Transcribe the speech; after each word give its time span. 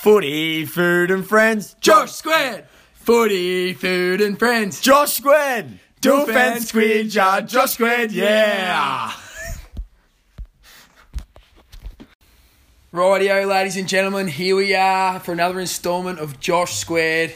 Footy, 0.00 0.64
food 0.64 1.10
and 1.10 1.28
friends. 1.28 1.76
Josh 1.78 2.12
Squared. 2.12 2.64
Footy, 2.94 3.74
food 3.74 4.22
and 4.22 4.38
friends. 4.38 4.80
Josh 4.80 5.18
Squared. 5.18 5.78
Doof 6.00 6.28
and 6.28 6.38
and 6.38 6.62
Squid 6.64 7.10
Jar. 7.10 7.42
Josh 7.42 7.72
Squared, 7.72 8.10
yeah. 8.10 9.12
Rightio, 12.94 13.46
ladies 13.46 13.76
and 13.76 13.86
gentlemen, 13.86 14.28
here 14.28 14.56
we 14.56 14.74
are 14.74 15.20
for 15.20 15.32
another 15.32 15.60
instalment 15.60 16.18
of 16.18 16.40
Josh 16.40 16.76
Squared. 16.76 17.34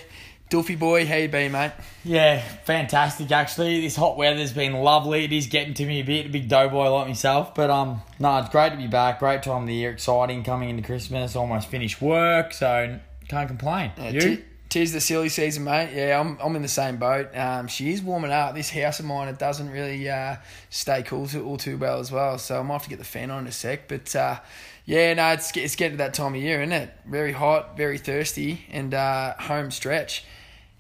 Doofy 0.55 0.79
boy, 0.79 1.05
how 1.05 1.17
you 1.17 1.29
been, 1.29 1.51
mate? 1.51 1.73
Yeah, 2.05 2.39
fantastic. 2.39 3.33
Actually, 3.33 3.81
this 3.81 3.97
hot 3.97 4.17
weather's 4.17 4.53
been 4.53 4.73
lovely. 4.73 5.25
It 5.25 5.33
is 5.33 5.49
getting 5.49 5.75
to 5.75 5.85
me 5.85 5.99
a 5.99 6.05
bit, 6.05 6.27
a 6.27 6.29
big 6.29 6.49
doughboy 6.49 6.91
like 6.91 7.09
myself. 7.09 7.57
But 7.57 7.71
um, 7.71 8.03
no, 8.21 8.39
it's 8.39 8.51
great 8.51 8.71
to 8.71 8.77
be 8.77 8.87
back. 8.87 9.19
Great 9.19 9.43
time 9.43 9.63
of 9.63 9.67
the 9.67 9.75
year, 9.75 9.91
exciting 9.91 10.45
coming 10.45 10.71
into 10.71 10.85
Christmas. 10.85 11.35
Almost 11.35 11.67
finished 11.67 12.01
work, 12.01 12.53
so 12.53 13.01
can't 13.27 13.49
complain. 13.49 13.91
Yeah, 13.99 14.11
you? 14.11 14.21
t- 14.21 14.45
tis 14.69 14.93
the 14.93 15.01
silly 15.01 15.29
season, 15.29 15.65
mate. 15.65 15.91
Yeah, 15.93 16.21
I'm, 16.21 16.39
I'm 16.41 16.55
in 16.55 16.63
the 16.63 16.69
same 16.69 16.99
boat. 16.99 17.37
Um, 17.37 17.67
she 17.67 17.93
is 17.93 18.01
warming 18.01 18.31
up. 18.31 18.55
This 18.55 18.71
house 18.71 19.01
of 19.01 19.07
mine, 19.07 19.27
it 19.27 19.41
doesn't 19.41 19.71
really 19.71 20.09
uh, 20.09 20.37
stay 20.71 21.03
cool 21.03 21.27
too, 21.27 21.45
all 21.45 21.57
too 21.57 21.79
well 21.79 21.99
as 21.99 22.13
well. 22.13 22.39
So 22.39 22.61
I 22.61 22.63
might 22.63 22.75
have 22.75 22.85
to 22.85 22.91
get 22.91 23.01
the 23.01 23.05
fan 23.05 23.33
on 23.33 23.41
in 23.41 23.49
a 23.49 23.53
sec. 23.53 23.89
But 23.89 24.15
uh, 24.15 24.39
yeah, 24.85 25.15
no, 25.15 25.33
it's, 25.33 25.51
it's 25.57 25.75
getting 25.75 25.99
to 25.99 26.05
that 26.05 26.15
time 26.15 26.37
of 26.37 26.41
year, 26.41 26.63
isn't 26.63 26.73
it? 26.73 26.95
Very 27.07 27.33
hot, 27.33 27.77
very 27.77 27.99
thirsty, 27.99 28.67
and 28.71 28.95
uh, 28.95 29.35
home 29.35 29.73
stretch. 29.73 30.25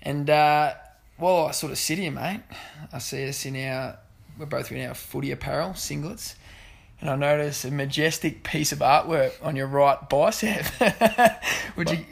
And 0.04 0.28
uh, 0.28 0.74
while 1.16 1.46
I 1.46 1.50
sort 1.52 1.72
of 1.72 1.78
sit 1.78 1.98
here, 1.98 2.10
mate, 2.10 2.40
I 2.92 2.98
see 2.98 3.28
us 3.28 3.44
in 3.46 3.56
our, 3.56 3.98
we're 4.38 4.46
both 4.46 4.70
in 4.70 4.86
our 4.86 4.94
footy 4.94 5.30
apparel, 5.30 5.70
singlets. 5.70 6.34
And 7.00 7.10
I 7.10 7.16
notice 7.16 7.64
a 7.64 7.70
majestic 7.70 8.44
piece 8.44 8.72
of 8.72 8.78
artwork 8.78 9.32
on 9.42 9.56
your 9.56 9.66
right 9.66 10.08
bicep. 10.08 10.66
would 11.76 11.90
you, 11.90 12.04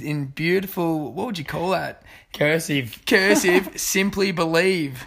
in 0.00 0.26
beautiful, 0.26 1.12
what 1.12 1.26
would 1.26 1.38
you 1.38 1.44
call 1.44 1.70
that? 1.70 2.02
cursive. 2.36 3.02
Cursive, 3.06 3.72
simply 3.76 4.32
believe. 4.32 5.06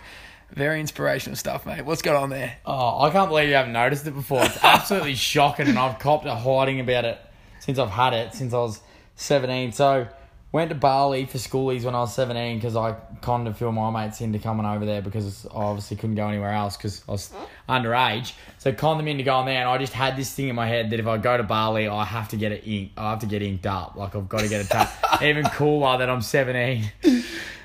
Very 0.51 0.79
inspirational 0.79 1.35
stuff, 1.35 1.65
mate. 1.65 1.85
What's 1.85 2.01
going 2.01 2.17
on 2.17 2.29
there? 2.31 2.57
Oh, 2.65 3.01
I 3.01 3.11
can't 3.11 3.29
believe 3.29 3.49
you 3.49 3.55
haven't 3.55 3.73
noticed 3.73 4.07
it 4.07 4.15
before. 4.15 4.43
It's 4.43 4.63
absolutely 4.63 5.15
shocking, 5.15 5.67
and 5.67 5.77
I've 5.77 5.99
copped 5.99 6.25
a 6.25 6.33
hiding 6.33 6.79
about 6.79 7.05
it 7.05 7.19
since 7.59 7.77
I've 7.77 7.91
had 7.91 8.13
it 8.13 8.33
since 8.33 8.53
I 8.53 8.57
was 8.57 8.81
seventeen. 9.15 9.71
So 9.71 10.07
went 10.51 10.69
to 10.69 10.75
Bali 10.75 11.25
for 11.25 11.37
schoolies 11.37 11.83
when 11.83 11.93
I 11.93 11.99
was 11.99 12.13
seventeen 12.15 12.57
because 12.57 12.75
I 12.75 12.95
conned 13.21 13.47
a 13.47 13.53
few 13.53 13.67
of 13.67 13.73
my 13.73 13.89
mates 13.91 14.21
into 14.21 14.39
coming 14.39 14.65
over 14.65 14.85
there 14.85 15.01
because 15.01 15.45
I 15.45 15.49
obviously 15.53 15.97
couldn't 15.97 16.15
go 16.15 16.27
anywhere 16.27 16.51
else 16.53 16.75
because 16.75 17.03
I 17.07 17.11
was 17.11 17.31
underage. 17.67 18.33
So 18.57 18.71
conned 18.73 18.99
them 18.99 19.07
into 19.07 19.23
going 19.23 19.45
there, 19.45 19.59
and 19.59 19.69
I 19.69 19.77
just 19.77 19.93
had 19.93 20.17
this 20.17 20.33
thing 20.33 20.47
in 20.47 20.55
my 20.55 20.67
head 20.67 20.89
that 20.89 20.99
if 20.99 21.07
I 21.07 21.17
go 21.17 21.37
to 21.37 21.43
Bali, 21.43 21.87
I 21.87 22.03
have 22.03 22.29
to 22.29 22.37
get 22.37 22.51
it 22.51 22.63
inked. 22.67 22.97
I 22.97 23.11
have 23.11 23.19
to 23.19 23.27
get 23.27 23.41
inked 23.41 23.65
up. 23.67 23.95
Like 23.95 24.15
I've 24.15 24.27
got 24.29 24.41
to 24.41 24.47
get 24.49 24.61
it 24.61 24.67
tap. 24.69 24.91
Even 25.21 25.45
cooler 25.45 25.97
that 25.99 26.09
I'm 26.09 26.21
seventeen. 26.21 26.91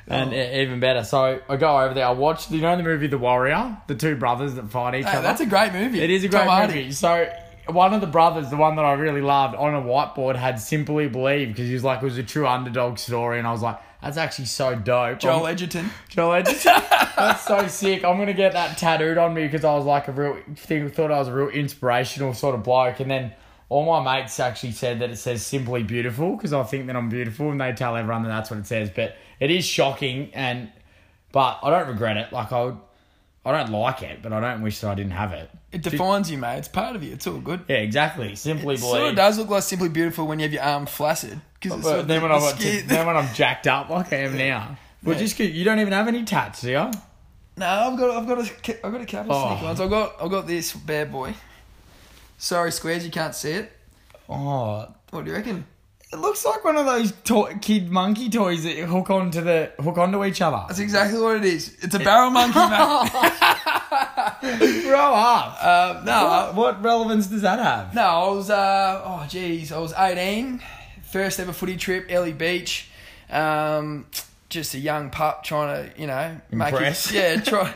And 0.07 0.35
oh. 0.35 0.37
e- 0.37 0.61
even 0.61 0.81
better. 0.81 1.03
So 1.03 1.41
I 1.49 1.57
go 1.57 1.81
over 1.81 1.95
there. 1.95 2.07
I 2.07 2.11
watch. 2.11 2.51
You 2.51 2.61
know 2.61 2.77
the 2.77 2.83
movie 2.83 3.07
The 3.07 3.17
Warrior, 3.17 3.79
the 3.87 3.95
two 3.95 4.17
brothers 4.17 4.55
that 4.57 4.69
fight 4.71 4.97
each 4.97 5.07
Hey, 5.07 5.13
other. 5.13 5.23
that's 5.23 5.41
a 5.41 5.47
great 5.47 5.73
movie. 5.73 5.99
It 5.99 6.11
is 6.11 6.25
a 6.25 6.29
Tom 6.29 6.43
great 6.43 6.51
Hardy. 6.51 6.75
movie. 6.75 6.93
So 6.93 7.27
one 7.67 7.95
of 7.95 8.01
the 8.01 8.07
brothers, 8.07 8.51
the 8.51 8.57
one 8.57 8.77
that 8.77 8.85
I 8.85 8.93
really 8.93 9.21
loved, 9.21 9.55
on 9.55 9.75
a 9.75 9.81
whiteboard 9.81 10.37
had 10.37 10.61
"Simply 10.61 11.09
Believe" 11.09 11.49
because 11.49 11.69
he 11.69 11.75
was 11.75 11.85
like 11.85 12.03
it 12.03 12.05
was 12.05 12.19
a 12.19 12.23
true 12.23 12.47
underdog 12.47 12.99
story, 12.99 13.39
and 13.39 13.47
I 13.47 13.53
was 13.53 13.63
like, 13.63 13.81
that's 14.03 14.17
actually 14.17 14.47
so 14.47 14.75
dope. 14.75 15.19
Joel 15.21 15.47
I'm- 15.47 15.53
Edgerton. 15.53 15.91
Joel 16.09 16.35
Edgerton. 16.35 16.83
that's 17.17 17.47
so 17.47 17.67
sick. 17.69 18.05
I'm 18.05 18.19
gonna 18.19 18.35
get 18.35 18.53
that 18.53 18.77
tattooed 18.77 19.19
on 19.19 19.33
me 19.35 19.47
because 19.47 19.65
I 19.65 19.75
was 19.75 19.85
like 19.85 20.09
a 20.09 20.13
real 20.13 20.39
thing. 20.57 20.89
Thought 20.91 21.11
I 21.11 21.19
was 21.19 21.29
a 21.29 21.33
real 21.35 21.49
inspirational 21.49 22.35
sort 22.35 22.55
of 22.55 22.63
bloke, 22.63 23.01
and 23.01 23.11
then. 23.11 23.33
All 23.71 23.99
my 23.99 24.21
mates 24.21 24.39
actually 24.39 24.73
said 24.73 25.01
that 25.01 25.11
it 25.11 25.17
says 25.17 25.45
simply 25.45 25.83
beautiful 25.83 26.37
because 26.37 26.53
I 26.53 26.63
think 26.65 26.87
that 26.87 26.95
I'm 26.97 27.09
beautiful 27.09 27.51
and 27.51 27.59
they 27.59 27.73
tell 27.73 27.97
everyone 27.97 28.23
that 28.23 28.29
that's 28.29 28.51
what 28.51 28.59
it 28.61 28.67
says. 28.67 28.91
But 28.95 29.17
it 29.41 29.51
is 29.51 29.65
shocking 29.65 30.31
and, 30.35 30.71
but 31.33 31.59
I 31.63 31.71
don't 31.71 31.89
regret 31.89 32.19
it. 32.19 32.31
Like 32.31 32.53
I 32.53 32.65
would, 32.67 32.77
I 33.45 33.53
don't 33.53 33.73
like 33.73 34.03
it, 34.03 34.23
but 34.23 34.35
I 34.35 34.41
don't 34.41 34.61
wish 34.61 34.81
that 34.81 34.91
I 34.91 34.95
didn't 34.95 35.13
have 35.13 35.33
it. 35.33 35.51
It 35.75 35.83
defines 35.83 36.31
you, 36.31 36.39
mate. 36.39 36.59
It's 36.59 36.69
part 36.69 36.95
of 36.97 37.03
you. 37.03 37.13
It's 37.13 37.27
all 37.27 37.39
good. 37.39 37.65
Yeah, 37.69 37.77
exactly. 37.77 38.35
Simply 38.37 38.75
It 38.75 38.81
believe. 38.81 38.95
sort 39.01 39.11
of 39.11 39.17
does 39.17 39.39
look 39.39 39.49
like 39.49 39.63
simply 39.65 39.89
beautiful 39.89 40.27
when 40.27 40.39
you 40.39 40.45
have 40.45 40.53
your 40.53 40.63
arm 40.63 40.87
flaccid. 40.87 41.41
Because 41.61 41.83
But 41.83 42.07
then 42.09 42.23
when, 42.23 42.31
I'm, 42.31 42.41
then 42.87 43.07
when 43.07 43.17
I'm 43.17 43.35
jacked 43.35 43.67
up 43.67 43.89
like 43.91 44.13
I 44.13 44.17
am 44.19 44.37
now. 44.37 44.77
Well, 45.03 45.19
just 45.19 45.37
'cause 45.37 45.49
you 45.49 45.65
don't 45.65 45.81
even 45.81 45.93
have 45.93 46.09
any 46.09 46.25
tats, 46.25 46.61
do 46.63 46.71
you? 46.71 46.91
No, 47.57 47.67
I've 47.67 47.99
got, 47.99 48.11
I've 48.11 48.27
got 48.27 48.39
a, 48.39 48.87
I've 48.87 48.93
got 48.93 49.01
a 49.01 49.07
couple 49.07 49.33
of 49.33 49.43
Oh. 49.43 49.49
sneaky 49.51 49.65
ones. 49.67 49.81
I've 49.81 49.91
got, 49.91 50.15
I've 50.21 50.31
got 50.31 50.47
this 50.47 50.73
bad 50.73 51.13
boy. 51.13 51.35
Sorry, 52.39 52.73
squares, 52.73 53.05
you 53.05 53.11
can't 53.11 53.35
see 53.35 53.51
it. 53.53 53.73
Oh, 54.29 54.89
What 55.11 55.25
do 55.25 55.31
you 55.31 55.37
reckon? 55.37 55.67
It 56.15 56.21
looks 56.21 56.45
like 56.45 56.65
one 56.65 56.77
of 56.77 56.87
those 56.87 57.11
to- 57.25 57.59
kid 57.61 57.91
monkey 57.91 58.31
toys 58.31 58.63
that 58.63 58.77
you 58.77 58.87
hook 58.87 59.11
onto 59.11 59.41
the 59.41 59.73
hook 59.81 59.99
onto 59.99 60.25
each 60.25 60.41
other. 60.41 60.63
That's 60.69 60.79
exactly 60.79 61.21
what 61.21 61.37
it 61.39 61.45
is. 61.45 61.77
It's 61.83 61.95
a 61.95 61.99
barrel 61.99 62.31
monkey, 62.31 62.59
mate. 62.71 63.11
Grow 64.85 65.15
up. 65.15 65.65
Um, 65.65 66.05
no, 66.05 66.13
I- 66.13 66.45
what, 66.47 66.55
what 66.55 66.83
relevance 66.85 67.27
does 67.27 67.43
that 67.43 67.59
have? 67.59 67.95
No, 67.95 68.03
I 68.03 68.29
was 68.31 68.49
uh 68.51 69.03
oh 69.05 69.27
geez, 69.29 69.73
I 69.73 69.79
was 69.79 69.93
eighteen, 69.97 70.61
first 71.03 71.41
ever 71.41 71.53
footy 71.53 71.77
trip, 71.77 72.07
Airlie 72.09 72.33
Beach. 72.33 72.89
Um, 73.31 74.07
just 74.51 74.75
a 74.75 74.79
young 74.79 75.11
pup 75.11 75.43
trying 75.43 75.91
to, 75.93 76.01
you 76.01 76.07
know, 76.07 76.41
make 76.53 76.73
Impress. 76.73 77.11
it, 77.11 77.15
yeah, 77.15 77.41
try, 77.45 77.73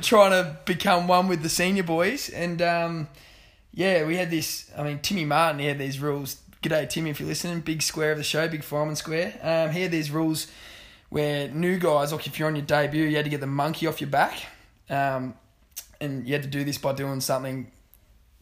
trying 0.00 0.30
to 0.30 0.56
become 0.64 1.06
one 1.06 1.28
with 1.28 1.42
the 1.42 1.50
senior 1.50 1.82
boys. 1.82 2.30
And 2.30 2.62
um, 2.62 3.08
yeah, 3.74 4.06
we 4.06 4.16
had 4.16 4.30
this. 4.30 4.70
I 4.76 4.84
mean, 4.84 5.00
Timmy 5.00 5.26
Martin, 5.26 5.58
he 5.60 5.66
had 5.66 5.78
these 5.78 5.98
rules. 6.00 6.36
G'day, 6.64 6.88
Timmy, 6.88 7.10
if 7.10 7.20
you're 7.20 7.28
listening. 7.28 7.60
Big 7.60 7.82
square 7.82 8.12
of 8.12 8.16
the 8.16 8.24
show, 8.24 8.48
big 8.48 8.64
fireman 8.64 8.96
square. 8.96 9.38
Um, 9.42 9.70
he 9.70 9.82
had 9.82 9.90
these 9.90 10.10
rules 10.10 10.46
where 11.10 11.46
new 11.48 11.78
guys, 11.78 12.10
like 12.10 12.26
if 12.26 12.38
you're 12.38 12.48
on 12.48 12.56
your 12.56 12.64
debut, 12.64 13.04
you 13.04 13.16
had 13.16 13.26
to 13.26 13.30
get 13.30 13.42
the 13.42 13.46
monkey 13.46 13.86
off 13.86 14.00
your 14.00 14.08
back. 14.08 14.46
Um, 14.88 15.34
and 16.00 16.26
you 16.26 16.32
had 16.32 16.42
to 16.44 16.48
do 16.48 16.64
this 16.64 16.78
by 16.78 16.94
doing 16.94 17.20
something 17.20 17.70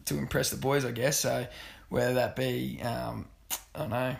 to 0.05 0.17
impress 0.17 0.51
the 0.51 0.55
boys, 0.55 0.85
I 0.85 0.91
guess. 0.91 1.19
So 1.19 1.45
whether 1.89 2.13
that 2.13 2.37
be, 2.37 2.79
um, 2.81 3.27
I 3.75 3.79
don't 3.79 3.89
know, 3.89 4.15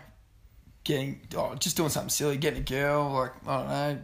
getting, 0.84 1.22
oh, 1.34 1.54
just 1.54 1.74
doing 1.78 1.88
something 1.88 2.10
silly, 2.10 2.36
getting 2.36 2.60
a 2.60 2.62
girl, 2.62 3.10
like 3.10 3.32
I 3.46 3.56
don't 3.56 3.68
know, 3.68 4.02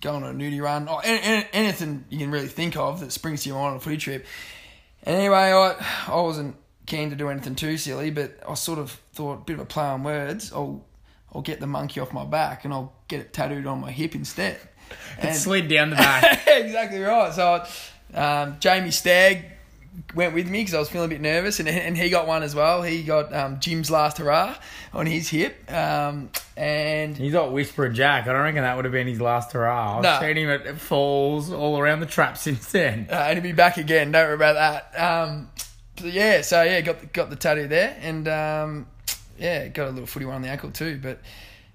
going 0.00 0.24
on 0.24 0.34
a 0.34 0.38
nudie 0.38 0.62
run, 0.62 0.88
or 0.88 1.02
any, 1.04 1.20
any- 1.20 1.48
anything 1.52 2.06
you 2.08 2.16
can 2.16 2.30
really 2.30 2.48
think 2.48 2.78
of 2.78 3.00
that 3.00 3.12
springs 3.12 3.46
mind 3.46 3.58
on 3.58 3.76
a 3.76 3.80
footy 3.80 3.98
trip. 3.98 4.24
Anyway, 5.04 5.36
I 5.36 5.74
I 6.08 6.20
wasn't 6.22 6.56
keen 6.86 7.10
to 7.10 7.16
do 7.16 7.28
anything 7.28 7.54
too 7.54 7.76
silly, 7.78 8.10
but 8.10 8.38
I 8.48 8.54
sort 8.54 8.78
of 8.78 8.90
thought 9.12 9.34
a 9.34 9.44
bit 9.44 9.54
of 9.54 9.60
a 9.60 9.64
play 9.64 9.84
on 9.84 10.02
words. 10.04 10.52
I'll 10.52 10.84
I'll 11.34 11.42
get 11.42 11.58
the 11.60 11.66
monkey 11.66 11.98
off 12.00 12.12
my 12.12 12.24
back 12.24 12.64
and 12.64 12.72
I'll 12.72 12.92
get 13.08 13.20
it 13.20 13.32
tattooed 13.32 13.66
on 13.66 13.80
my 13.80 13.90
hip 13.90 14.14
instead. 14.14 14.58
It 15.18 15.24
And- 15.24 15.36
slid 15.36 15.68
down 15.68 15.90
the 15.90 15.96
back. 15.96 16.44
exactly 16.46 17.00
right. 17.00 17.32
So, 17.32 17.64
um, 18.14 18.56
Jamie 18.60 18.90
Stagg 18.90 19.44
went 20.14 20.34
with 20.34 20.46
me 20.48 20.58
because 20.60 20.74
I 20.74 20.78
was 20.78 20.88
feeling 20.90 21.06
a 21.06 21.08
bit 21.08 21.20
nervous, 21.20 21.58
and 21.58 21.68
and 21.68 21.96
he 21.96 22.10
got 22.10 22.26
one 22.26 22.42
as 22.42 22.54
well. 22.54 22.82
He 22.82 23.02
got 23.02 23.32
um, 23.34 23.60
Jim's 23.60 23.90
last 23.90 24.18
hurrah 24.18 24.54
on 24.92 25.06
his 25.06 25.28
hip, 25.28 25.72
um, 25.72 26.28
and 26.56 27.16
He's 27.16 27.32
got 27.32 27.50
Whispering 27.52 27.94
Jack. 27.94 28.28
I 28.28 28.32
don't 28.32 28.42
reckon 28.42 28.62
that 28.62 28.76
would 28.76 28.84
have 28.84 28.92
been 28.92 29.06
his 29.06 29.20
last 29.20 29.52
hurrah. 29.52 29.96
I've 29.96 30.02
No. 30.02 30.20
seen 30.20 30.36
him 30.36 30.50
at 30.50 30.78
falls 30.78 31.50
all 31.50 31.78
around 31.78 32.00
the 32.00 32.06
trap 32.06 32.36
since 32.36 32.70
then. 32.70 33.08
uh, 33.10 33.14
and 33.14 33.38
he'll 33.38 33.42
be 33.42 33.52
back 33.52 33.78
again. 33.78 34.12
Don't 34.12 34.26
worry 34.26 34.34
about 34.34 34.54
that. 34.92 35.00
Um, 35.02 35.48
yeah, 36.02 36.40
so 36.42 36.62
yeah, 36.62 36.80
got 36.80 37.00
the, 37.00 37.06
got 37.06 37.30
the 37.30 37.36
tattoo 37.36 37.66
there, 37.68 37.96
and 38.00 38.26
um, 38.28 38.86
yeah, 39.38 39.68
got 39.68 39.88
a 39.88 39.90
little 39.90 40.06
footy 40.06 40.24
one 40.26 40.36
on 40.36 40.42
the 40.42 40.48
ankle 40.48 40.70
too. 40.70 40.98
But 41.02 41.20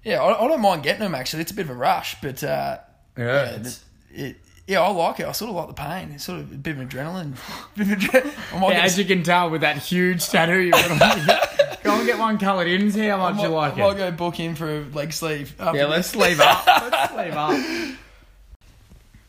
yeah, 0.04 0.22
I, 0.22 0.44
I 0.44 0.48
don't 0.48 0.60
mind 0.60 0.82
getting 0.82 1.00
them 1.00 1.14
actually. 1.14 1.42
It's 1.42 1.52
a 1.52 1.54
bit 1.54 1.66
of 1.66 1.70
a 1.70 1.74
rush, 1.74 2.16
but 2.22 2.42
uh, 2.44 2.78
Yeah, 3.16 3.24
yeah, 3.24 3.42
it's- 3.56 3.84
it, 4.12 4.36
yeah, 4.66 4.82
I 4.82 4.88
like 4.90 5.18
it. 5.18 5.26
I 5.26 5.32
sort 5.32 5.48
of 5.50 5.56
like 5.56 5.66
the 5.66 5.74
pain. 5.74 6.12
It's 6.12 6.22
sort 6.24 6.40
of 6.40 6.52
a 6.52 6.54
bit 6.54 6.78
of 6.78 6.88
adrenaline. 6.88 7.34
bit 7.76 7.90
of 7.90 7.98
adre- 7.98 8.70
Yeah, 8.70 8.82
as 8.84 8.96
you 8.96 9.04
can 9.04 9.24
tell 9.24 9.50
with 9.50 9.62
that 9.62 9.78
huge 9.78 10.24
tattoo 10.28 10.58
you 10.60 10.70
put 10.70 10.90
on. 10.92 10.98
Go 11.82 11.96
and 11.96 12.06
get 12.06 12.18
one 12.18 12.38
coloured 12.38 12.68
in 12.68 12.92
see 12.92 13.06
how 13.06 13.16
much 13.16 13.36
I 13.40 13.42
you 13.44 13.48
might, 13.48 13.54
like 13.56 13.72
I 13.74 13.78
might 13.78 13.92
it. 13.96 13.98
go 13.98 14.10
book 14.12 14.38
in 14.38 14.54
for 14.54 14.68
a 14.70 14.80
leg 14.84 15.12
sleeve. 15.12 15.54
Yeah, 15.58 15.86
let's 15.86 16.08
sleeve 16.08 16.38
up. 16.40 16.64
Let's 16.66 17.12
sleeve 17.14 17.34
up. 17.34 17.96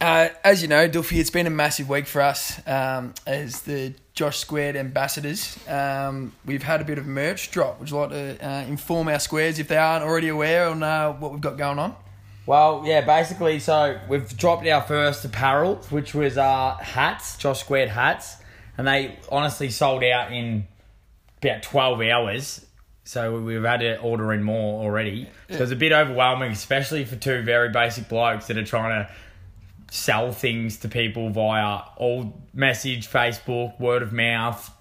Uh, 0.01 0.30
as 0.44 0.63
you 0.63 0.68
know, 0.68 0.88
Duffy, 0.88 1.19
it's 1.19 1.30
been 1.30 1.45
a 1.45 1.51
massive 1.51 1.88
week 1.88 2.07
for 2.07 2.24
us 2.24 2.59
um, 2.68 3.13
as 3.27 3.62
the 3.62 3.94
Josh 4.15 4.39
Squared 4.39 4.75
ambassadors. 4.75 5.59
Um, 5.68 6.33
we've 6.44 6.63
had 6.63 6.81
a 6.81 6.83
bit 6.83 6.98
of 6.98 7.06
merch 7.06 7.51
drop. 7.51 7.80
Would 7.80 7.92
you 7.92 7.98
like 7.98 8.09
to 8.09 8.44
uh, 8.44 8.62
inform 8.63 9.09
our 9.09 9.19
squares 9.19 9.59
if 9.59 9.68
they 9.68 9.77
aren't 9.77 10.03
already 10.03 10.30
aware 10.30 10.69
on 10.69 10.81
uh, 10.81 11.13
what 11.13 11.31
we've 11.31 11.39
got 11.39 11.56
going 11.56 11.77
on? 11.77 11.95
Well, 12.48 12.81
yeah, 12.83 13.01
basically, 13.01 13.59
so 13.59 14.00
we've 14.09 14.36
dropped 14.36 14.65
our 14.65 14.81
first 14.81 15.24
apparel, 15.24 15.75
which 15.92 16.15
was 16.15 16.36
uh, 16.36 16.77
hats, 16.77 17.38
Josh 17.38 17.59
Squared 17.59 17.89
hats, 17.89 18.38
and 18.80 18.88
they 18.88 19.19
honestly 19.31 19.69
sold 19.69 20.03
out 20.03 20.33
in 20.33 20.68
about 21.44 21.62
12 21.62 22.01
hours. 22.01 22.65
So 23.03 23.39
we've 23.39 23.63
had 23.63 23.81
to 23.81 24.00
order 24.00 24.33
in 24.33 24.42
more 24.42 24.83
already. 24.83 25.30
So 25.51 25.62
it's 25.62 25.71
a 25.71 25.75
bit 25.75 25.92
overwhelming, 25.92 26.53
especially 26.53 27.06
for 27.06 27.18
two 27.18 27.44
very 27.44 27.69
basic 27.69 28.09
blokes 28.09 28.48
that 28.48 28.57
are 28.57 28.65
trying 28.65 29.06
to 29.06 29.13
sell 29.91 30.31
things 30.31 30.77
to 30.77 30.88
people 30.88 31.29
via 31.29 31.81
old 31.97 32.33
message, 32.53 33.09
Facebook, 33.09 33.77
word 33.77 34.01
of 34.01 34.13
mouth, 34.13 34.71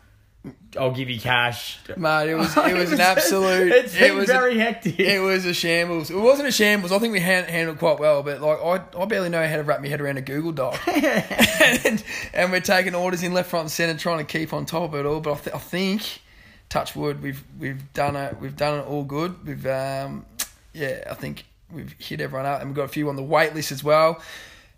I'll 0.79 0.93
give 0.93 1.11
you 1.11 1.21
cash. 1.21 1.81
Mate, 1.97 2.31
it 2.31 2.35
was 2.35 2.57
it 2.57 2.77
was 2.77 2.93
an 2.93 3.01
absolute. 3.01 3.73
It's 3.73 3.95
it 3.95 4.15
was 4.15 4.27
very 4.27 4.57
a, 4.57 4.63
hectic. 4.63 4.99
It 4.99 5.21
was 5.21 5.45
a 5.45 5.53
shambles. 5.53 6.11
It 6.11 6.17
wasn't 6.17 6.49
a 6.49 6.53
shambles. 6.53 6.93
I 6.93 6.99
think 6.99 7.13
we 7.13 7.21
hand, 7.21 7.47
handled 7.47 7.79
quite 7.79 7.99
well, 7.99 8.23
but 8.23 8.41
like 8.41 8.59
I, 8.61 8.99
I 8.99 9.05
barely 9.05 9.29
know 9.29 9.47
how 9.47 9.57
to 9.57 9.65
wrap 9.65 9.83
my 9.83 9.89
head 9.89 10.01
around 10.01 10.17
a 10.17 10.23
Google 10.23 10.53
Doc. 10.53 10.81
and, 10.89 12.03
and 12.33 12.53
we're 12.53 12.61
taking 12.61 12.95
orders 12.95 13.23
in 13.23 13.35
left, 13.35 13.51
front, 13.51 13.65
and 13.65 13.71
centre, 13.71 14.01
trying 14.01 14.19
to 14.19 14.25
keep 14.25 14.53
on 14.53 14.65
top 14.65 14.95
of 14.95 14.95
it 14.95 15.07
all. 15.07 15.21
But 15.21 15.33
I, 15.33 15.37
th- 15.41 15.57
I 15.57 15.59
think, 15.59 16.23
touch 16.69 16.95
wood, 16.95 17.21
we've 17.21 17.43
we've 17.59 17.93
done 17.93 18.15
it. 18.15 18.41
We've 18.41 18.57
done 18.57 18.79
it 18.79 18.87
all 18.87 19.05
good. 19.05 19.45
We've 19.45 19.67
um, 19.67 20.25
yeah, 20.73 21.03
I 21.11 21.15
think 21.15 21.45
we've 21.71 21.93
hit 21.99 22.21
everyone 22.21 22.47
up, 22.47 22.61
and 22.61 22.71
we've 22.71 22.77
got 22.77 22.85
a 22.85 22.89
few 22.89 23.09
on 23.09 23.17
the 23.17 23.25
wait 23.25 23.55
list 23.55 23.73
as 23.73 23.85
well. 23.85 24.23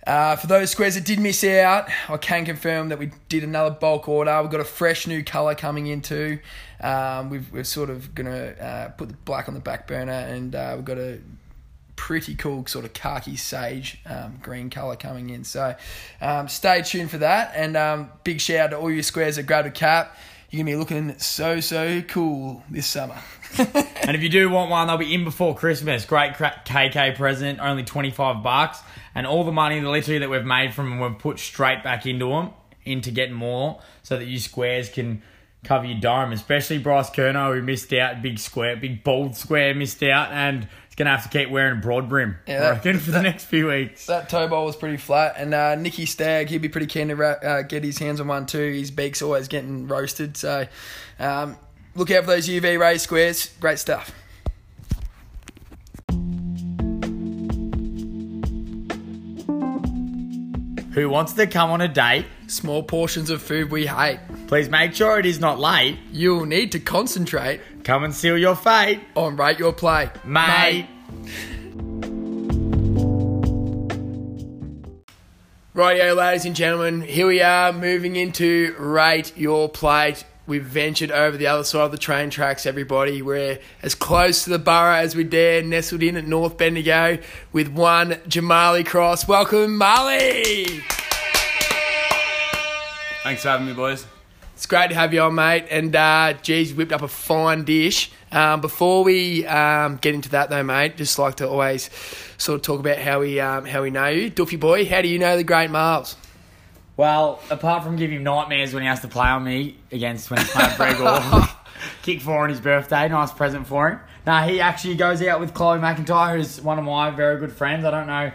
Uh, 0.06 0.34
for 0.34 0.49
those 0.49 0.70
squares 0.70 0.96
that 0.96 1.04
did 1.04 1.20
miss 1.20 1.44
out, 1.44 1.88
I 2.08 2.16
can 2.16 2.44
confirm 2.44 2.88
that 2.88 2.99
we 2.99 3.12
did 3.28 3.44
another 3.44 3.70
bulk 3.70 4.08
order. 4.08 4.40
We've 4.43 4.50
got 4.50 4.60
a 4.60 4.64
fresh 4.64 5.06
new 5.06 5.22
colour 5.22 5.54
coming 5.54 5.87
in 5.87 6.00
too. 6.00 6.40
Um, 6.81 7.31
we've, 7.31 7.52
we're 7.52 7.64
sort 7.64 7.90
of 7.90 8.14
going 8.14 8.26
to 8.26 8.64
uh, 8.64 8.88
put 8.90 9.08
the 9.08 9.14
black 9.25 9.46
on 9.46 9.54
the 9.54 9.60
back 9.60 9.87
burner 9.87 10.12
and 10.12 10.54
uh, 10.54 10.72
we've 10.75 10.84
got 10.84 10.99
a 10.99 11.20
pretty 11.94 12.34
cool 12.34 12.66
sort 12.66 12.84
of 12.84 12.93
khaki 12.93 13.37
sage 13.37 14.00
um, 14.06 14.38
green 14.43 14.70
colour 14.70 14.96
coming 14.96 15.31
in. 15.31 15.44
So 15.44 15.76
um, 16.20 16.48
stay 16.48 16.82
tuned 16.82 17.12
for 17.12 17.19
that. 17.19 17.52
And 17.55 17.76
um, 17.76 18.10
big 18.25 18.40
shout 18.40 18.58
out 18.58 18.70
to 18.70 18.78
all 18.78 18.90
you 18.90 19.05
squares 19.05 19.37
that 19.37 19.44
grabbed 19.44 19.69
a 19.69 19.70
cap. 19.70 20.16
You're 20.52 20.66
to 20.66 20.72
be 20.72 20.76
looking 20.76 21.19
so, 21.19 21.60
so 21.60 22.02
cool 22.02 22.62
this 22.70 22.87
summer. 22.87 23.19
And 24.04 24.16
if 24.16 24.22
you 24.25 24.28
do 24.28 24.50
want 24.50 24.69
one, 24.69 24.88
they'll 24.88 24.96
be 24.99 25.14
in 25.14 25.22
before 25.22 25.54
Christmas. 25.54 26.04
Great 26.04 26.32
KK 26.32 27.14
present, 27.14 27.60
only 27.60 27.84
25 27.84 28.43
bucks. 28.43 28.81
And 29.14 29.28
all 29.28 29.44
the 29.44 29.52
money 29.52 29.81
literally 29.81 30.19
that 30.19 30.28
we've 30.28 30.44
made 30.44 30.75
from 30.75 30.90
them, 30.90 30.99
we've 30.99 31.19
put 31.20 31.38
straight 31.38 31.84
back 31.84 32.04
into 32.04 32.26
them, 32.31 32.50
into 32.84 33.12
getting 33.12 33.37
more, 33.37 33.81
so 34.02 34.19
that 34.19 34.25
you 34.25 34.40
squares 34.40 34.88
can 34.88 35.22
cover 35.62 35.87
your 35.87 36.00
dome. 36.00 36.32
Especially 36.32 36.78
Bryce 36.78 37.10
Kerno, 37.10 37.55
who 37.55 37.62
missed 37.62 37.93
out, 37.93 38.22
big 38.22 38.40
square, 38.40 38.75
big 38.75 39.05
bold 39.05 39.37
square 39.37 39.72
missed 39.72 40.02
out, 40.02 40.32
and 40.32 40.66
he's 40.93 41.06
to 41.06 41.11
have 41.11 41.23
to 41.31 41.39
keep 41.39 41.50
wearing 41.50 41.79
a 41.79 41.81
broad 41.81 42.09
brim, 42.09 42.37
Yeah, 42.47 42.65
I 42.65 42.71
reckon, 42.73 42.99
for 42.99 43.12
the 43.12 43.23
next 43.23 43.44
few 43.44 43.69
weeks. 43.69 44.06
That 44.06 44.29
toe 44.29 44.49
bowl 44.49 44.67
was 44.67 44.77
pretty 44.77 44.99
flat, 44.99 45.35
and 45.39 45.55
uh, 45.55 45.75
Nicky 45.75 46.06
Stagg, 46.06 46.49
he'd 46.49 46.59
be 46.62 46.69
pretty 46.69 46.87
keen 46.87 47.09
to 47.09 47.23
uh, 47.23 47.62
get 47.62 47.83
his 47.83 47.99
hands 47.99 48.21
on 48.21 48.29
one 48.29 48.47
too. 48.47 48.73
His 48.73 48.91
beak's 48.91 49.23
always 49.23 49.49
getting 49.49 49.89
roasted, 49.89 50.37
so 50.37 50.67
um, 51.19 51.56
look 51.94 52.11
out 52.11 52.25
for 52.25 52.33
those 52.33 52.49
UV 52.49 52.79
ray 52.79 52.99
squares. 52.99 53.50
Great 53.59 53.79
stuff. 53.79 54.12
Who 60.94 61.09
wants 61.09 61.33
to 61.35 61.47
come 61.47 61.71
on 61.71 61.81
a 61.81 61.89
date? 61.89 62.27
Small 62.49 62.83
portions 62.83 63.31
of 63.31 63.41
food 63.41 63.71
we 63.71 63.87
hate. 63.87 64.21
Please 64.47 64.69
make 64.69 64.93
sure 64.94 65.19
it 65.19 65.25
is 65.25 65.41
not 65.41 65.59
late. 65.59 65.97
You'll 66.12 66.44
need 66.44 66.73
to 66.73 66.81
concentrate 66.81 67.62
Come 67.84 68.05
and 68.05 68.14
seal 68.14 68.38
your 68.38 68.55
fate, 68.55 69.00
on 69.17 69.37
rate 69.37 69.58
your 69.58 69.73
play, 69.73 70.08
mate. 70.25 70.87
Rightio, 75.75 76.14
ladies 76.14 76.44
and 76.44 76.55
gentlemen, 76.55 77.00
here 77.00 77.26
we 77.26 77.43
are 77.43 77.73
moving 77.73 78.14
into 78.14 78.76
rate 78.79 79.37
your 79.37 79.69
plate. 79.69 80.25
We've 80.46 80.62
ventured 80.62 81.11
over 81.11 81.37
the 81.37 81.49
other 81.49 81.64
side 81.64 81.82
of 81.82 81.90
the 81.90 81.99
train 81.99 82.31
tracks, 82.31 82.67
everybody. 82.67 83.20
We're 83.20 83.58
as 83.82 83.96
close 83.96 84.44
to 84.44 84.50
the 84.50 84.58
borough 84.61 84.94
as 84.94 85.17
we 85.17 85.25
dare, 85.25 85.62
nestled 85.62 86.05
in 86.05 86.17
at 86.17 86.26
North 86.26 86.56
Bendigo 86.56 87.19
with 87.52 87.69
one 87.69 88.12
Jamali 88.29 88.87
Cross. 88.87 89.26
Welcome, 89.26 89.76
Marley! 89.76 90.82
Thanks 93.25 93.43
for 93.43 93.49
having 93.49 93.67
me, 93.67 93.73
boys. 93.73 94.06
It's 94.62 94.69
great 94.69 94.91
to 94.91 94.94
have 94.94 95.12
you 95.12 95.23
on, 95.23 95.35
mate. 95.35 95.67
And, 95.73 95.97
uh, 95.97 96.35
geez, 96.41 96.73
whipped 96.73 96.93
up 96.93 97.03
a 97.03 97.09
fine 97.09 97.64
dish. 97.64 98.12
Um, 98.31 98.61
before 98.61 99.03
we 99.03 99.44
um, 99.44 99.97
get 99.97 100.14
into 100.14 100.29
that, 100.29 100.50
though, 100.50 100.62
mate, 100.62 100.97
just 100.97 101.19
like 101.19 101.35
to 101.38 101.49
always 101.49 101.91
sort 102.38 102.61
of 102.61 102.62
talk 102.62 102.79
about 102.79 102.99
how 102.99 103.19
we 103.19 103.41
um, 103.41 103.64
how 103.64 103.82
we 103.82 103.91
know 103.91 104.06
you. 104.06 104.31
Duffy 104.31 104.55
boy, 104.55 104.87
how 104.87 105.03
do 105.03 105.09
you 105.09 105.19
know 105.19 105.37
the 105.37 105.43
great 105.43 105.69
Miles? 105.69 106.14
Well, 106.97 107.41
apart 107.50 107.82
from 107.82 107.97
giving 107.97 108.19
him 108.19 108.23
nightmares 108.23 108.73
when 108.73 108.85
he 108.85 108.88
has 108.88 109.00
to 109.00 109.09
play 109.09 109.26
on 109.26 109.43
me 109.43 109.79
against 109.91 110.31
when 110.31 110.38
he's 110.38 110.50
playing 110.50 110.76
Bregor, 110.76 111.49
kick 112.03 112.20
four 112.20 112.44
on 112.44 112.49
his 112.49 112.61
birthday, 112.61 113.08
nice 113.08 113.32
present 113.32 113.67
for 113.67 113.91
him. 113.91 114.00
Now 114.25 114.47
he 114.47 114.61
actually 114.61 114.94
goes 114.94 115.20
out 115.23 115.41
with 115.41 115.55
Chloe 115.55 115.81
McIntyre, 115.81 116.37
who's 116.37 116.61
one 116.61 116.79
of 116.79 116.85
my 116.85 117.11
very 117.11 117.41
good 117.41 117.53
friends. 117.53 117.85
I 117.85 117.91
don't 117.91 118.06
know 118.06 118.31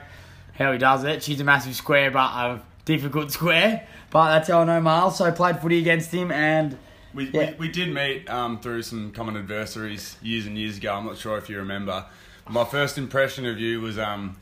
how 0.55 0.73
he 0.73 0.77
does 0.77 1.05
it. 1.05 1.23
She's 1.23 1.39
a 1.39 1.45
massive 1.45 1.73
square, 1.73 2.11
but 2.11 2.19
a 2.19 2.61
difficult 2.83 3.31
square. 3.31 3.87
But 4.09 4.29
that's 4.33 4.47
how 4.49 4.61
I 4.61 4.65
know 4.65 4.79
Miles. 4.81 5.17
So 5.17 5.25
I 5.25 5.31
played 5.31 5.59
footy 5.59 5.79
against 5.79 6.13
him, 6.13 6.31
and 6.31 6.77
We, 7.13 7.29
Yeah. 7.29 7.51
we, 7.51 7.67
we 7.67 7.67
did 7.69 7.93
meet 7.93 8.29
um, 8.29 8.59
through 8.59 8.83
some 8.83 9.11
common 9.11 9.35
adversaries 9.37 10.17
years 10.21 10.45
and 10.45 10.57
years 10.57 10.77
ago. 10.77 10.93
I'm 10.93 11.05
not 11.05 11.17
sure 11.17 11.37
if 11.37 11.49
you 11.49 11.57
remember. 11.57 12.05
My 12.47 12.63
first 12.63 12.97
impression 12.97 13.45
of 13.45 13.59
you 13.59 13.81
was 13.81 13.97
um, 13.97 14.37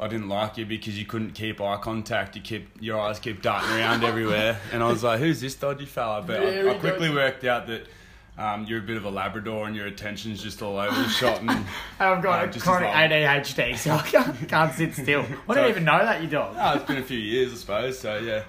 I 0.00 0.08
didn't 0.08 0.28
like 0.28 0.56
you 0.58 0.66
because 0.66 0.98
you 0.98 1.04
couldn't 1.04 1.32
keep 1.32 1.60
eye 1.60 1.76
contact. 1.76 2.34
You 2.36 2.42
keep 2.42 2.68
your 2.80 2.98
eyes 3.00 3.18
keep 3.18 3.42
darting 3.42 3.70
around 3.70 4.02
everywhere, 4.12 4.58
and 4.72 4.82
I 4.82 4.88
was 4.88 5.04
like, 5.04 5.20
"Who's 5.20 5.40
this 5.40 5.54
dodgy 5.54 5.86
fella?" 5.86 6.22
But 6.26 6.42
I, 6.42 6.70
I 6.70 6.74
quickly 6.74 7.10
worked 7.10 7.44
out 7.44 7.66
that. 7.68 7.86
Um, 8.38 8.66
you're 8.68 8.80
a 8.80 8.82
bit 8.82 8.98
of 8.98 9.06
a 9.06 9.10
Labrador 9.10 9.66
and 9.66 9.74
your 9.74 9.86
attention's 9.86 10.42
just 10.42 10.60
all 10.60 10.76
over 10.78 10.94
the 10.94 11.08
shot. 11.08 11.40
And 11.40 11.48
I've 11.98 12.22
got 12.22 12.42
uh, 12.42 12.44
a 12.44 12.46
just 12.48 12.58
as 12.58 12.62
chronic. 12.64 12.90
ADHD, 12.90 13.74
so 13.78 13.92
I 13.92 14.02
can't, 14.02 14.46
can't 14.46 14.74
sit 14.74 14.92
still. 14.92 15.24
I 15.48 15.54
didn't 15.54 15.70
even 15.70 15.84
know 15.84 15.96
that 16.04 16.20
you 16.20 16.28
dog. 16.28 16.54
Oh, 16.58 16.74
it's 16.74 16.84
been 16.84 16.98
a 16.98 17.02
few 17.02 17.16
years, 17.18 17.50
I 17.54 17.56
suppose. 17.56 17.98
So 17.98 18.18
yeah, 18.18 18.42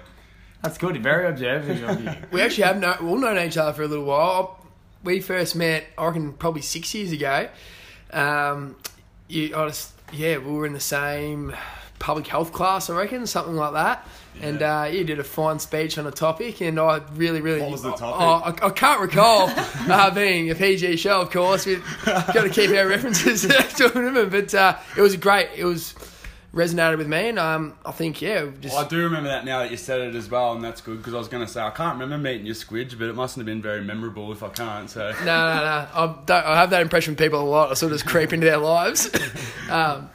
That's 0.62 0.78
good. 0.78 1.00
Very 1.02 1.28
observant 1.28 1.84
of 1.84 2.04
you. 2.04 2.10
We 2.30 2.42
actually 2.42 2.64
have 2.64 2.78
no, 2.78 2.96
we've 3.00 3.10
all 3.10 3.18
known 3.18 3.38
each 3.38 3.56
other 3.56 3.72
for 3.72 3.82
a 3.82 3.88
little 3.88 4.04
while. 4.04 4.64
We 5.04 5.20
first 5.20 5.54
met, 5.54 5.86
I 5.96 6.06
reckon, 6.06 6.32
probably 6.32 6.62
six 6.62 6.92
years 6.94 7.12
ago. 7.12 7.48
Um, 8.12 8.76
you, 9.28 9.54
I 9.56 9.68
just, 9.68 9.92
yeah, 10.12 10.38
we 10.38 10.50
were 10.50 10.66
in 10.66 10.72
the 10.72 10.80
same 10.80 11.54
public 11.98 12.26
health 12.26 12.52
class, 12.52 12.90
I 12.90 12.96
reckon, 12.96 13.26
something 13.26 13.54
like 13.54 13.72
that. 13.74 14.06
And 14.40 14.62
uh, 14.62 14.88
you 14.90 15.04
did 15.04 15.18
a 15.18 15.24
fine 15.24 15.58
speech 15.58 15.98
on 15.98 16.06
a 16.06 16.12
topic, 16.12 16.60
and 16.60 16.78
I 16.78 17.00
really, 17.14 17.40
really. 17.40 17.60
What 17.60 17.72
was 17.72 17.82
the 17.82 17.90
topic? 17.90 18.20
Oh, 18.20 18.64
I, 18.64 18.68
I 18.68 18.70
can't 18.70 19.00
recall. 19.00 19.50
uh, 19.56 20.10
being 20.12 20.50
a 20.50 20.54
PG 20.54 20.96
show, 20.98 21.20
of 21.20 21.30
course, 21.30 21.66
we've 21.66 21.84
got 22.04 22.32
to 22.32 22.48
keep 22.48 22.70
our 22.70 22.86
references 22.86 23.42
to 23.76 23.88
them. 23.88 24.30
But 24.30 24.54
uh, 24.54 24.78
it 24.96 25.00
was 25.00 25.16
great. 25.16 25.48
It 25.56 25.64
was 25.64 25.92
resonated 26.58 26.98
with 26.98 27.06
me, 27.06 27.28
and 27.28 27.38
um, 27.38 27.78
I 27.86 27.92
think 27.92 28.20
yeah, 28.20 28.46
just 28.60 28.74
Well, 28.74 28.84
I 28.84 28.88
do 28.88 29.02
remember 29.04 29.28
that 29.28 29.44
now 29.44 29.60
that 29.60 29.70
you 29.70 29.76
said 29.76 30.00
it 30.00 30.14
as 30.14 30.28
well, 30.28 30.52
and 30.52 30.62
that's 30.62 30.80
good 30.80 30.98
because 30.98 31.14
I 31.14 31.18
was 31.18 31.28
going 31.28 31.46
to 31.46 31.50
say 31.50 31.62
I 31.62 31.70
can't 31.70 31.98
remember 31.98 32.18
meeting 32.18 32.46
your 32.46 32.56
squidge, 32.56 32.98
but 32.98 33.08
it 33.08 33.14
mustn't 33.14 33.40
have 33.40 33.46
been 33.46 33.62
very 33.62 33.82
memorable 33.82 34.32
if 34.32 34.42
I 34.42 34.48
can't. 34.48 34.90
So 34.90 35.12
No, 35.20 35.24
no, 35.24 35.24
no. 35.24 35.88
I, 35.94 36.14
don't, 36.26 36.44
I 36.44 36.56
have 36.56 36.70
that 36.70 36.82
impression 36.82 37.12
with 37.12 37.18
people 37.18 37.40
a 37.40 37.48
lot. 37.48 37.70
I 37.70 37.74
sort 37.74 37.92
of 37.92 37.98
just 37.98 38.10
creep 38.10 38.32
into 38.32 38.46
their 38.46 38.58
lives. 38.58 39.08
um, 39.70 40.10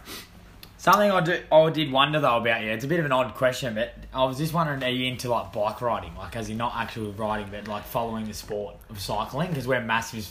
Something 0.83 1.11
I 1.11 1.21
do, 1.21 1.39
I 1.49 1.69
did 1.69 1.93
wonder 1.93 2.19
though 2.19 2.35
about 2.35 2.61
you. 2.61 2.71
It's 2.71 2.83
a 2.83 2.89
bit 2.89 2.99
of 2.99 3.05
an 3.05 3.13
odd 3.13 3.35
question, 3.35 3.73
but 3.73 3.93
I 4.13 4.25
was 4.25 4.37
just 4.37 4.53
wondering: 4.53 4.83
Are 4.83 4.89
you 4.89 5.05
into 5.05 5.29
like 5.29 5.53
bike 5.53 5.79
riding, 5.81 6.13
like 6.17 6.35
as 6.35 6.49
in 6.49 6.57
not 6.57 6.73
actually 6.75 7.11
riding, 7.11 7.47
but 7.49 7.69
like 7.69 7.85
following 7.85 8.27
the 8.27 8.33
sport 8.33 8.75
of 8.89 8.99
cycling? 8.99 9.47
Because 9.47 9.65
we're 9.65 9.79
massive 9.79 10.29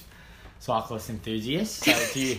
cyclist 0.58 1.08
enthusiasts. 1.08 1.86
So 1.86 2.12
do 2.12 2.20
you 2.20 2.36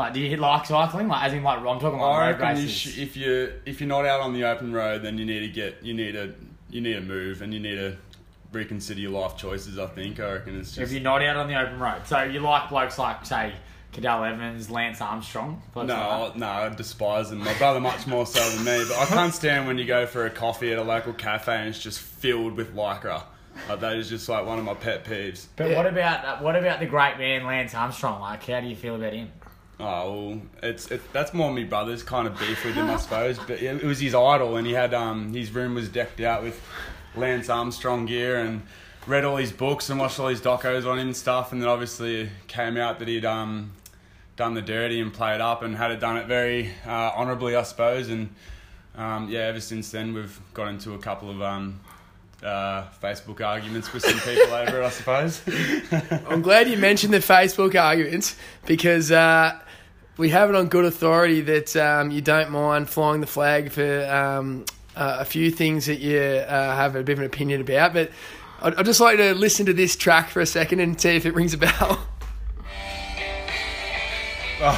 like 0.00 0.12
do 0.14 0.20
you 0.20 0.36
like 0.36 0.66
cycling? 0.66 1.08
Like 1.08 1.24
as 1.24 1.32
in 1.32 1.42
like 1.42 1.58
I'm 1.60 1.78
talking 1.78 1.98
like 2.00 2.02
I 2.16 2.30
road 2.30 2.40
reckon 2.40 2.56
you 2.56 2.62
races. 2.64 2.72
sh- 2.72 2.98
if 2.98 3.16
you 3.16 3.52
if 3.64 3.80
you're 3.80 3.88
not 3.88 4.04
out 4.06 4.20
on 4.20 4.32
the 4.32 4.44
open 4.44 4.72
road, 4.72 5.02
then 5.02 5.18
you 5.18 5.24
need 5.24 5.40
to 5.40 5.48
get 5.48 5.82
you 5.82 5.94
need 5.94 6.12
to 6.12 6.34
you 6.70 6.80
need 6.80 6.94
to 6.94 7.00
move 7.00 7.42
and 7.42 7.52
you 7.54 7.60
need 7.60 7.76
to 7.76 7.96
reconsider 8.52 9.00
your 9.00 9.12
life 9.12 9.36
choices. 9.36 9.78
I 9.78 9.86
think 9.86 10.18
I 10.20 10.32
reckon 10.32 10.58
it's 10.58 10.70
just 10.70 10.78
if 10.78 10.84
just 10.84 10.92
you're 10.94 11.02
not 11.02 11.22
out 11.22 11.36
on 11.36 11.48
the 11.48 11.60
open 11.60 11.78
road, 11.78 12.02
so 12.06 12.22
you 12.22 12.40
like 12.40 12.68
blokes 12.68 12.98
like 12.98 13.24
say 13.24 13.52
Cadel 13.92 14.28
Evans, 14.32 14.70
Lance 14.70 15.00
Armstrong. 15.00 15.60
blokes 15.74 15.88
no, 15.88 15.94
like 15.94 16.32
that? 16.34 16.38
no, 16.38 16.46
I 16.46 16.68
despise 16.68 17.30
them. 17.30 17.40
My 17.40 17.54
brother 17.54 17.80
much 17.80 18.06
more 18.06 18.24
so 18.26 18.40
than 18.50 18.64
me, 18.64 18.84
but 18.88 18.98
I 18.98 19.06
can't 19.06 19.34
stand 19.34 19.66
when 19.66 19.78
you 19.78 19.84
go 19.84 20.06
for 20.06 20.26
a 20.26 20.30
coffee 20.30 20.72
at 20.72 20.78
a 20.78 20.82
local 20.82 21.12
cafe 21.12 21.56
and 21.56 21.68
it's 21.68 21.82
just 21.82 21.98
filled 22.00 22.56
with 22.56 22.74
lycra. 22.74 23.22
Like, 23.68 23.80
that 23.80 23.96
is 23.96 24.08
just 24.08 24.28
like 24.28 24.46
one 24.46 24.60
of 24.60 24.64
my 24.64 24.74
pet 24.74 25.04
peeves. 25.04 25.46
But 25.56 25.70
Yeah. 25.70 25.76
what 25.76 25.86
about 25.86 26.24
uh, 26.24 26.36
what 26.38 26.54
about 26.56 26.78
the 26.78 26.86
great 26.86 27.18
man 27.18 27.44
Lance 27.44 27.74
Armstrong? 27.74 28.20
Like, 28.20 28.46
how 28.46 28.60
do 28.60 28.68
you 28.68 28.76
feel 28.76 28.94
about 28.94 29.12
him? 29.12 29.32
Oh, 29.80 30.28
well, 30.28 30.42
it's 30.62 30.90
it, 30.90 31.00
that's 31.12 31.32
more 31.32 31.50
my 31.50 31.64
brother's 31.64 32.02
kind 32.02 32.26
of 32.26 32.38
beef 32.38 32.64
with 32.64 32.74
him, 32.74 32.90
I 32.90 32.96
suppose. 32.96 33.38
But 33.38 33.62
it, 33.62 33.82
it 33.82 33.84
was 33.84 34.00
his 34.00 34.14
idol, 34.14 34.56
and 34.56 34.66
he 34.66 34.74
had 34.74 34.92
um 34.92 35.32
his 35.32 35.50
room 35.52 35.74
was 35.74 35.88
decked 35.88 36.20
out 36.20 36.42
with 36.42 36.60
Lance 37.16 37.48
Armstrong 37.48 38.06
gear, 38.06 38.38
and 38.38 38.62
read 39.06 39.24
all 39.24 39.36
his 39.36 39.52
books 39.52 39.88
and 39.88 39.98
watched 39.98 40.20
all 40.20 40.28
his 40.28 40.40
docos 40.40 40.86
on 40.86 40.98
him 40.98 41.08
and 41.08 41.16
stuff. 41.16 41.52
And 41.52 41.62
then 41.62 41.68
obviously 41.68 42.22
it 42.22 42.28
came 42.46 42.76
out 42.76 42.98
that 42.98 43.08
he'd 43.08 43.24
um 43.24 43.72
done 44.36 44.54
the 44.54 44.62
dirty 44.62 45.00
and 45.00 45.12
played 45.12 45.40
up 45.40 45.62
and 45.62 45.76
had 45.76 45.90
it 45.90 46.00
done 46.00 46.16
it 46.16 46.26
very 46.26 46.70
uh, 46.86 47.12
honourably, 47.16 47.56
I 47.56 47.62
suppose. 47.62 48.08
And 48.08 48.34
um, 48.96 49.28
yeah, 49.30 49.40
ever 49.40 49.60
since 49.60 49.90
then 49.90 50.12
we've 50.14 50.40
got 50.54 50.68
into 50.68 50.94
a 50.94 50.98
couple 50.98 51.30
of 51.30 51.42
um. 51.42 51.80
Uh, 52.42 52.88
Facebook 53.02 53.46
arguments 53.46 53.92
with 53.92 54.02
some 54.02 54.18
people 54.20 54.54
over 54.54 54.80
it, 54.80 54.82
I 54.86 54.88
suppose. 54.88 55.42
I'm 56.26 56.40
glad 56.40 56.70
you 56.70 56.78
mentioned 56.78 57.12
the 57.12 57.18
Facebook 57.18 57.78
arguments 57.78 58.34
because 58.64 59.12
uh, 59.12 59.60
we 60.20 60.28
have 60.28 60.50
it 60.50 60.54
on 60.54 60.68
good 60.68 60.84
authority 60.84 61.40
that 61.40 61.74
um, 61.76 62.10
you 62.10 62.20
don't 62.20 62.50
mind 62.50 62.90
flying 62.90 63.22
the 63.22 63.26
flag 63.26 63.72
for 63.72 64.06
um, 64.06 64.66
uh, 64.94 65.16
a 65.20 65.24
few 65.24 65.50
things 65.50 65.86
that 65.86 65.98
you 65.98 66.18
uh, 66.18 66.76
have 66.76 66.94
a 66.94 67.02
bit 67.02 67.14
of 67.14 67.20
an 67.20 67.24
opinion 67.24 67.62
about. 67.62 67.94
But 67.94 68.10
I'd, 68.60 68.74
I'd 68.74 68.84
just 68.84 69.00
like 69.00 69.16
to 69.16 69.34
listen 69.34 69.64
to 69.66 69.72
this 69.72 69.96
track 69.96 70.28
for 70.28 70.40
a 70.40 70.46
second 70.46 70.80
and 70.80 71.00
see 71.00 71.16
if 71.16 71.24
it 71.24 71.34
rings 71.34 71.54
a 71.54 71.58
bell. 71.58 72.06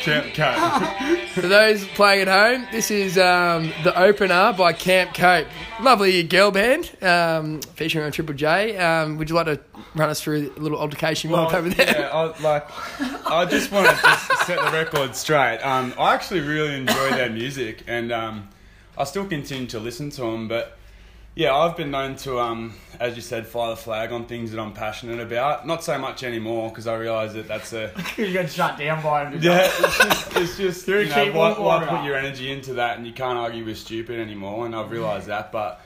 Camp 0.00 0.32
Cope. 0.32 1.28
For 1.30 1.40
those 1.40 1.84
playing 1.88 2.28
at 2.28 2.28
home, 2.28 2.68
this 2.70 2.88
is 2.88 3.18
um, 3.18 3.72
the 3.82 3.92
opener 4.00 4.52
by 4.52 4.72
Camp 4.72 5.12
Cope. 5.12 5.48
Lovely 5.80 6.22
girl 6.22 6.52
band 6.52 6.88
um, 7.02 7.60
featuring 7.60 8.04
on 8.04 8.12
Triple 8.12 8.36
J. 8.36 8.76
Um, 8.76 9.18
would 9.18 9.28
you 9.28 9.34
like 9.34 9.46
to 9.46 9.58
run 9.96 10.08
us 10.08 10.20
through 10.20 10.52
a 10.56 10.60
little 10.60 10.78
altercation 10.78 11.30
have 11.30 11.52
over 11.52 11.68
there? 11.68 11.98
yeah, 11.98 12.10
I, 12.10 12.40
like, 12.40 12.68
I 13.26 13.44
just 13.46 13.72
want 13.72 13.88
to 13.88 14.00
just 14.00 14.28
set 14.46 14.60
the 14.60 14.70
record 14.70 15.16
straight. 15.16 15.58
Um, 15.58 15.92
I 15.98 16.14
actually 16.14 16.42
really 16.42 16.76
enjoy 16.76 17.10
their 17.10 17.30
music, 17.30 17.82
and 17.88 18.12
um, 18.12 18.50
I 18.96 19.02
still 19.02 19.26
continue 19.26 19.66
to 19.66 19.80
listen 19.80 20.10
to 20.10 20.20
them. 20.20 20.46
But 20.46 20.78
yeah, 21.40 21.56
I've 21.56 21.74
been 21.74 21.90
known 21.90 22.16
to, 22.16 22.38
um, 22.38 22.74
as 23.00 23.16
you 23.16 23.22
said, 23.22 23.46
fly 23.46 23.70
the 23.70 23.76
flag 23.76 24.12
on 24.12 24.26
things 24.26 24.52
that 24.52 24.60
I'm 24.60 24.74
passionate 24.74 25.20
about. 25.20 25.66
Not 25.66 25.82
so 25.82 25.98
much 25.98 26.22
anymore 26.22 26.68
because 26.68 26.86
I 26.86 26.96
realise 26.96 27.32
that 27.32 27.48
that's 27.48 27.72
a 27.72 27.90
you 28.18 28.34
got 28.34 28.50
shut 28.50 28.76
down 28.76 29.02
by 29.02 29.24
him. 29.24 29.40
yeah. 29.42 29.62
It's 29.64 29.78
just, 29.80 30.36
it's 30.36 30.56
just 30.58 30.86
You're 30.86 31.00
a 31.00 31.08
know, 31.08 31.32
why, 31.32 31.52
why 31.58 31.86
put 31.86 32.04
your 32.04 32.14
energy 32.14 32.52
into 32.52 32.74
that, 32.74 32.98
and 32.98 33.06
you 33.06 33.14
can't 33.14 33.38
argue 33.38 33.64
with 33.64 33.78
stupid 33.78 34.20
anymore. 34.20 34.66
And 34.66 34.76
I've 34.76 34.90
realised 34.90 35.28
that, 35.28 35.50
but. 35.50 35.80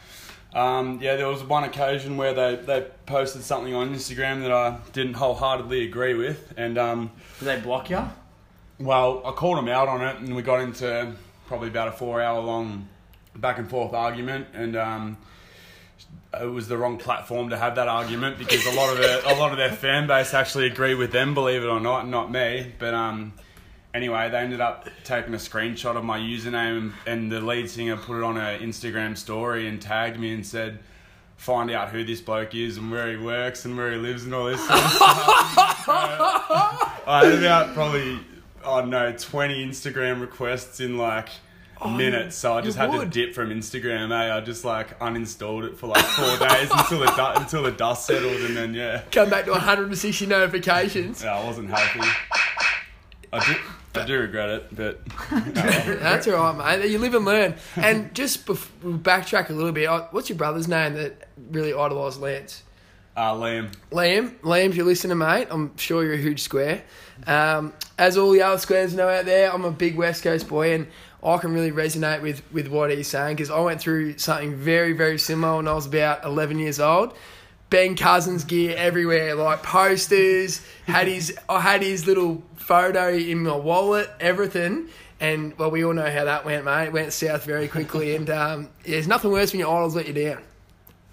Um, 0.54 1.00
yeah, 1.02 1.16
there 1.16 1.26
was 1.26 1.42
one 1.42 1.64
occasion 1.64 2.16
where 2.16 2.32
they, 2.32 2.54
they 2.54 2.86
posted 3.06 3.42
something 3.42 3.74
on 3.74 3.92
Instagram 3.92 4.42
that 4.42 4.52
I 4.52 4.78
didn't 4.92 5.14
wholeheartedly 5.14 5.84
agree 5.84 6.14
with, 6.14 6.54
and 6.56 6.78
um, 6.78 7.10
Did 7.40 7.46
they 7.46 7.60
block 7.60 7.90
you? 7.90 8.04
well, 8.78 9.20
I 9.24 9.32
called 9.32 9.58
them 9.58 9.66
out 9.66 9.88
on 9.88 10.00
it, 10.02 10.16
and 10.18 10.36
we 10.36 10.42
got 10.42 10.60
into 10.60 11.12
probably 11.48 11.68
about 11.68 11.88
a 11.88 11.92
four-hour 11.92 12.40
long 12.40 12.88
back 13.34 13.58
and 13.58 13.68
forth 13.68 13.94
argument, 13.94 14.46
and 14.54 14.76
um, 14.76 15.16
it 16.40 16.46
was 16.50 16.68
the 16.68 16.76
wrong 16.76 16.98
platform 16.98 17.50
to 17.50 17.56
have 17.56 17.76
that 17.76 17.88
argument 17.88 18.38
because 18.38 18.64
a 18.66 18.72
lot 18.72 18.92
of 18.92 18.98
their 18.98 19.20
a 19.24 19.34
lot 19.38 19.52
of 19.52 19.58
their 19.58 19.72
fan 19.72 20.06
base 20.06 20.34
actually 20.34 20.66
agree 20.66 20.94
with 20.94 21.12
them, 21.12 21.34
believe 21.34 21.62
it 21.62 21.66
or 21.66 21.80
not, 21.80 22.08
not 22.08 22.30
me. 22.30 22.72
But 22.78 22.94
um, 22.94 23.32
anyway, 23.92 24.30
they 24.30 24.38
ended 24.38 24.60
up 24.60 24.88
taking 25.04 25.34
a 25.34 25.38
screenshot 25.38 25.96
of 25.96 26.04
my 26.04 26.18
username, 26.18 26.92
and 27.06 27.30
the 27.30 27.40
lead 27.40 27.70
singer 27.70 27.96
put 27.96 28.18
it 28.18 28.24
on 28.24 28.36
her 28.36 28.58
Instagram 28.60 29.16
story 29.16 29.68
and 29.68 29.80
tagged 29.80 30.18
me 30.18 30.32
and 30.32 30.46
said. 30.46 30.80
Find 31.36 31.68
out 31.72 31.88
who 31.88 32.04
this 32.04 32.20
bloke 32.20 32.54
is 32.54 32.76
and 32.78 32.92
where 32.92 33.10
he 33.10 33.16
works 33.16 33.64
and 33.64 33.76
where 33.76 33.90
he 33.90 33.98
lives 33.98 34.24
and 34.24 34.32
all 34.32 34.46
this 34.46 34.64
stuff. 34.64 34.78
I 35.88 37.22
had 37.24 37.38
about 37.38 37.74
probably, 37.74 38.20
I 38.64 38.80
don't 38.80 38.88
know, 38.88 39.12
20 39.12 39.66
Instagram 39.66 40.20
requests 40.20 40.78
in 40.78 40.96
like 40.96 41.28
minutes. 41.96 42.36
So 42.36 42.54
I 42.54 42.60
just 42.60 42.76
had 42.78 42.90
to 42.92 43.04
dip 43.06 43.34
from 43.34 43.50
Instagram. 43.50 44.10
Eh? 44.12 44.36
I 44.36 44.40
just 44.40 44.64
like 44.64 44.98
uninstalled 45.00 45.64
it 45.64 45.78
for 45.78 45.88
like 45.88 46.04
four 46.04 46.36
days 46.48 46.68
until 46.70 47.00
the 47.00 47.06
du- 47.06 47.40
until 47.40 47.62
the 47.62 47.72
dust 47.72 48.06
settled, 48.06 48.40
and 48.42 48.56
then 48.56 48.74
yeah, 48.74 49.02
Come 49.12 49.30
back 49.30 49.44
to 49.46 49.50
160 49.52 50.26
notifications. 50.26 51.22
yeah, 51.22 51.36
I 51.38 51.44
wasn't 51.44 51.70
happy. 51.70 52.08
I 53.32 53.44
do, 53.44 54.00
I 54.00 54.04
do 54.06 54.18
regret 54.18 54.48
it, 54.50 54.76
but 54.76 55.00
That's 55.54 56.28
all 56.28 56.52
right, 56.54 56.78
mate. 56.80 56.90
You 56.90 56.98
live 56.98 57.14
and 57.14 57.24
learn. 57.24 57.54
And 57.76 58.14
just 58.14 58.46
bef- 58.46 58.68
we'll 58.82 58.98
backtrack 58.98 59.50
a 59.50 59.52
little 59.52 59.72
bit. 59.72 59.88
What's 60.12 60.28
your 60.28 60.38
brother's 60.38 60.68
name 60.68 60.94
that 60.94 61.28
really 61.50 61.72
idolised 61.72 62.20
Lance? 62.20 62.62
uh, 63.16 63.32
Liam, 63.34 63.72
Liam, 63.92 64.34
Liam, 64.40 64.70
if 64.70 64.76
you're 64.76 64.84
listening, 64.86 65.18
mate, 65.18 65.46
I'm 65.50 65.76
sure 65.76 66.02
you're 66.04 66.14
a 66.14 66.18
huge 66.18 66.42
square. 66.42 66.82
Um, 67.28 67.72
as 67.96 68.16
all 68.16 68.30
the 68.32 68.42
other 68.42 68.58
squares 68.58 68.92
know 68.94 69.08
out 69.08 69.24
there, 69.24 69.52
I'm 69.52 69.64
a 69.64 69.70
big 69.70 69.96
West 69.96 70.22
Coast 70.24 70.48
boy, 70.48 70.74
and 70.74 70.86
I 71.24 71.38
can 71.38 71.52
really 71.54 71.72
resonate 71.72 72.20
with, 72.20 72.42
with 72.52 72.68
what 72.68 72.90
he's 72.90 73.08
saying 73.08 73.36
because 73.36 73.50
I 73.50 73.58
went 73.60 73.80
through 73.80 74.18
something 74.18 74.54
very, 74.54 74.92
very 74.92 75.18
similar 75.18 75.56
when 75.56 75.68
I 75.68 75.72
was 75.72 75.86
about 75.86 76.24
11 76.24 76.58
years 76.58 76.80
old. 76.80 77.16
Ben 77.70 77.96
Cousins 77.96 78.44
gear 78.44 78.74
everywhere, 78.76 79.34
like 79.34 79.62
posters. 79.62 80.60
Had 80.86 81.08
his, 81.08 81.36
I 81.48 81.60
had 81.60 81.82
his 81.82 82.06
little 82.06 82.42
photo 82.56 83.08
in 83.12 83.42
my 83.42 83.56
wallet, 83.56 84.10
everything. 84.20 84.88
And 85.18 85.56
well, 85.58 85.70
we 85.70 85.84
all 85.84 85.94
know 85.94 86.10
how 86.10 86.24
that 86.24 86.44
went, 86.44 86.64
mate. 86.66 86.86
It 86.88 86.92
went 86.92 87.12
south 87.12 87.44
very 87.44 87.68
quickly, 87.68 88.14
and 88.14 88.28
um, 88.28 88.68
yeah, 88.84 88.92
there's 88.92 89.08
nothing 89.08 89.30
worse 89.30 89.52
when 89.52 89.60
your 89.60 89.74
idols 89.74 89.96
let 89.96 90.06
you 90.06 90.12
down. 90.12 90.42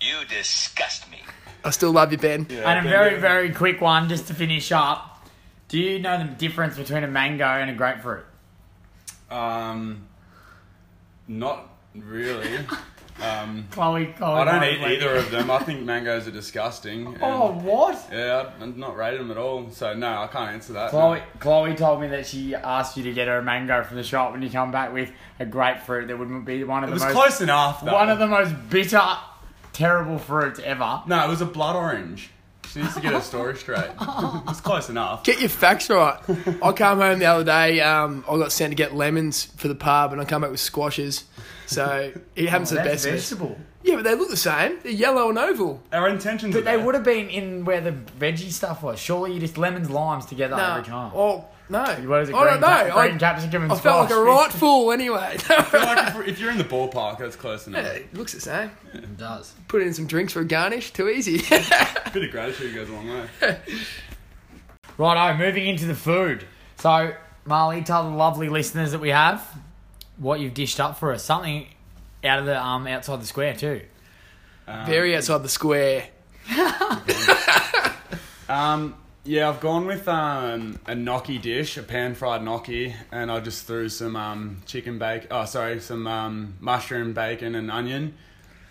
You 0.01 0.15
disgust 0.27 1.10
me. 1.10 1.20
I 1.63 1.70
still 1.70 1.91
love 1.91 2.12
you, 2.12 2.18
Ben. 2.18 2.48
Yeah, 2.50 2.70
And 2.70 2.80
a 2.80 2.82
Ben 2.82 2.91
very, 2.91 3.10
Gavin. 3.12 3.22
very 3.22 3.51
quick 3.53 3.80
one 3.80 4.10
just 4.10 4.27
to 4.27 4.34
finish 4.34 4.72
up. 4.72 5.25
Do 5.70 5.80
you 5.80 6.00
know 6.00 6.18
the 6.18 6.25
difference 6.25 6.75
between 6.75 7.03
a 7.03 7.08
mango 7.08 7.46
and 7.46 7.70
a 7.70 7.74
grapefruit? 7.74 8.25
Um, 9.31 10.07
not 11.27 11.69
really. 11.95 12.59
Um, 13.21 13.67
Chloe, 13.69 14.07
Chloe. 14.17 14.39
I 14.39 14.45
don't 14.45 14.63
eat 14.63 14.81
either 14.97 15.15
of 15.15 15.29
them. 15.29 15.51
I 15.51 15.59
think 15.59 15.83
mangoes 15.83 16.27
are 16.27 16.31
disgusting. 16.31 17.05
and- 17.07 17.17
Oh, 17.21 17.51
what? 17.51 18.09
Yeah, 18.11 18.50
I'm 18.59 18.79
not 18.79 18.97
rated 18.97 19.19
them 19.19 19.29
at 19.29 19.38
all, 19.38 19.69
so 19.69 19.93
no, 19.93 20.23
I 20.23 20.27
can't 20.27 20.53
answer 20.53 20.73
that. 20.73 20.89
Chloe, 20.89 21.21
Chloe 21.39 21.75
told 21.75 22.01
me 22.01 22.07
that 22.07 22.25
she 22.25 22.55
asked 22.55 22.97
you 22.97 23.03
to 23.03 23.13
get 23.13 23.27
her 23.27 23.38
a 23.38 23.43
mango 23.43 23.83
from 23.83 23.97
the 23.97 24.03
shop 24.03 24.31
when 24.31 24.41
you 24.41 24.50
come 24.50 24.71
back 24.71 24.91
with 24.91 25.11
a 25.39 25.45
grapefruit 25.45 26.07
that 26.07 26.17
would 26.17 26.45
be 26.45 26.63
one 26.63 26.83
of 26.83 26.89
It 26.89 26.93
the 26.93 26.93
was 26.95 27.03
most 27.03 27.13
close 27.13 27.41
enough. 27.41 27.85
Though. 27.85 27.93
one 27.93 28.09
of 28.09 28.17
the 28.17 28.27
most 28.27 28.55
bitter, 28.71 29.03
terrible 29.71 30.17
fruits 30.17 30.59
ever. 30.63 31.03
No, 31.05 31.23
it 31.23 31.29
was 31.29 31.41
a 31.41 31.45
blood 31.45 31.75
orange. 31.75 32.31
She 32.71 32.81
needs 32.81 32.93
to 32.95 33.01
get 33.01 33.13
her 33.13 33.21
story 33.21 33.55
straight. 33.57 33.89
it's 34.47 34.61
close 34.61 34.89
enough. 34.89 35.23
Get 35.23 35.39
your 35.39 35.49
facts 35.49 35.89
right. 35.89 36.17
I 36.63 36.71
come 36.71 36.99
home 36.99 37.19
the 37.19 37.25
other 37.25 37.43
day. 37.43 37.81
Um, 37.81 38.23
I 38.29 38.37
got 38.37 38.51
sent 38.51 38.71
to 38.71 38.75
get 38.75 38.95
lemons 38.95 39.45
for 39.57 39.67
the 39.67 39.75
pub, 39.75 40.13
and 40.13 40.21
I 40.21 40.25
come 40.25 40.41
back 40.41 40.51
with 40.51 40.59
squashes. 40.59 41.25
So 41.65 42.11
it 42.35 42.49
happens 42.49 42.69
to 42.69 42.75
the 42.75 42.81
Oh, 42.81 42.83
That's 42.85 43.03
best 43.05 43.07
of 43.07 43.13
us. 43.13 43.29
vegetable. 43.29 43.57
Yeah, 43.83 43.95
but 43.95 44.03
they 44.03 44.15
look 44.15 44.29
the 44.29 44.37
same. 44.37 44.77
They're 44.83 44.91
yellow 44.91 45.29
and 45.29 45.37
oval. 45.39 45.81
Our 45.91 46.07
intentions. 46.07 46.53
But 46.53 46.61
are 46.61 46.63
they 46.65 46.75
there. 46.77 46.85
would 46.85 46.95
have 46.95 47.03
been 47.03 47.29
in 47.29 47.65
where 47.65 47.81
the 47.81 47.91
veggie 47.91 48.51
stuff 48.51 48.83
was. 48.83 48.99
Surely 48.99 49.33
you 49.33 49.39
just 49.39 49.57
lemons, 49.57 49.89
limes 49.89 50.25
together 50.25 50.55
No, 50.55 50.63
every 50.73 50.83
time. 50.83 51.11
oh 51.15 51.45
no. 51.71 51.83
What 52.09 52.21
is 52.21 52.29
it? 52.29 52.35
I 52.35 52.43
don't 52.43 52.47
green 52.49 52.61
know. 52.61 52.67
cap- 52.67 52.93
green 52.93 53.15
I, 53.15 53.17
capsicum 53.17 53.63
and 53.63 53.71
I 53.71 53.75
felt 53.75 54.01
like 54.01 54.09
a 54.09 54.13
squash? 54.13 54.27
right 54.27 54.51
fool 54.53 54.91
anyway. 54.91 55.37
I 55.49 55.61
feel 55.63 55.79
like 55.79 56.15
if, 56.15 56.27
if 56.27 56.39
you're 56.39 56.51
in 56.51 56.57
the 56.57 56.63
ballpark, 56.63 57.17
that's 57.17 57.35
close 57.35 57.65
enough. 57.67 57.83
Yeah, 57.83 57.91
it 57.93 58.13
looks 58.13 58.33
the 58.33 58.41
same. 58.41 58.71
It 58.93 59.17
does. 59.17 59.53
Put 59.67 59.81
in 59.81 59.93
some 59.93 60.05
drinks 60.05 60.33
for 60.33 60.41
a 60.41 60.45
garnish. 60.45 60.91
Too 60.91 61.09
easy. 61.09 61.37
A 61.55 62.09
bit 62.13 62.23
of 62.25 62.31
gratitude 62.31 62.75
goes 62.75 62.89
a 62.89 62.93
long 62.93 63.07
way. 63.09 63.27
Righto, 64.97 65.37
moving 65.37 65.65
into 65.67 65.85
the 65.85 65.95
food. 65.95 66.45
So, 66.77 67.13
Marley, 67.45 67.81
tell 67.81 68.03
the 68.09 68.15
lovely 68.15 68.49
listeners 68.49 68.91
that 68.91 68.99
we 69.01 69.09
have 69.09 69.47
what 70.17 70.39
you've 70.39 70.53
dished 70.53 70.79
up 70.79 70.99
for 70.99 71.11
us. 71.13 71.23
Something 71.23 71.67
out 72.23 72.39
of 72.39 72.45
the 72.45 72.61
um 72.63 72.85
outside 72.85 73.21
the 73.21 73.25
square 73.25 73.55
too. 73.55 73.81
Um, 74.67 74.85
Very 74.85 75.15
outside 75.15 75.41
the 75.41 75.49
square. 75.49 76.07
Um, 78.49 78.95
yeah, 79.23 79.49
I've 79.49 79.59
gone 79.59 79.85
with 79.85 80.07
um, 80.07 80.79
a 80.87 80.95
gnocchi 80.95 81.37
dish, 81.37 81.77
a 81.77 81.83
pan 81.83 82.15
fried 82.15 82.43
gnocchi, 82.43 82.95
and 83.11 83.31
I 83.31 83.39
just 83.39 83.65
threw 83.67 83.87
some 83.89 84.15
um, 84.15 84.61
chicken 84.65 84.97
bacon. 84.97 85.27
Oh, 85.31 85.45
sorry, 85.45 85.79
some 85.79 86.07
um, 86.07 86.55
mushroom 86.59 87.13
bacon 87.13 87.53
and 87.55 87.69
onion, 87.69 88.15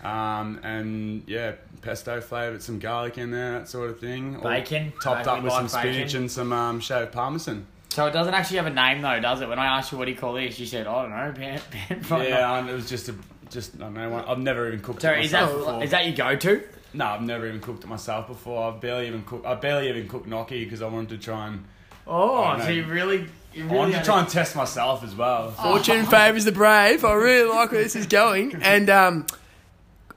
um, 0.03 0.59
and 0.63 1.23
yeah, 1.27 1.53
pesto 1.83 2.21
flavored, 2.21 2.63
some 2.63 2.79
garlic 2.79 3.17
in 3.19 3.31
there, 3.31 3.53
that 3.61 3.69
sort 3.69 3.91
of 3.91 4.01
thing. 4.01 4.37
All 4.37 4.43
Bacon. 4.43 4.93
topped 5.03 5.25
Bacon, 5.25 5.39
up 5.39 5.45
with 5.45 5.53
some 5.53 5.69
spinach 5.69 6.07
bacon? 6.09 6.21
and 6.23 6.31
some 6.31 6.53
um, 6.53 6.81
shaved 6.81 7.13
parmesan. 7.13 7.67
So 7.91 8.07
it 8.07 8.13
doesn't 8.13 8.35
actually 8.35 8.59
have 8.59 8.67
a 8.67 8.71
name 8.71 9.03
though, 9.03 9.19
does 9.21 9.41
it? 9.41 9.49
When 9.49 9.59
I 9.59 9.79
asked 9.79 9.91
you 9.93 9.99
what 9.99 10.05
do 10.05 10.13
you 10.13 10.17
call 10.17 10.35
this, 10.35 10.59
you 10.61 10.67
said, 10.67 10.87
I 10.87 11.03
don't 11.03 11.11
know, 11.11 11.33
pan, 11.37 11.61
pan 11.71 12.03
fried 12.03 12.29
Yeah, 12.29 12.59
and 12.59 12.69
it 12.69 12.73
was 12.73 12.89
just 12.89 13.09
a 13.09 13.15
just 13.51 13.75
I 13.77 13.79
don't 13.81 13.95
know. 13.95 14.25
I've 14.27 14.39
never 14.39 14.69
even 14.69 14.81
cooked 14.81 15.03
Sorry, 15.03 15.21
it 15.21 15.25
is 15.27 15.31
that 15.33 15.51
before. 15.53 15.83
is 15.83 15.91
that 15.91 16.07
your 16.07 16.15
go-to? 16.15 16.63
No, 16.93 17.05
I've 17.07 17.23
never 17.23 17.47
even 17.47 17.61
cooked 17.61 17.85
it 17.85 17.87
myself 17.87 18.27
before. 18.27 18.73
I've 18.73 18.81
barely 18.81 19.07
even 19.07 19.23
cooked. 19.23 19.47
I 19.47 19.55
barely 19.55 19.89
even 19.89 20.09
cooked 20.09 20.27
gnocchi 20.27 20.65
because 20.65 20.83
I 20.83 20.87
wanted 20.89 21.11
to 21.11 21.19
try 21.19 21.49
and 21.49 21.65
Oh, 22.07 22.59
so 22.59 22.69
you 22.69 22.85
really, 22.87 23.27
you 23.55 23.69
I 23.69 23.73
wanted 23.73 23.99
to 23.99 24.03
try 24.05 24.17
a- 24.17 24.21
and 24.21 24.29
test 24.29 24.57
myself 24.57 25.05
as 25.05 25.15
well. 25.15 25.51
Fortune 25.63 26.05
favours 26.07 26.45
the 26.45 26.51
brave. 26.53 27.05
I 27.05 27.13
really 27.13 27.49
like 27.49 27.71
where 27.71 27.83
this 27.83 27.95
is 27.95 28.07
going. 28.07 28.57
And 28.63 28.91
um, 28.91 29.27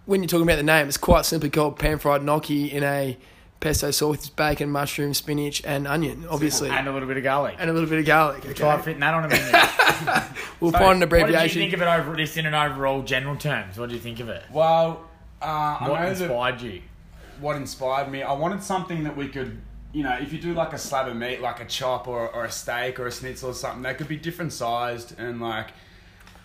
when 0.05 0.21
you're 0.23 0.27
talking 0.27 0.43
about 0.47 0.55
the 0.55 0.63
name, 0.63 0.87
it's 0.87 0.97
quite 0.97 1.25
simply 1.25 1.49
called 1.51 1.77
pan 1.77 1.99
fried 1.99 2.23
gnocchi 2.23 2.71
in 2.71 2.83
a 2.83 3.17
pesto 3.59 3.91
sauce 3.91 4.17
with 4.17 4.35
bacon, 4.35 4.69
mushroom, 4.71 5.13
spinach, 5.13 5.63
and 5.63 5.87
onion, 5.87 6.25
obviously, 6.29 6.69
and 6.69 6.87
a 6.87 6.91
little 6.91 7.07
bit 7.07 7.17
of 7.17 7.23
garlic. 7.23 7.55
and 7.59 7.69
a 7.69 7.73
little 7.73 7.87
bit 7.87 7.99
of 7.99 8.05
garlic. 8.05 8.55
Try 8.55 8.81
fitting 8.81 8.99
that 9.01 9.13
on 9.13 9.25
a 9.25 9.27
menu. 9.27 10.33
We'll 10.59 10.71
So, 10.71 10.79
find 10.79 11.01
an 11.03 11.09
What 11.09 11.17
did 11.17 11.19
you 11.19 11.25
abbreviation. 11.27 11.61
think 11.61 11.73
of 11.73 11.81
it 11.81 11.87
over 11.87 12.15
this 12.15 12.35
in 12.37 12.45
an 12.45 12.53
overall 12.53 13.03
general 13.03 13.35
terms? 13.35 13.77
What 13.77 13.89
do 13.89 13.95
you 13.95 14.01
think 14.01 14.19
of 14.19 14.29
it? 14.29 14.43
Well, 14.51 15.01
uh, 15.43 15.77
What 15.87 15.99
that 16.01 16.09
inspired 16.21 16.61
you? 16.61 16.81
what 17.39 17.55
inspired 17.55 18.09
me. 18.11 18.21
I 18.23 18.33
wanted 18.33 18.63
something 18.63 19.03
that 19.03 19.17
we 19.17 19.27
could, 19.27 19.59
you 19.91 20.03
know, 20.03 20.13
if 20.21 20.31
you 20.31 20.39
do 20.39 20.53
like 20.53 20.71
a 20.73 20.77
slab 20.77 21.07
of 21.07 21.15
meat, 21.17 21.41
like 21.41 21.59
a 21.59 21.65
chop 21.65 22.07
or, 22.07 22.29
or 22.29 22.45
a 22.45 22.51
steak 22.51 22.99
or 22.99 23.07
a 23.07 23.11
schnitzel 23.11 23.49
or 23.49 23.53
something, 23.53 23.81
they 23.81 23.93
could 23.95 24.07
be 24.07 24.17
different 24.17 24.53
sized 24.53 25.19
and 25.19 25.41
like 25.41 25.71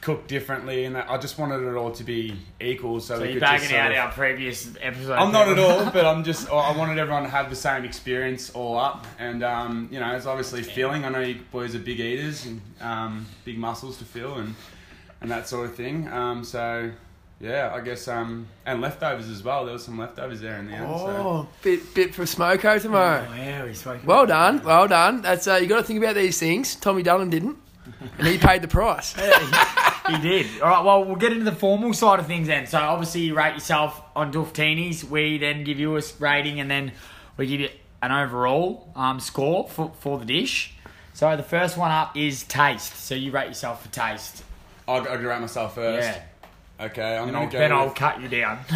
cooked 0.00 0.28
differently. 0.28 0.85
And 0.87 0.97
I 0.97 1.19
just 1.19 1.38
wanted 1.38 1.61
it 1.69 1.75
all 1.76 1.90
to 1.93 2.05
be 2.05 2.37
equal, 2.61 3.00
so, 3.00 3.17
So 3.17 3.21
we 3.21 3.26
you're 3.26 3.35
could 3.35 3.40
bagging 3.43 3.76
out 3.76 3.90
of- 3.93 3.99
our 3.99 4.11
previous 4.12 4.73
episode. 4.81 5.12
I'm 5.12 5.31
not 5.33 5.49
at 5.49 5.59
all, 5.59 5.90
but 5.90 6.05
I'm 6.07 6.25
just. 6.25 6.49
I 6.50 6.76
wanted 6.76 6.99
everyone 6.99 7.25
to 7.25 7.28
have 7.28 7.50
the 7.50 7.57
same 7.57 7.85
experience 7.85 8.50
all 8.50 8.78
up, 8.78 9.07
and 9.19 9.43
um, 9.45 9.88
you 9.93 10.00
know, 10.00 10.14
it's 10.17 10.26
obviously 10.26 10.62
filling. 10.62 11.05
I 11.05 11.11
know 11.11 11.21
you 11.21 11.40
boys 11.52 11.75
are 11.75 11.81
big 11.81 12.00
eaters 12.00 12.47
and 12.47 12.61
um, 12.81 13.26
big 13.45 13.59
muscles 13.59 13.99
to 13.99 14.05
fill 14.05 14.35
and 14.37 14.55
and 15.21 15.31
that 15.31 15.49
sort 15.49 15.69
of 15.69 15.75
thing. 15.76 16.09
Um, 16.09 16.45
so 16.45 16.90
yeah, 17.40 17.73
I 17.75 17.80
guess 17.80 18.09
um 18.09 18.49
and 18.66 18.80
leftovers 18.80 19.28
as 19.28 19.42
well. 19.42 19.64
There 19.64 19.73
was 19.73 19.85
some 19.85 19.99
leftovers 19.99 20.40
there 20.40 20.57
in 20.59 20.66
the 20.66 20.73
end. 20.73 20.87
So. 20.87 21.07
Oh, 21.07 21.49
bit 21.62 21.95
bit 21.95 22.14
for 22.14 22.25
smoko 22.25 22.80
tomorrow. 22.80 23.26
Oh, 23.28 23.35
yeah, 23.35 23.64
we 23.64 23.75
spoke. 23.75 24.07
Well 24.07 24.26
done, 24.26 24.62
well 24.64 24.88
done. 24.88 25.23
That's 25.23 25.47
uh, 25.47 25.57
you 25.57 25.66
got 25.66 25.78
to 25.78 25.85
think 25.85 25.99
about 25.99 26.14
these 26.14 26.38
things. 26.38 26.75
Tommy 26.76 27.02
Dunham 27.02 27.30
didn't, 27.30 27.57
and 28.18 28.26
he 28.26 28.38
paid 28.38 28.62
the 28.62 28.68
price. 28.68 29.14
He 30.09 30.16
did. 30.18 30.62
All 30.62 30.68
right. 30.71 30.85
Well, 30.85 31.04
we'll 31.04 31.16
get 31.16 31.33
into 31.33 31.45
the 31.45 31.54
formal 31.54 31.92
side 31.92 32.18
of 32.18 32.26
things 32.26 32.47
then. 32.47 32.66
So 32.66 32.78
obviously, 32.78 33.23
you 33.23 33.35
rate 33.35 33.54
yourself 33.54 34.00
on 34.16 34.33
Duftinis. 34.33 35.04
We 35.04 35.37
then 35.37 35.64
give 35.64 35.78
you 35.78 35.97
a 35.99 36.02
rating, 36.18 36.61
and 36.61 36.71
then 36.71 36.92
we 37.37 37.47
give 37.47 37.61
you 37.61 37.68
an 38.00 38.12
overall 38.12 38.90
um, 38.97 39.21
score 39.21 39.68
for, 39.68 39.92
for 40.00 40.18
the 40.18 40.25
dish. 40.25 40.75
So 41.12 41.37
the 41.37 41.42
first 41.42 41.76
one 41.76 41.90
up 41.90 42.16
is 42.16 42.45
taste. 42.45 42.97
So 42.97 43.14
you 43.14 43.33
rate 43.33 43.49
yourself 43.49 43.83
for 43.83 43.92
taste. 43.92 44.45
I'll, 44.87 45.07
I'll 45.07 45.18
rate 45.18 45.40
myself 45.40 45.75
first. 45.75 46.09
Yeah. 46.09 46.23
Okay, 46.81 47.17
I'm 47.17 47.27
Then 47.27 47.35
gonna 47.35 47.45
I'll, 47.47 47.51
go. 47.51 47.59
then 47.59 47.73
I'll 47.73 47.91
cut 47.91 48.21
you 48.21 48.29
down. 48.29 48.59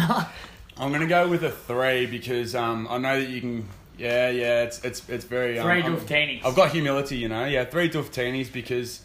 I'm 0.77 0.91
gonna 0.91 1.07
go 1.07 1.27
with 1.29 1.43
a 1.43 1.51
three 1.51 2.05
because 2.05 2.55
um 2.55 2.87
I 2.89 2.97
know 2.97 3.19
that 3.19 3.29
you 3.29 3.41
can. 3.41 3.67
Yeah, 3.97 4.29
yeah, 4.29 4.63
it's 4.63 4.83
it's 4.83 5.07
it's 5.07 5.25
very. 5.25 5.59
Um, 5.59 5.65
Three 5.67 5.81
I'm- 5.83 5.95
Duftinis. 5.97 6.43
I've 6.45 6.55
got 6.55 6.71
humility, 6.71 7.17
you 7.17 7.29
know. 7.29 7.45
Yeah, 7.45 7.63
three 7.65 7.89
Duftinis 7.89 8.51
because 8.51 9.01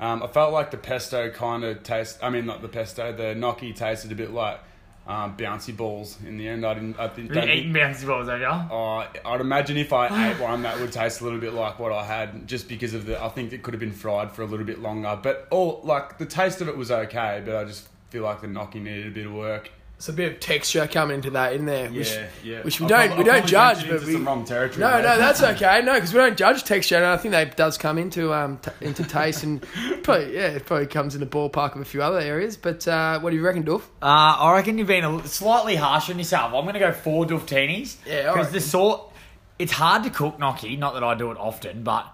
um, 0.00 0.22
I 0.22 0.26
felt 0.26 0.52
like 0.52 0.70
the 0.72 0.76
pesto 0.78 1.30
kind 1.30 1.62
of 1.64 1.82
taste. 1.84 2.18
I 2.22 2.28
mean, 2.30 2.44
not 2.44 2.60
the 2.60 2.68
pesto. 2.68 3.12
The 3.12 3.34
gnocchi 3.36 3.72
tasted 3.72 4.10
a 4.10 4.16
bit 4.16 4.32
like 4.32 4.58
um, 5.06 5.36
bouncy 5.36 5.74
balls 5.74 6.18
in 6.26 6.38
the 6.38 6.48
end. 6.48 6.66
I 6.66 6.74
didn't. 6.74 6.98
I 6.98 7.06
think. 7.06 7.28
You've 7.28 7.34
been 7.40 7.50
eating 7.50 7.72
bouncy 7.72 8.04
balls, 8.04 8.28
have 8.28 8.40
you? 8.40 8.46
Oh, 8.46 9.06
I'd 9.24 9.40
imagine 9.40 9.76
if 9.76 9.92
I 9.92 10.30
ate 10.32 10.40
one, 10.40 10.62
that 10.62 10.78
would 10.80 10.90
taste 10.92 11.20
a 11.20 11.24
little 11.24 11.38
bit 11.40 11.54
like 11.54 11.78
what 11.78 11.92
I 11.92 12.04
had, 12.04 12.48
just 12.48 12.68
because 12.68 12.94
of 12.94 13.06
the. 13.06 13.22
I 13.22 13.28
think 13.28 13.52
it 13.52 13.62
could 13.62 13.74
have 13.74 13.80
been 13.80 13.92
fried 13.92 14.32
for 14.32 14.42
a 14.42 14.46
little 14.46 14.66
bit 14.66 14.80
longer, 14.80 15.18
but 15.22 15.46
all 15.52 15.80
like 15.84 16.18
the 16.18 16.26
taste 16.26 16.60
of 16.60 16.68
it 16.68 16.76
was 16.76 16.90
okay, 16.90 17.40
but 17.46 17.54
I 17.54 17.64
just 17.64 17.88
feel 18.12 18.22
like 18.24 18.42
the 18.42 18.46
gnocchi 18.46 18.78
needed 18.78 19.06
a 19.06 19.10
bit 19.10 19.24
of 19.26 19.32
work. 19.32 19.70
It's 19.96 20.08
a 20.10 20.12
bit 20.12 20.32
of 20.32 20.40
texture 20.40 20.86
coming 20.86 21.14
into 21.14 21.30
that, 21.30 21.54
in 21.54 21.64
there? 21.64 21.88
Which, 21.88 22.10
Yeah, 22.12 22.26
yeah. 22.44 22.60
Which 22.62 22.78
we 22.80 22.84
I've 22.86 22.90
don't 22.90 23.06
probably- 23.06 23.24
we 23.24 23.30
don't 23.30 23.46
judge, 23.46 23.88
but 23.88 24.02
we. 24.04 24.12
some 24.12 24.26
wrong 24.26 24.44
territory. 24.44 24.80
No, 24.80 24.90
there. 24.90 25.02
no, 25.02 25.16
that's 25.18 25.42
okay. 25.54 25.80
No, 25.82 25.94
because 25.94 26.12
we 26.12 26.18
don't 26.18 26.36
judge 26.36 26.64
texture, 26.64 26.96
and 26.96 27.06
I 27.06 27.16
think 27.16 27.32
that 27.32 27.56
does 27.56 27.78
come 27.78 27.96
into 27.98 28.34
um 28.34 28.58
t- 28.58 28.70
into 28.82 29.02
taste, 29.04 29.44
and 29.44 29.62
probably 30.02 30.34
yeah, 30.34 30.48
it 30.48 30.66
probably 30.66 30.88
comes 30.88 31.14
in 31.14 31.20
the 31.20 31.26
ballpark 31.26 31.74
of 31.76 31.80
a 31.80 31.84
few 31.86 32.02
other 32.02 32.18
areas. 32.18 32.56
But 32.58 32.86
uh, 32.86 33.20
what 33.20 33.30
do 33.30 33.36
you 33.36 33.42
reckon, 33.44 33.62
Duff? 33.62 33.88
Uh, 34.02 34.06
I 34.06 34.52
reckon 34.56 34.76
you've 34.76 34.88
been 34.88 35.04
a, 35.04 35.26
slightly 35.26 35.76
harsh 35.76 36.10
on 36.10 36.18
yourself. 36.18 36.52
I'm 36.52 36.62
going 36.64 36.74
to 36.74 36.80
go 36.80 36.92
four 36.92 37.24
Duftinis. 37.24 37.96
Yeah, 38.04 38.32
Because 38.32 38.50
the 38.50 38.60
sort, 38.60 39.10
it's 39.58 39.72
hard 39.72 40.02
to 40.02 40.10
cook 40.10 40.38
gnocchi. 40.38 40.76
Not 40.76 40.94
that 40.94 41.04
I 41.04 41.14
do 41.14 41.30
it 41.30 41.38
often, 41.38 41.84
but 41.84 42.06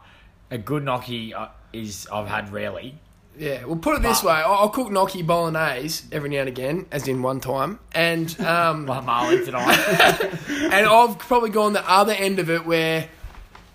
a 0.51 0.59
good 0.59 0.85
gnocchi 0.85 1.33
uh, 1.35 1.49
is 1.73 2.07
I've 2.13 2.29
had 2.29 2.53
rarely. 2.53 2.99
Yeah, 3.39 3.65
well, 3.67 3.77
put 3.77 3.97
it 3.97 4.03
this 4.03 4.23
way: 4.25 4.33
I'll, 4.33 4.53
I'll 4.55 4.69
cook 4.69 4.91
gnocchi 4.91 5.23
bolognese 5.23 6.05
every 6.11 6.29
now 6.29 6.41
and 6.41 6.49
again, 6.49 6.87
as 6.91 7.07
in 7.07 7.23
one 7.23 7.39
time, 7.41 7.79
and 7.93 8.29
um, 8.41 8.87
Like 8.87 9.05
Marley 9.05 9.45
tonight. 9.45 9.79
and 10.49 10.87
I've 10.87 11.19
probably 11.21 11.51
gone 11.51 11.73
the 11.73 11.89
other 11.89 12.13
end 12.13 12.39
of 12.41 12.51
it 12.51 12.67
where 12.67 13.09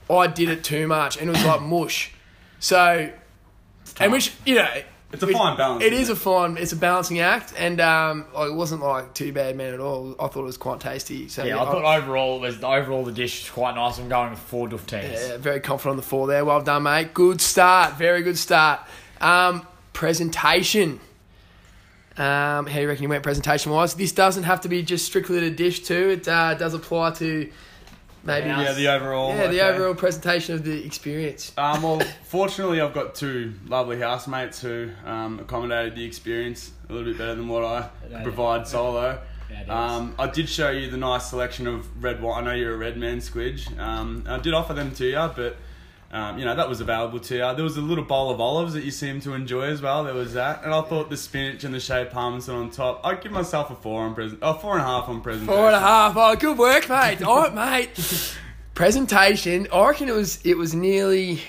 I 0.10 0.28
did 0.28 0.50
it 0.50 0.64
too 0.64 0.88
much, 0.88 1.18
and 1.18 1.30
it 1.30 1.32
was 1.34 1.46
like 1.46 1.62
mush. 1.76 2.12
So, 2.60 3.10
and 4.00 4.12
which 4.12 4.34
you 4.46 4.56
know, 4.56 4.68
It's 5.14 5.24
a 5.24 5.26
which- 5.28 5.36
fine 5.38 5.56
balance, 5.56 5.84
It 5.84 5.94
isn't 5.94 6.04
is 6.04 6.10
a 6.10 6.16
fine. 6.18 6.58
It's 6.58 6.74
a 6.74 6.78
balancing 6.78 7.20
act, 7.20 7.54
and 7.58 7.80
um, 7.80 8.26
like, 8.34 8.50
it 8.50 8.56
wasn't 8.56 8.82
like 8.82 9.14
too 9.14 9.32
bad, 9.32 9.56
man, 9.56 9.74
at 9.74 9.80
all. 9.80 10.14
I 10.20 10.28
thought 10.28 10.42
it 10.42 10.44
was 10.44 10.58
quite 10.58 10.82
tasty. 10.82 11.30
So 11.30 11.46
yeah, 11.46 11.62
I 11.62 11.66
thought 11.66 11.86
overall 12.02 12.38
it 12.38 12.48
was 12.48 12.62
overall 12.64 13.06
the 13.06 13.12
dish 13.14 13.44
was 13.44 13.50
quite 13.50 13.76
nice. 13.76 13.98
I'm 13.98 14.10
going 14.10 14.32
with 14.32 14.40
four 14.40 14.68
Duftinis. 14.68 15.30
Yeah, 15.30 15.38
very 15.38 15.62
confident 15.62 15.92
on 15.92 15.96
the 15.98 16.04
four 16.04 16.28
there. 16.28 16.44
Well 16.44 16.62
done, 16.62 16.84
mate. 16.84 17.14
Good 17.14 17.40
start. 17.40 17.96
Very 17.98 18.24
good 18.24 18.38
start. 18.38 18.82
Um, 19.24 19.66
presentation. 19.94 21.00
Um, 22.18 22.68
how 22.68 22.76
do 22.76 22.82
you 22.82 22.88
reckon 22.88 23.04
you 23.04 23.10
went 23.10 23.24
presentation 23.24 23.72
wise? 23.72 23.96
This 23.96 24.12
doesn't 24.12 24.44
have 24.44 24.62
to 24.62 24.70
be 24.70 24.84
just 24.84 25.06
strictly 25.06 25.40
the 25.40 25.50
dish 25.50 25.80
too. 25.84 26.10
It 26.10 26.28
uh, 26.28 26.54
does 26.56 26.74
apply 26.74 27.12
to 27.12 27.50
maybe 28.24 28.48
Yeah. 28.48 28.62
Yeah, 28.62 28.74
the 28.74 28.88
overall. 28.90 29.36
yeah, 29.36 29.48
the 29.48 29.62
overall 29.62 29.96
presentation 29.96 30.56
of 30.56 30.64
the 30.64 30.86
experience. 30.86 31.54
Um, 31.58 31.82
well, 31.82 32.02
fortunately, 32.26 32.82
I've 32.82 32.94
got 32.94 33.16
two 33.16 33.54
lovely 33.66 34.00
housemates 34.00 34.62
who 34.62 34.90
um, 35.06 35.40
accommodated 35.40 35.96
the 35.96 36.04
experience 36.06 36.72
a 36.90 36.94
little 36.94 37.08
bit 37.08 37.18
better 37.18 37.36
than 37.36 37.48
what 37.48 37.64
I 37.64 37.90
could 38.10 38.24
provide 38.24 38.68
solo. 38.68 39.22
Yeah, 39.50 39.60
it 39.60 39.64
is. 39.64 39.70
Um, 39.70 40.16
I 40.20 40.28
did 40.28 40.50
show 40.50 40.70
you 40.70 40.92
the 40.92 40.98
nice 40.98 41.30
selection 41.30 41.66
of 41.66 42.04
red 42.04 42.22
wine. 42.22 42.44
I 42.44 42.52
know 42.52 42.56
you're 42.56 42.74
a 42.74 42.78
red 42.78 42.98
man, 42.98 43.20
Squidge. 43.20 43.76
Um, 43.80 44.26
I 44.28 44.38
did 44.40 44.54
offer 44.54 44.74
them 44.74 44.94
to 44.96 45.06
you, 45.06 45.32
but 45.36 45.56
um, 46.14 46.38
you 46.38 46.46
know 46.46 46.54
that 46.54 46.70
was 46.70 46.80
available 46.80 47.20
to 47.20 47.34
you. 47.36 47.56
There 47.56 47.64
was 47.64 47.76
a 47.76 47.82
little 47.82 48.04
bowl 48.04 48.30
of 48.30 48.40
olives 48.40 48.74
that 48.74 48.84
you 48.84 48.92
seemed 48.92 49.24
to 49.24 49.34
enjoy 49.34 49.64
as 49.64 49.82
well. 49.82 50.04
There 50.04 50.14
was 50.14 50.34
that, 50.34 50.64
and 50.64 50.72
I 50.72 50.82
thought 50.84 51.10
the 51.10 51.18
spinach 51.18 51.64
and 51.64 51.74
the 51.74 51.80
shaved 51.80 52.12
parmesan 52.12 52.56
on 52.56 52.70
top. 52.70 53.02
I'd 53.04 53.22
give 53.22 53.32
myself 53.32 53.72
a 53.72 53.76
four 53.76 54.04
on 54.04 54.14
present. 54.14 54.40
Oh, 54.44 54.54
four 54.54 54.74
and 54.74 54.82
a 54.82 54.86
half 54.86 55.10
on 55.10 55.22
presentation. 55.22 55.56
Four 55.56 55.66
and 55.68 55.76
a 55.76 55.80
half. 55.80 56.14
Oh, 56.16 56.36
good 56.36 56.60
work, 56.60 56.88
mate. 56.88 57.24
All 57.26 57.50
right, 57.50 57.54
mate. 57.98 58.36
Presentation. 58.76 59.68
I 59.74 59.88
reckon 59.88 60.08
it 60.08 60.14
was 60.14 60.40
it 60.46 60.56
was 60.56 60.76
nearly. 60.76 61.42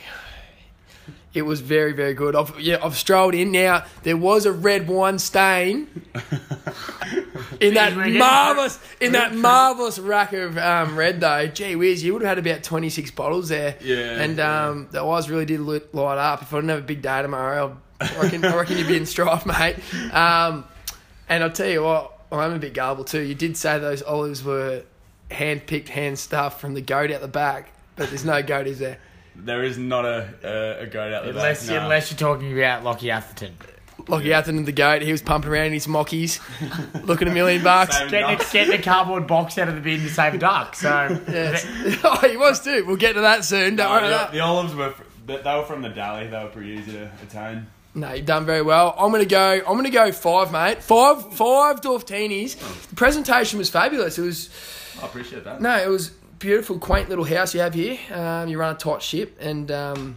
It 1.34 1.42
was 1.42 1.60
very 1.60 1.92
very 1.92 2.14
good. 2.14 2.34
I've 2.34 2.58
yeah 2.58 2.78
I've 2.82 2.96
strolled 2.96 3.34
in 3.34 3.52
now. 3.52 3.84
There 4.02 4.16
was 4.16 4.46
a 4.46 4.52
red 4.52 4.88
wine 4.88 5.18
stain 5.18 6.06
in 7.68 7.74
that 7.74 7.96
marvelous 7.96 8.78
in 9.00 9.12
that 9.12 9.34
marvelous 9.34 9.98
rack 9.98 10.32
of 10.32 10.56
um, 10.58 10.96
red 10.96 11.20
though. 11.20 11.46
Gee 11.46 11.76
whiz, 11.76 12.02
you 12.04 12.12
would 12.12 12.22
have 12.22 12.36
had 12.36 12.46
about 12.46 12.62
twenty 12.62 12.90
six 12.90 13.10
bottles 13.10 13.48
there. 13.48 13.76
Yeah, 13.80 14.20
and 14.22 14.38
um, 14.40 14.88
the 14.90 15.02
eyes 15.02 15.28
really 15.30 15.44
did 15.46 15.60
light 15.60 16.18
up. 16.18 16.42
If 16.42 16.52
I 16.52 16.56
didn't 16.58 16.70
have 16.70 16.78
a 16.80 16.82
big 16.82 17.02
day 17.02 17.22
tomorrow, 17.22 17.76
I 18.00 18.16
reckon 18.22 18.44
I 18.44 18.56
reckon 18.56 18.78
you'd 18.78 18.88
be 18.88 18.96
in 18.96 19.06
strife, 19.06 19.46
mate. 19.46 19.76
Um, 20.12 20.64
and 21.28 21.42
I'll 21.42 21.50
tell 21.50 21.68
you 21.68 21.82
what, 21.82 22.12
I'm 22.30 22.52
a 22.52 22.58
bit 22.58 22.74
gullible 22.74 23.04
too. 23.04 23.20
You 23.20 23.34
did 23.34 23.56
say 23.56 23.78
those 23.78 24.02
olives 24.02 24.44
were 24.44 24.82
hand 25.30 25.66
picked, 25.66 25.88
hand 25.88 26.18
stuffed 26.18 26.60
from 26.60 26.74
the 26.74 26.80
goat 26.82 27.10
out 27.10 27.20
the 27.20 27.28
back, 27.28 27.72
but 27.96 28.08
there's 28.10 28.24
no 28.24 28.42
goat, 28.42 28.66
is 28.66 28.78
there? 28.78 28.98
There 29.36 29.64
is 29.64 29.78
not 29.78 30.04
a 30.04 30.28
a, 30.44 30.82
a 30.82 30.86
goat 30.86 31.12
out 31.12 31.24
the 31.24 31.30
Unless, 31.30 31.66
back. 31.66 31.76
no. 31.76 31.82
unless 31.84 32.10
you're 32.10 32.18
talking 32.18 32.52
about 32.56 32.84
Lockie 32.84 33.10
Atherton. 33.10 33.56
Lockie 34.08 34.32
Atherton, 34.32 34.64
the 34.64 34.72
goat, 34.72 35.02
he 35.02 35.12
was 35.12 35.22
pumping 35.22 35.50
around 35.50 35.66
in 35.66 35.72
his 35.72 35.86
mockies, 35.86 36.40
looking 37.06 37.28
a 37.28 37.30
million 37.32 37.62
bucks. 37.62 37.98
Getting 38.10 38.36
the, 38.38 38.48
getting 38.52 38.70
the 38.76 38.82
cardboard 38.82 39.26
box 39.26 39.56
out 39.58 39.68
of 39.68 39.74
the 39.74 39.80
bin 39.80 40.00
to 40.00 40.08
save 40.10 40.34
a 40.34 40.38
duck. 40.38 40.74
So 40.74 41.20
Yes. 41.28 41.66
oh, 42.04 42.28
he 42.28 42.36
was 42.36 42.60
too. 42.62 42.84
We'll 42.86 42.96
get 42.96 43.14
to 43.14 43.22
that 43.22 43.44
soon. 43.44 43.76
Don't 43.76 43.88
No, 43.88 43.92
worry 43.94 44.08
the, 44.08 44.14
about 44.14 44.32
the 44.32 44.40
olives 44.40 44.74
were 44.74 44.90
fr- 44.90 45.02
they 45.26 45.36
they 45.38 45.54
were 45.56 45.64
from 45.64 45.82
the 45.82 45.88
deli. 45.88 46.26
They 46.26 46.42
were 46.44 46.50
pretty 46.50 46.70
easy 46.72 46.92
to 46.92 47.10
attain. 47.22 47.66
No, 47.94 48.12
you've 48.12 48.26
done 48.26 48.44
very 48.44 48.60
well. 48.62 48.94
I'm 48.98 49.10
gonna 49.12 49.24
go. 49.24 49.52
I'm 49.66 49.76
gonna 49.76 49.88
go 49.90 50.10
five, 50.12 50.50
mate. 50.52 50.82
Five, 50.82 51.32
five 51.34 51.80
Duftinis. 51.80 52.56
The 52.88 52.96
presentation 52.96 53.58
was 53.58 53.70
fabulous. 53.70 54.18
It 54.18 54.22
was 54.22 54.50
I 55.00 55.06
appreciate 55.06 55.44
that. 55.44 55.60
no, 55.62 55.76
it 55.76 55.88
was 55.88 56.10
beautiful, 56.40 56.78
quaint 56.78 57.08
little 57.08 57.24
house 57.24 57.54
you 57.54 57.60
have 57.60 57.72
here. 57.72 57.98
Um, 58.12 58.48
you 58.48 58.58
run 58.58 58.74
a 58.74 58.78
tight 58.78 59.00
ship, 59.00 59.36
and 59.40 59.70
um, 59.70 60.16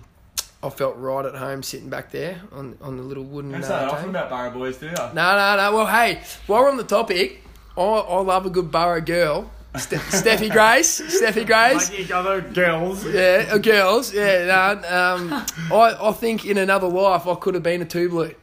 I 0.64 0.70
felt 0.70 0.96
right 0.98 1.26
at 1.26 1.36
home 1.36 1.62
sitting 1.64 1.90
back 1.90 2.12
there 2.12 2.42
on 2.52 2.78
on 2.82 2.98
the 2.98 3.04
little 3.04 3.24
wooden. 3.24 3.52
Don't 3.52 3.62
Uh, 3.64 3.68
say 3.68 3.70
that 3.70 3.90
often 3.90 4.10
about 4.10 4.30
Barra 4.30 4.52
Boys, 4.52 4.78
do 4.78 4.88
you? 4.88 4.92
No, 4.92 5.12
no, 5.14 5.56
no. 5.58 5.72
Well, 5.76 5.86
hey, 5.88 6.22
while 6.48 6.62
we're 6.64 6.70
on 6.72 6.78
the 6.78 6.84
topic, 6.84 7.44
I, 7.78 7.82
I 7.82 8.20
love 8.22 8.46
a 8.46 8.50
good 8.50 8.72
borough 8.72 9.02
girl. 9.02 9.52
Ste- 9.78 9.92
Steffi 10.10 10.50
Grace. 10.52 11.00
Steffi 11.00 11.46
Grace. 11.46 11.92
like 11.92 12.10
other 12.12 12.42
girls. 12.42 13.06
Yeah, 13.06 13.50
uh, 13.52 13.58
girls. 13.60 14.12
Yeah, 14.14 14.46
no, 14.82 14.90
um, 14.98 15.34
I, 15.72 15.96
I 16.02 16.12
think 16.14 16.46
in 16.46 16.58
another 16.58 16.88
life 16.88 17.28
I 17.28 17.36
could 17.36 17.54
have 17.54 17.64
been 17.64 17.84
a 17.84 17.86
two 17.86 18.10
blue. 18.10 18.34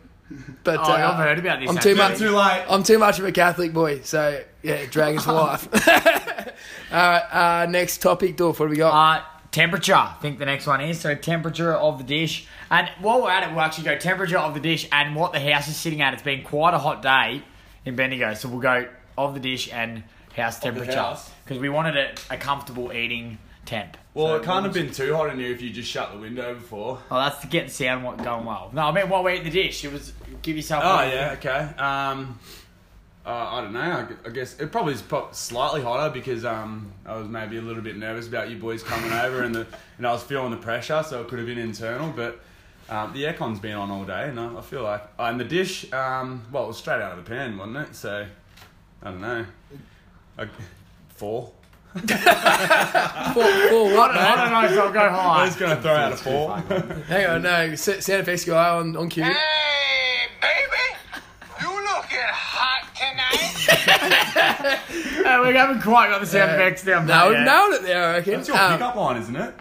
But 0.63 0.79
Oh, 0.79 0.83
uh, 0.85 0.87
I've 0.97 1.17
heard 1.17 1.39
about 1.41 1.61
this. 1.61 1.69
I'm 1.69 1.77
too 1.79 1.91
actually. 1.91 1.95
much. 1.97 2.19
Too 2.19 2.31
late. 2.31 2.65
I'm 2.69 2.83
too 2.85 2.99
much 2.99 3.19
of 3.19 3.25
a 3.25 3.33
Catholic 3.33 3.73
boy, 3.73 4.01
so 4.03 4.41
yeah, 4.63 4.87
dragons 4.87 5.25
for 5.25 5.33
life. 5.47 5.69
All 6.93 6.99
right, 6.99 7.63
uh, 7.63 7.67
next 7.67 7.99
topic, 7.99 8.37
Dorf. 8.37 8.61
What 8.61 8.67
do 8.67 8.71
we 8.71 8.77
got? 8.77 8.93
Temperature, 9.55 9.95
I 9.95 10.17
think 10.21 10.41
the 10.41 10.47
next 10.47 10.67
one 10.67 10.81
is. 10.81 11.01
So, 11.01 11.15
temperature 11.15 11.73
of 11.73 11.99
the 11.99 12.03
dish. 12.03 12.49
And 12.73 12.89
while 12.99 13.23
we're 13.23 13.31
at 13.31 13.45
it, 13.45 13.51
we'll 13.51 13.61
actually 13.61 13.85
go 13.85 13.97
temperature 13.97 14.37
of 14.37 14.53
the 14.53 14.59
dish 14.59 14.89
and 14.91 15.15
what 15.15 15.33
the 15.33 15.39
house 15.39 15.69
is 15.69 15.77
sitting 15.77 16.03
at. 16.03 16.13
It's 16.13 16.25
been 16.25 16.43
quite 16.43 16.75
a 16.75 16.79
hot 16.79 17.03
day 17.03 17.41
in 17.85 17.95
Bendigo. 17.95 18.35
So, 18.35 18.49
we'll 18.49 18.59
go 18.59 18.89
of 19.17 19.33
the 19.33 19.39
dish 19.39 19.73
and 19.73 20.03
house 20.35 20.59
temperature. 20.59 21.17
Because 21.45 21.61
we 21.61 21.69
wanted 21.69 21.97
a, 21.97 22.15
a 22.35 22.37
comfortable 22.37 22.93
eating 22.93 23.39
temp. 23.65 23.97
Well, 24.13 24.27
So 24.27 24.35
it 24.35 24.43
can't 24.43 24.65
have 24.65 24.75
been 24.75 24.91
too 24.91 25.15
hot 25.15 25.31
in 25.31 25.39
here 25.39 25.53
if 25.53 25.63
you 25.63 25.71
just 25.71 25.89
shut 25.89 26.13
the 26.13 26.19
window 26.19 26.55
before. 26.55 26.99
Oh, 27.09 27.17
that's 27.21 27.39
to 27.43 27.47
get 27.47 27.69
the 27.69 27.73
sound 27.73 28.03
going 28.25 28.45
well. 28.45 28.71
No, 28.73 28.83
I 28.83 28.93
mean 28.93 29.09
while 29.09 29.23
we 29.23 29.35
eat 29.35 29.45
the 29.45 29.51
dish, 29.51 29.85
it 29.85 29.93
was 29.93 30.13
give 30.43 30.57
yourself. 30.57 30.83
Oh 30.85 30.99
a- 30.99 31.09
yeah, 31.09 31.35
okay. 31.39 31.81
Um, 31.81 32.41
uh, 33.27 33.31
I 33.31 33.61
don't 33.63 33.73
know. 33.73 34.07
I, 34.27 34.29
guess 34.31 34.59
it 34.61 34.71
probably 34.71 34.95
is 34.95 35.03
pro- 35.03 35.29
slightly 35.33 35.83
hotter 35.83 36.13
because 36.13 36.45
um, 36.45 36.93
I 37.07 37.17
was 37.17 37.27
maybe 37.29 37.57
a 37.57 37.63
little 37.63 37.83
bit 37.83 37.97
nervous 37.97 38.29
about 38.29 38.51
you 38.51 38.57
boys 38.59 38.83
coming 38.83 39.13
over 39.25 39.43
and 39.43 39.55
the 39.55 39.67
and 39.99 40.07
I 40.07 40.13
was 40.13 40.23
feeling 40.23 40.51
the 40.51 40.57
pressure, 40.59 41.03
so 41.07 41.23
it 41.23 41.29
could 41.29 41.39
have 41.39 41.49
been 41.49 41.59
internal. 41.59 42.13
But 42.15 42.41
um, 42.91 43.13
the 43.15 43.23
aircon's 43.25 43.61
been 43.61 43.75
on 43.77 43.91
all 43.91 44.05
day, 44.05 44.29
and 44.29 44.39
I, 44.39 44.59
I 44.59 44.61
feel 44.61 44.83
like 44.83 45.03
oh, 45.19 45.25
and 45.25 45.41
the 45.41 45.45
dish, 45.45 45.91
um, 45.93 46.43
well, 46.53 46.65
it 46.65 46.69
was 46.69 46.77
straight 46.79 47.01
out 47.01 47.17
of 47.17 47.25
the 47.25 47.29
pan, 47.31 47.57
wasn't 47.57 47.77
it? 47.79 47.97
So 47.97 48.27
I 49.03 49.11
don't 49.11 49.21
know. 49.21 49.47
I, 50.39 50.49
four. 51.11 51.53
Four, 51.95 52.03
four 53.69 53.95
what, 53.95 54.11
I 54.11 54.35
don't 54.37 54.51
know, 54.51 54.75
so 54.75 54.87
I'll 54.87 54.93
go 54.93 55.09
high. 55.09 55.43
I 55.43 55.45
was 55.45 55.55
gonna 55.55 55.81
throw 55.81 55.93
out 55.95 56.13
a 56.13 56.17
four. 56.17 56.57
Hang 57.07 57.27
on, 57.27 57.43
no, 57.43 57.51
s- 57.51 58.05
sound 58.05 58.23
effects 58.23 58.45
guy 58.45 58.71
on, 58.71 58.97
on 58.97 59.09
cue. 59.09 59.23
Hey, 59.23 60.27
baby! 60.41 60.99
You 63.69 63.75
looking 63.75 64.13
hot 64.13 64.81
Uh, 65.25 65.45
we 65.49 65.55
haven't 65.55 65.83
quite 65.83 66.11
got 66.11 66.21
the 66.21 66.27
sound 66.27 66.51
Uh, 66.51 66.55
effects 66.55 66.85
down. 66.85 67.07
No, 67.07 67.31
yet. 67.31 67.45
nailed 67.45 67.75
it 67.75 67.83
there, 67.83 68.05
I 68.05 68.13
reckon. 68.17 68.35
That's 68.35 68.49
your 68.49 68.59
Um, 68.59 68.73
pickup 68.73 68.95
line, 68.97 69.17
isn't 69.23 69.37
it? 69.37 69.55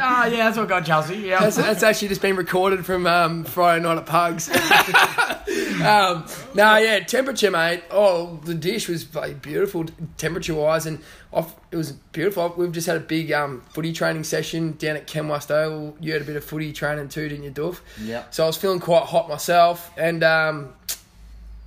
Ah, 0.00 0.26
yeah, 0.26 0.44
that's 0.46 0.56
what 0.56 0.68
got 0.68 0.84
Chelsea. 0.84 1.16
Yeah. 1.16 1.40
That's, 1.40 1.56
that's 1.56 1.82
actually 1.82 2.08
just 2.08 2.22
been 2.22 2.36
recorded 2.36 2.84
from 2.86 3.06
um, 3.06 3.44
Friday 3.44 3.82
night 3.82 3.98
at 3.98 4.06
Pugs. 4.06 4.48
um, 5.82 6.24
no, 6.54 6.76
yeah, 6.76 7.00
temperature, 7.00 7.50
mate. 7.50 7.82
Oh, 7.90 8.40
the 8.44 8.54
dish 8.54 8.88
was 8.88 9.12
like, 9.14 9.42
beautiful 9.42 9.86
temperature 10.16 10.54
wise, 10.54 10.86
and 10.86 11.00
off, 11.32 11.54
it 11.70 11.76
was 11.76 11.92
beautiful. 11.92 12.52
We've 12.56 12.72
just 12.72 12.86
had 12.86 12.96
a 12.96 13.00
big 13.00 13.32
um, 13.32 13.62
footy 13.70 13.92
training 13.92 14.24
session 14.24 14.72
down 14.72 14.96
at 14.96 15.06
Ken 15.06 15.28
Wust 15.28 15.50
Oval. 15.50 15.96
You 16.00 16.12
had 16.12 16.22
a 16.22 16.24
bit 16.24 16.36
of 16.36 16.44
footy 16.44 16.72
training 16.72 17.08
too, 17.08 17.28
didn't 17.28 17.44
you, 17.44 17.50
Duff? 17.50 17.82
Yeah. 18.00 18.24
So 18.30 18.44
I 18.44 18.46
was 18.46 18.56
feeling 18.56 18.80
quite 18.80 19.04
hot 19.04 19.28
myself, 19.28 19.90
and 19.96 20.22
um, 20.24 20.72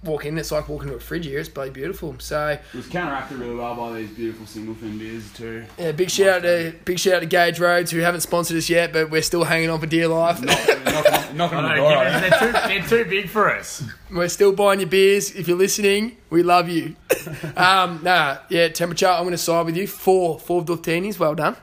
walk 0.03 0.25
in, 0.25 0.37
it's 0.37 0.51
like 0.51 0.67
walking 0.67 0.89
to 0.89 0.95
a 0.95 0.99
fridge 0.99 1.25
here. 1.25 1.39
It's 1.39 1.49
bloody 1.49 1.69
beautiful. 1.69 2.15
So 2.19 2.49
It 2.49 2.59
was 2.75 2.87
counteracted 2.87 3.37
really 3.37 3.55
well 3.55 3.75
by 3.75 3.93
these 3.99 4.09
beautiful 4.09 4.45
single 4.45 4.73
fin 4.75 4.97
beers 4.97 5.31
too. 5.33 5.63
yeah, 5.77 5.91
big 5.91 6.09
shout 6.09 6.37
out 6.37 6.41
to 6.43 6.73
big 6.85 6.99
shout 6.99 7.15
out 7.15 7.19
to 7.21 7.25
Gage 7.27 7.59
Roads 7.59 7.91
who 7.91 7.99
haven't 7.99 8.21
sponsored 8.21 8.57
us 8.57 8.69
yet, 8.69 8.91
but 8.93 9.09
we're 9.11 9.21
still 9.21 9.43
hanging 9.43 9.69
on 9.69 9.79
for 9.79 9.85
dear 9.85 10.07
life. 10.07 10.41
knocking, 10.41 10.85
knocking 11.37 11.57
on 11.59 11.69
the 11.69 11.75
door. 11.75 12.03
they're, 12.03 12.39
too, 12.39 12.51
they're 12.51 13.03
too 13.03 13.09
big 13.09 13.29
for 13.29 13.55
us. 13.55 13.83
We're 14.11 14.27
still 14.29 14.53
buying 14.53 14.79
your 14.79 14.89
beers. 14.89 15.35
If 15.35 15.47
you're 15.47 15.57
listening, 15.57 16.17
we 16.29 16.43
love 16.43 16.67
you. 16.67 16.95
um, 17.55 18.01
nah, 18.03 18.37
yeah, 18.49 18.67
temperature. 18.69 19.07
I'm 19.07 19.21
going 19.23 19.31
to 19.31 19.37
side 19.37 19.65
with 19.65 19.77
you. 19.77 19.87
Four, 19.87 20.39
four 20.39 20.63
Duftinis. 20.63 21.19
Well 21.19 21.35
done. 21.35 21.55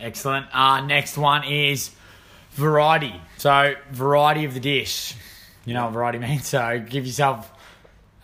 Excellent. 0.00 0.46
Uh, 0.52 0.80
next 0.80 1.18
one 1.18 1.44
is 1.44 1.90
variety. 2.52 3.14
So, 3.36 3.74
variety 3.92 4.44
of 4.44 4.54
the 4.54 4.60
dish. 4.60 5.14
You 5.70 5.74
know 5.74 5.84
what 5.84 5.92
variety 5.92 6.18
means? 6.26 6.48
So, 6.48 6.84
give 6.84 7.06
yourself 7.06 7.48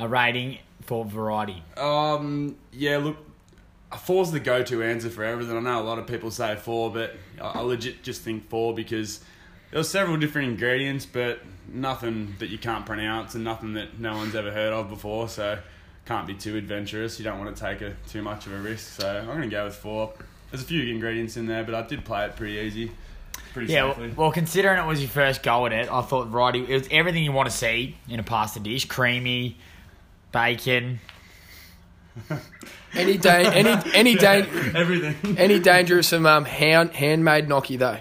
a 0.00 0.08
rating 0.08 0.58
for 0.82 1.04
variety. 1.04 1.62
Um, 1.76 2.56
yeah, 2.72 2.96
look, 2.96 3.16
four's 4.00 4.32
the 4.32 4.40
go-to 4.40 4.82
answer 4.82 5.10
for 5.10 5.22
everything. 5.22 5.56
I 5.56 5.60
know 5.60 5.80
a 5.80 5.84
lot 5.84 6.00
of 6.00 6.08
people 6.08 6.32
say 6.32 6.56
four, 6.56 6.90
but 6.90 7.14
I, 7.40 7.44
I 7.44 7.60
legit 7.60 8.02
just 8.02 8.22
think 8.22 8.48
four 8.48 8.74
because 8.74 9.20
there 9.70 9.78
were 9.78 9.84
several 9.84 10.16
different 10.16 10.48
ingredients, 10.48 11.06
but 11.06 11.38
nothing 11.72 12.34
that 12.40 12.50
you 12.50 12.58
can't 12.58 12.84
pronounce 12.84 13.36
and 13.36 13.44
nothing 13.44 13.74
that 13.74 14.00
no 14.00 14.16
one's 14.16 14.34
ever 14.34 14.50
heard 14.50 14.72
of 14.72 14.88
before. 14.88 15.28
So 15.28 15.60
can't 16.04 16.26
be 16.26 16.34
too 16.34 16.56
adventurous. 16.56 17.20
You 17.20 17.24
don't 17.24 17.38
want 17.38 17.54
to 17.54 17.62
take 17.62 17.80
a 17.80 17.94
too 18.08 18.22
much 18.22 18.46
of 18.46 18.54
a 18.54 18.58
risk. 18.58 19.00
So 19.00 19.20
I'm 19.20 19.26
gonna 19.26 19.46
go 19.46 19.66
with 19.66 19.76
four. 19.76 20.12
There's 20.50 20.64
a 20.64 20.66
few 20.66 20.82
ingredients 20.82 21.36
in 21.36 21.46
there, 21.46 21.62
but 21.62 21.76
I 21.76 21.82
did 21.82 22.04
play 22.04 22.24
it 22.24 22.34
pretty 22.34 22.54
easy, 22.54 22.90
pretty 23.56 23.72
Yeah, 23.72 23.88
safely. 23.90 24.08
well, 24.08 24.16
well, 24.16 24.32
considering 24.32 24.78
it 24.82 24.86
was 24.86 25.00
your 25.00 25.08
first 25.08 25.42
go 25.42 25.66
at 25.66 25.72
it, 25.72 25.90
I 25.90 26.02
thought 26.02 26.30
righty. 26.32 26.60
it 26.60 26.68
was 26.68 26.88
everything 26.90 27.24
you 27.24 27.32
want 27.32 27.50
to 27.50 27.56
see 27.56 27.96
in 28.08 28.20
a 28.20 28.22
pasta 28.22 28.60
dish 28.60 28.84
creamy, 28.84 29.56
bacon. 30.32 31.00
Any 32.94 33.18
da- 33.18 33.30
any 33.52 33.92
any 33.94 34.14
da- 34.14 34.46
Everything. 34.74 35.36
any 35.38 35.58
danger 35.60 35.98
of 35.98 36.04
some 36.06 36.24
um, 36.26 36.44
hand 36.44 36.92
handmade 36.92 37.48
gnocchi 37.48 37.76
though. 37.76 37.98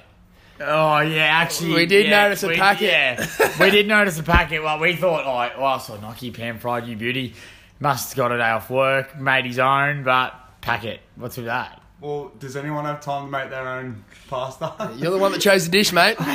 Oh 0.60 1.00
yeah, 1.00 1.24
actually, 1.26 1.74
We 1.74 1.86
did 1.86 2.06
yeah, 2.08 2.24
notice 2.24 2.44
a 2.44 2.48
we- 2.50 2.56
packet. 2.56 2.84
Yeah, 2.90 3.52
we 3.60 3.72
did 3.72 3.88
notice 3.88 4.18
a 4.20 4.24
packet. 4.24 4.64
Well, 4.64 4.80
we 4.80 4.96
thought, 4.96 5.26
oh, 5.26 5.60
well, 5.62 5.74
I 5.74 5.78
saw 5.80 5.98
gnocchi 6.00 6.32
pan 6.32 6.60
fried 6.60 6.88
you 6.88 6.96
beauty. 6.96 7.34
Must 7.80 8.10
have 8.12 8.18
got 8.18 8.32
a 8.32 8.38
day 8.38 8.50
off 8.50 8.70
work, 8.70 9.20
made 9.20 9.46
his 9.46 9.60
own, 9.60 10.04
but 10.04 10.34
packet. 10.62 11.02
What's 11.18 11.36
with 11.36 11.48
that? 11.48 11.82
Well, 12.02 12.32
does 12.40 12.56
anyone 12.58 12.86
have 12.86 13.00
time 13.02 13.26
to 13.26 13.32
make 13.32 13.50
their 13.50 13.68
own 13.68 14.04
pasta? 14.30 14.92
You're 14.98 15.12
the 15.12 15.18
one 15.18 15.32
that 15.32 15.40
chose 15.42 15.66
the 15.66 15.72
dish, 15.72 15.94
mate. 15.94 16.18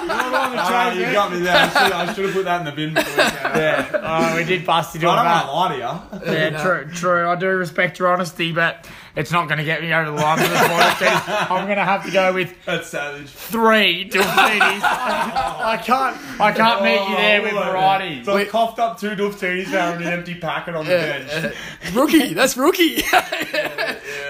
Ah, 0.00 0.92
you 0.92 1.02
got 1.12 1.32
me 1.32 1.40
there. 1.40 1.54
I 1.56 1.68
should, 1.68 1.92
I 1.92 2.12
should 2.14 2.24
have 2.26 2.34
put 2.34 2.44
that 2.44 2.60
in 2.60 2.66
the 2.66 2.72
bin. 2.72 2.94
Before 2.94 3.12
we 3.24 3.30
came. 3.30 3.42
Yeah, 3.42 3.90
oh, 4.02 4.36
we 4.36 4.44
did 4.44 4.64
bust 4.64 4.96
it 4.96 5.04
I 5.04 5.08
on 5.08 5.16
don't 5.16 5.24
that. 5.24 5.52
want 5.52 5.74
to 5.74 5.78
lie 5.80 6.20
to 6.20 6.26
you. 6.26 6.32
Yeah, 6.32 6.62
true, 6.62 6.90
true. 6.92 7.28
I 7.28 7.34
do 7.36 7.46
respect 7.48 7.98
your 7.98 8.08
honesty, 8.12 8.52
but 8.52 8.88
it's 9.16 9.32
not 9.32 9.48
going 9.48 9.58
to 9.58 9.64
get 9.64 9.80
me 9.82 9.92
over 9.92 10.10
the 10.10 10.16
line 10.16 10.38
for 10.38 10.48
the 10.48 10.54
podcast. 10.54 11.50
I'm 11.50 11.66
going 11.66 11.78
to 11.78 11.84
have 11.84 12.04
to 12.04 12.10
go 12.10 12.32
with 12.32 12.54
That's 12.64 12.88
savage. 12.88 13.28
three 13.28 14.08
Duftinis. 14.08 14.20
I, 14.82 15.80
can't, 15.82 16.40
I 16.40 16.52
can't 16.52 16.82
meet 16.82 17.08
you 17.08 17.16
there 17.16 17.42
with 17.42 17.52
oh, 17.54 17.72
varieties. 17.72 18.26
So 18.26 18.36
I 18.36 18.44
coughed 18.44 18.78
up 18.78 18.98
two 18.98 19.10
Duftinis 19.10 19.66
found 19.66 20.02
an 20.02 20.12
empty 20.12 20.34
packet 20.34 20.74
on 20.74 20.84
the 20.84 20.90
bench. 20.90 21.56
rookie, 21.94 22.34
that's 22.34 22.56
rookie. 22.56 23.02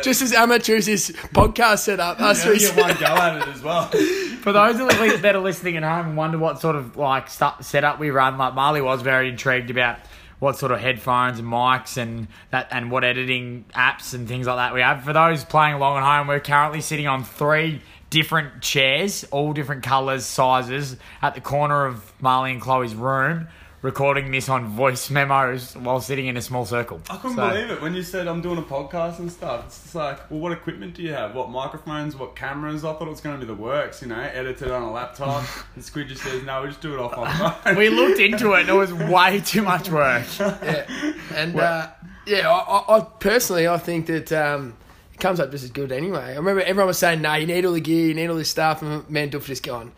Just 0.03 0.23
as 0.23 0.33
amateur 0.33 0.77
as 0.77 0.87
this 0.87 1.11
podcast 1.11 1.81
set 1.81 2.01
up. 2.01 2.21
Us 2.21 2.45
You 2.45 2.53
three- 2.53 2.61
get 2.61 2.77
one 2.77 2.97
go 3.01 3.07
at 3.07 3.43
it 3.43 3.49
as 3.49 3.62
well. 3.62 3.88
For 3.88 4.53
those 4.53 4.79
that 4.79 4.95
are 4.95 5.03
li- 5.07 5.17
that 5.17 5.35
are 5.37 5.41
listening 5.41 5.77
at 5.77 5.83
home 5.83 6.07
and 6.09 6.17
wonder 6.17 6.38
what 6.38 6.61
sort 6.61 6.77
of 6.77 6.97
like 6.97 7.29
stu- 7.29 7.47
setup 7.61 7.99
we 7.99 8.11
run, 8.11 8.38
like 8.38 8.55
Marley 8.55 8.81
was 8.81 9.03
very 9.03 9.29
intrigued 9.29 9.71
about 9.71 9.99
what 10.38 10.57
sort 10.57 10.72
of 10.72 10.81
headphones 10.81 11.38
and 11.38 11.48
mics 11.48 11.96
and 11.96 12.29
that 12.51 12.68
and 12.70 12.90
what 12.90 13.05
editing 13.05 13.64
apps 13.74 14.14
and 14.14 14.29
things 14.29 14.46
like 14.46 14.57
that 14.57 14.74
we 14.74 14.81
have. 14.81 15.05
For 15.05 15.12
those 15.12 15.44
playing 15.44 15.74
along 15.74 15.98
at 15.98 16.03
home, 16.05 16.29
we're 16.29 16.40
currently 16.40 16.81
sitting 16.81 17.07
on 17.07 17.24
three 17.24 17.83
different 18.11 18.62
chairs, 18.62 19.24
all 19.31 19.53
different 19.53 19.83
colours, 19.83 20.24
sizes, 20.24 20.96
at 21.20 21.35
the 21.35 21.40
corner 21.40 21.87
of 21.87 22.12
Marley 22.20 22.53
and 22.53 22.61
Chloe's 22.61 22.94
room, 22.94 23.48
recording 23.88 24.31
this 24.31 24.51
on 24.51 24.66
voice 24.66 25.09
memos 25.09 25.74
while 25.74 25.98
sitting 25.98 26.27
in 26.27 26.37
a 26.37 26.42
small 26.42 26.66
circle. 26.66 27.01
I 27.09 27.16
couldn't 27.16 27.37
So- 27.37 27.48
believe 27.48 27.70
it 27.70 27.81
when 27.81 27.94
you 27.94 28.03
said 28.03 28.29
I'm 28.29 28.42
doing 28.42 28.59
a 28.59 28.62
podcast 28.62 29.18
and 29.18 29.33
stuff. 29.33 29.64
It's 29.64 29.81
just 29.83 29.94
like, 29.94 30.31
well, 30.31 30.40
what 30.40 30.53
equipment 30.53 30.92
do 30.92 31.03
you 31.03 31.14
have? 31.14 31.35
What 31.35 31.48
microphones? 31.48 32.14
What 32.14 32.37
cameras? 32.37 32.85
I 32.85 32.92
thought 32.92 33.07
it 33.07 33.11
was 33.11 33.22
going 33.22 33.40
to 33.40 33.46
be 33.46 33.46
the 33.46 33.59
works, 33.59 34.03
you 34.03 34.09
know, 34.09 34.20
edited 34.20 34.70
on 34.70 34.83
a 34.83 34.92
laptop. 34.92 35.42
and 35.74 35.83
Squid 35.83 36.09
just 36.09 36.22
says, 36.22 36.42
no, 36.42 36.61
we 36.61 36.68
just 36.68 36.83
do 36.83 36.92
it 36.92 37.01
off 37.01 37.16
my 37.16 37.51
phone. 37.64 37.77
We 37.77 37.88
looked 37.88 38.20
into 38.20 38.53
it 38.53 38.61
and 38.61 38.68
it 38.68 38.74
was 38.74 38.92
way 38.92 39.40
too 39.40 39.62
much 39.62 39.88
work. 39.90 40.27
Yeah, 40.38 41.14
and 41.35 41.59
uh, 41.59 41.88
yeah, 42.27 42.51
I, 42.51 42.59
I, 42.59 42.98
I 42.98 43.01
personally 43.20 43.66
I 43.68 43.79
think 43.79 44.05
that 44.07 44.31
um, 44.33 44.74
it 45.14 45.20
comes 45.20 45.40
up 45.40 45.51
just 45.51 45.64
as 45.64 45.70
good 45.70 45.92
anyway. 45.92 46.33
I 46.33 46.35
remember 46.37 46.61
everyone 46.61 46.88
was 46.88 46.98
saying, 46.98 47.22
"No, 47.22 47.35
you 47.35 47.46
need 47.46 47.64
all 47.64 47.72
the 47.72 47.81
gear, 47.81 48.09
you 48.09 48.14
need 48.14 48.29
all 48.29 48.37
this 48.37 48.51
stuff," 48.51 48.83
and 48.83 49.09
man, 49.09 49.31
Duff 49.31 49.46
just 49.46 49.62
gone. 49.62 49.92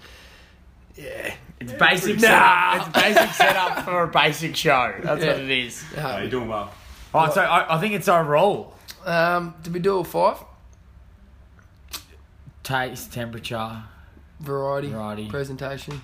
"Yeah, 0.95 1.35
It's 1.61 1.73
basic 1.75 2.17
Nah. 2.21 2.21
setup. 2.21 2.77
It's 2.89 3.03
basic 3.05 3.31
setup 3.35 3.85
for 3.85 4.03
a 4.05 4.09
basic 4.09 4.57
show. 4.57 4.95
That's 5.03 5.23
Yeah. 5.23 5.33
what 5.33 5.41
it 5.41 5.51
is. 5.51 5.85
Yeah, 5.95 6.21
you're 6.21 6.31
doing 6.31 6.49
well. 6.49 6.73
All 7.13 7.25
right, 7.27 7.33
so 7.35 7.43
I, 7.43 7.77
I 7.77 7.81
think 7.81 7.95
it's 7.95 8.09
overall 8.09 8.75
um, 9.05 9.55
did 9.63 9.73
we 9.75 9.81
do 9.81 9.97
all 9.97 10.05
five? 10.05 10.39
taste, 12.63 13.13
temperature. 13.13 13.83
Variety, 14.41 14.89
Variety. 14.89 15.29
presentation." 15.29 16.01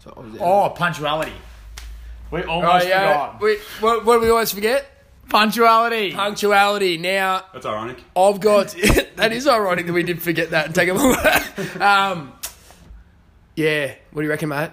So 0.00 0.10
what 0.10 0.24
was 0.26 0.34
it? 0.34 0.40
Oh, 0.42 0.70
punctuality. 0.70 1.32
We 2.30 2.42
Oh, 2.44 2.50
almost 2.60 2.86
yeah. 2.88 3.08
forgot. 3.30 3.40
We, 3.42 3.58
what, 3.80 4.04
what 4.04 4.14
do 4.16 4.20
we 4.22 4.30
always 4.30 4.52
forget? 4.52 4.86
Punctuality. 5.28 6.12
Punctuality. 6.12 6.98
Now, 6.98 7.44
That's 7.52 7.64
ironic. 7.66 8.02
I've 8.16 8.40
got. 8.40 8.68
that 9.16 9.32
is 9.32 9.46
ironic 9.48 9.86
that 9.86 9.92
we 9.92 10.02
did 10.02 10.20
forget 10.22 10.50
that 10.50 10.66
and 10.66 10.74
take 10.74 10.88
a 10.90 10.92
look. 10.92 11.80
um, 11.80 12.32
yeah. 13.56 13.94
What 14.14 14.22
do 14.22 14.26
you 14.26 14.30
reckon, 14.30 14.48
mate? 14.48 14.70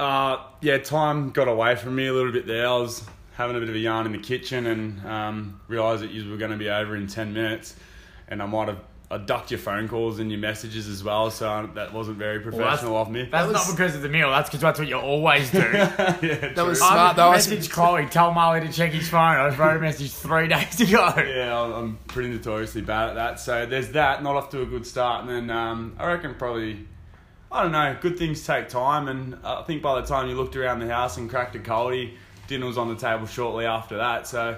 Uh, 0.00 0.38
yeah, 0.62 0.78
time 0.78 1.30
got 1.30 1.46
away 1.46 1.76
from 1.76 1.94
me 1.94 2.08
a 2.08 2.12
little 2.12 2.32
bit 2.32 2.44
there. 2.44 2.66
I 2.66 2.76
was 2.76 3.04
having 3.34 3.54
a 3.56 3.60
bit 3.60 3.68
of 3.68 3.74
a 3.76 3.78
yarn 3.78 4.04
in 4.06 4.10
the 4.12 4.18
kitchen 4.18 4.66
and 4.66 5.06
um, 5.06 5.60
realised 5.68 6.02
that 6.02 6.10
you 6.10 6.28
were 6.28 6.36
going 6.36 6.50
to 6.50 6.56
be 6.56 6.68
over 6.68 6.96
in 6.96 7.06
10 7.06 7.32
minutes. 7.32 7.76
And 8.26 8.42
I 8.42 8.46
might 8.46 8.66
have 8.66 8.78
I 9.08 9.18
ducked 9.18 9.52
your 9.52 9.58
phone 9.58 9.86
calls 9.88 10.18
and 10.18 10.28
your 10.30 10.40
messages 10.40 10.88
as 10.88 11.04
well, 11.04 11.30
so 11.30 11.70
that 11.74 11.92
wasn't 11.92 12.16
very 12.18 12.40
professional 12.40 12.96
of 12.96 13.10
me. 13.10 13.28
That's 13.30 13.46
was- 13.46 13.54
not 13.68 13.76
because 13.76 13.94
of 13.94 14.02
the 14.02 14.08
meal. 14.08 14.28
That's 14.30 14.48
because 14.48 14.60
that's 14.60 14.78
what 14.80 14.88
you 14.88 14.96
always 14.96 15.52
do. 15.52 15.58
yeah, 15.72 16.52
That 16.54 16.66
was 16.66 16.80
I 16.82 16.88
smart 16.90 17.16
though. 17.16 17.30
I 17.30 17.36
messaged 17.36 17.70
Chloe, 17.70 18.06
tell 18.06 18.32
Marley 18.32 18.66
to 18.66 18.72
check 18.72 18.90
his 18.92 19.08
phone. 19.08 19.20
I 19.20 19.48
wrote 19.56 19.76
a 19.76 19.80
message 19.80 20.12
three 20.12 20.48
days 20.56 20.80
ago. 20.80 21.12
Yeah, 21.16 21.56
I'm- 21.60 21.72
I'm 21.72 21.96
pretty 22.08 22.30
notoriously 22.30 22.82
bad 22.82 23.10
at 23.10 23.14
that. 23.14 23.38
So 23.38 23.66
there's 23.66 23.90
that. 23.90 24.22
Not 24.24 24.34
off 24.34 24.50
to 24.50 24.62
a 24.62 24.66
good 24.66 24.84
start, 24.86 25.22
and 25.24 25.30
then 25.30 25.50
um, 25.56 25.94
I 25.98 26.06
reckon 26.06 26.34
probably 26.36 26.86
I 27.52 27.62
don't 27.62 27.72
know. 27.72 27.96
Good 28.00 28.16
things 28.18 28.46
take 28.46 28.68
time, 28.68 29.08
and 29.08 29.36
I 29.44 29.62
think 29.62 29.82
by 29.82 30.00
the 30.00 30.06
time 30.06 30.28
you 30.28 30.36
looked 30.36 30.54
around 30.56 30.80
the 30.80 30.86
house 30.86 31.16
and 31.16 31.28
cracked 31.28 31.56
a 31.56 31.58
coldie, 31.58 32.14
dinner 32.46 32.66
was 32.66 32.78
on 32.78 32.88
the 32.88 32.94
table 32.94 33.26
shortly 33.26 33.66
after 33.66 33.96
that. 33.96 34.26
So 34.26 34.56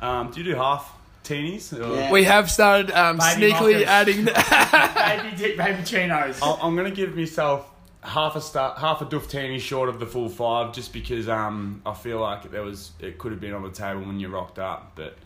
um, 0.00 0.30
do 0.30 0.40
you 0.40 0.52
do 0.52 0.56
half 0.56 0.92
teenies? 1.24 1.72
Yeah. 1.76 2.10
we 2.10 2.24
have 2.24 2.50
started 2.50 2.90
um, 2.90 3.18
sneakily 3.18 3.84
mockers. 3.84 3.84
adding. 3.84 4.24
baby, 5.22 5.36
dick, 5.36 5.56
baby 5.56 5.82
chinos. 5.84 6.38
I'll- 6.42 6.58
I'm 6.62 6.76
gonna 6.76 6.90
give 6.90 7.16
myself 7.16 7.70
half 8.02 8.36
a 8.36 8.40
start, 8.40 8.78
half 8.78 9.00
a 9.00 9.06
duff 9.06 9.28
teeny 9.28 9.58
short 9.58 9.88
of 9.88 9.98
the 9.98 10.06
full 10.06 10.28
five, 10.28 10.74
just 10.74 10.92
because 10.92 11.28
um, 11.28 11.80
I 11.86 11.94
feel 11.94 12.20
like 12.20 12.50
there 12.50 12.62
was 12.62 12.92
it 13.00 13.16
could 13.16 13.32
have 13.32 13.40
been 13.40 13.54
on 13.54 13.62
the 13.62 13.70
table 13.70 14.02
when 14.02 14.20
you 14.20 14.28
rocked 14.28 14.58
up, 14.58 14.92
but. 14.94 15.16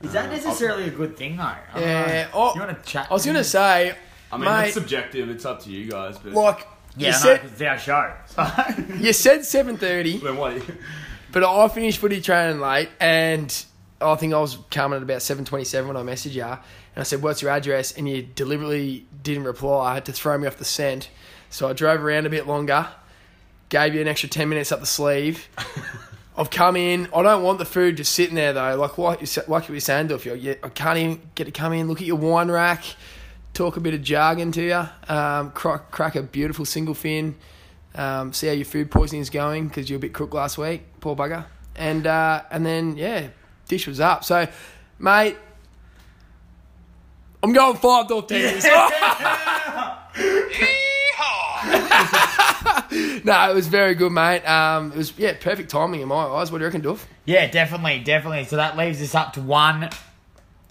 Is 0.00 0.12
that 0.12 0.30
necessarily 0.30 0.84
a 0.84 0.90
good 0.90 1.16
thing, 1.16 1.36
though? 1.36 1.56
Yeah, 1.74 2.06
know. 2.06 2.28
oh, 2.32 2.54
you 2.54 2.60
want 2.60 2.84
to 2.84 2.88
chat? 2.88 3.08
I 3.10 3.14
was 3.14 3.26
gonna 3.26 3.42
say, 3.42 3.96
I 4.32 4.36
mean, 4.36 4.44
mate, 4.44 4.64
it's 4.66 4.74
subjective. 4.74 5.28
It's 5.30 5.44
up 5.44 5.62
to 5.64 5.70
you 5.70 5.90
guys, 5.90 6.18
but 6.18 6.32
like 6.32 6.66
Yeah, 6.96 7.08
you 7.08 7.12
no, 7.12 7.18
said, 7.18 7.40
'cause 7.40 7.50
it's 7.52 7.62
our 7.62 7.78
show. 7.78 8.12
So. 8.26 8.84
you 8.98 9.12
said 9.12 9.44
seven 9.44 9.76
thirty, 9.76 10.18
then 10.18 10.36
what? 10.36 10.60
but 11.32 11.44
I 11.44 11.68
finished 11.68 11.98
footy 11.98 12.20
training 12.20 12.60
late, 12.60 12.88
and 13.00 13.64
I 14.00 14.14
think 14.16 14.34
I 14.34 14.38
was 14.40 14.58
coming 14.70 14.96
at 14.98 15.02
about 15.02 15.22
seven 15.22 15.44
twenty-seven 15.44 15.88
when 15.88 15.96
I 15.96 16.02
messaged 16.02 16.34
you, 16.34 16.42
and 16.44 16.58
I 16.96 17.02
said, 17.04 17.22
"What's 17.22 17.40
your 17.42 17.50
address?" 17.50 17.92
And 17.92 18.08
you 18.08 18.22
deliberately 18.22 19.06
didn't 19.22 19.44
reply. 19.44 19.90
I 19.90 19.94
had 19.94 20.04
to 20.06 20.12
throw 20.12 20.36
me 20.38 20.46
off 20.46 20.56
the 20.56 20.64
scent, 20.64 21.08
so 21.50 21.68
I 21.68 21.72
drove 21.72 22.02
around 22.04 22.26
a 22.26 22.30
bit 22.30 22.46
longer, 22.46 22.86
gave 23.70 23.94
you 23.94 24.00
an 24.00 24.08
extra 24.08 24.28
ten 24.28 24.48
minutes 24.48 24.72
up 24.72 24.80
the 24.80 24.86
sleeve. 24.86 25.48
I've 26.36 26.50
come 26.50 26.76
in. 26.76 27.08
I 27.12 27.22
don't 27.22 27.42
want 27.42 27.58
the 27.58 27.64
food 27.64 27.96
just 27.96 28.12
sitting 28.12 28.36
there 28.36 28.52
though. 28.52 28.76
Like 28.76 28.96
what 28.96 29.20
you 29.20 29.26
sa- 29.26 29.42
like 29.48 29.68
you 29.68 29.74
were 29.74 29.80
saying, 29.80 30.06
Duff. 30.08 30.24
Yeah, 30.24 30.54
I 30.62 30.68
can't 30.68 30.96
even 30.98 31.20
get 31.34 31.44
to 31.46 31.50
come 31.50 31.72
in, 31.72 31.88
look 31.88 32.00
at 32.00 32.06
your 32.06 32.16
wine 32.16 32.48
rack, 32.48 32.84
talk 33.58 33.76
a 33.76 33.80
bit 33.80 33.92
of 33.92 34.02
jargon 34.02 34.52
to 34.52 34.62
you, 34.62 35.12
um, 35.12 35.50
crack, 35.50 35.90
crack 35.90 36.14
a 36.14 36.22
beautiful 36.22 36.64
single 36.64 36.94
fin, 36.94 37.34
um, 37.96 38.32
see 38.32 38.46
how 38.46 38.52
your 38.52 38.64
food 38.64 38.88
poisoning 38.88 39.20
is 39.20 39.30
going 39.30 39.66
because 39.66 39.90
you 39.90 39.96
were 39.96 39.98
a 39.98 40.00
bit 40.00 40.12
crook 40.12 40.32
last 40.32 40.56
week, 40.58 40.82
poor 41.00 41.16
bugger, 41.16 41.44
and 41.74 42.06
uh, 42.06 42.42
and 42.52 42.64
then 42.64 42.96
yeah, 42.96 43.26
dish 43.66 43.88
was 43.88 43.98
up. 43.98 44.22
So, 44.22 44.46
mate, 45.00 45.36
I'm 47.42 47.52
going 47.52 47.76
five 47.76 48.06
Duftinis. 48.06 48.62
no, 53.24 53.50
it 53.50 53.54
was 53.54 53.66
very 53.66 53.96
good, 53.96 54.12
mate. 54.12 54.44
Um, 54.44 54.92
it 54.92 54.98
was 54.98 55.18
yeah, 55.18 55.34
perfect 55.34 55.68
timing 55.68 56.00
in 56.00 56.06
my 56.08 56.14
eyes. 56.14 56.52
What 56.52 56.58
do 56.58 56.62
you 56.62 56.66
reckon, 56.66 56.82
Duff? 56.82 57.08
Yeah, 57.24 57.50
definitely, 57.50 58.00
definitely. 58.04 58.44
So 58.44 58.54
that 58.56 58.76
leaves 58.76 59.02
us 59.02 59.16
up 59.16 59.32
to 59.32 59.40
one, 59.40 59.90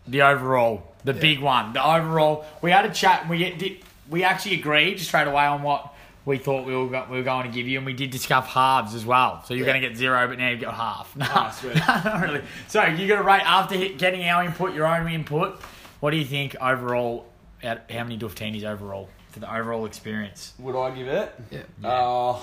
the 0.07 0.21
overall, 0.21 0.83
the 1.07 1.19
big 1.19 1.39
one, 1.39 1.73
the 1.73 1.83
overall. 1.85 2.45
We 2.61 2.71
had 2.71 2.85
a 2.85 2.91
chat. 2.93 3.27
We 3.29 3.37
did. 3.55 3.83
We 4.09 4.23
actually 4.23 4.55
agreed 4.59 4.99
straight 4.99 5.27
away 5.27 5.45
on 5.45 5.63
what 5.63 5.93
we 6.25 6.37
thought 6.37 6.65
we 6.65 6.75
were, 6.75 6.87
go- 6.87 7.07
we 7.09 7.17
were 7.17 7.23
going 7.23 7.45
to 7.49 7.51
give 7.53 7.67
you, 7.67 7.77
and 7.77 7.85
we 7.85 7.93
did 7.93 8.09
discuss 8.11 8.45
halves 8.47 8.93
as 8.93 9.05
well. 9.05 9.41
So 9.45 9.53
you're 9.53 9.65
Yeah. 9.65 9.73
going 9.73 9.81
to 9.83 9.87
get 9.89 9.97
zero, 9.97 10.27
but 10.27 10.37
now 10.37 10.49
you've 10.49 10.59
got 10.61 10.73
half. 10.73 11.15
No, 11.15 11.25
Ah, 11.29 11.49
sweet. 11.51 11.75
not 11.87 12.21
really. 12.21 12.41
So 12.67 12.83
you're 12.83 13.07
going 13.07 13.19
to 13.21 13.23
rate 13.25 13.41
after 13.45 13.75
hit, 13.75 13.97
getting 13.97 14.23
our 14.27 14.43
input, 14.43 14.73
your 14.73 14.85
own 14.85 15.09
input. 15.09 15.61
What 16.01 16.11
do 16.11 16.17
you 16.17 16.25
think 16.25 16.55
overall? 16.61 17.25
out- 17.63 17.89
How 17.89 18.03
many 18.03 18.17
Duftinis 18.17 18.63
overall 18.65 19.09
for 19.29 19.39
the 19.39 19.53
overall 19.53 19.85
experience? 19.85 20.53
Would 20.59 20.75
I 20.77 20.91
give 20.91 21.07
it? 21.07 21.35
Yeah. 21.51 21.89
Uh, 21.89 22.39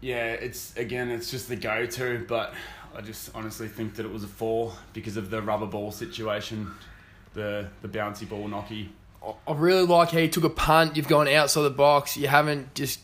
yeah, 0.00 0.32
it's 0.32 0.74
again, 0.76 1.10
it's 1.10 1.30
just 1.30 1.48
the 1.48 1.56
go-to, 1.56 2.24
but 2.28 2.54
I 2.96 3.00
just 3.02 3.30
honestly 3.34 3.68
think 3.68 3.94
that 3.96 4.04
it 4.06 4.12
was 4.12 4.24
a 4.24 4.28
four 4.28 4.72
because 4.92 5.16
of 5.16 5.30
the 5.30 5.40
rubber 5.40 5.66
ball 5.66 5.92
situation, 5.92 6.72
the 7.34 7.68
the 7.82 7.88
bouncy 7.88 8.28
ball 8.28 8.46
gnocchi. 8.48 8.92
I 9.46 9.52
really 9.52 9.86
like 9.86 10.10
how 10.10 10.18
you 10.18 10.28
took 10.28 10.44
a 10.44 10.50
punt. 10.50 10.96
You've 10.96 11.08
gone 11.08 11.28
outside 11.28 11.62
the 11.62 11.70
box. 11.70 12.16
You 12.16 12.26
haven't 12.26 12.74
just 12.74 13.00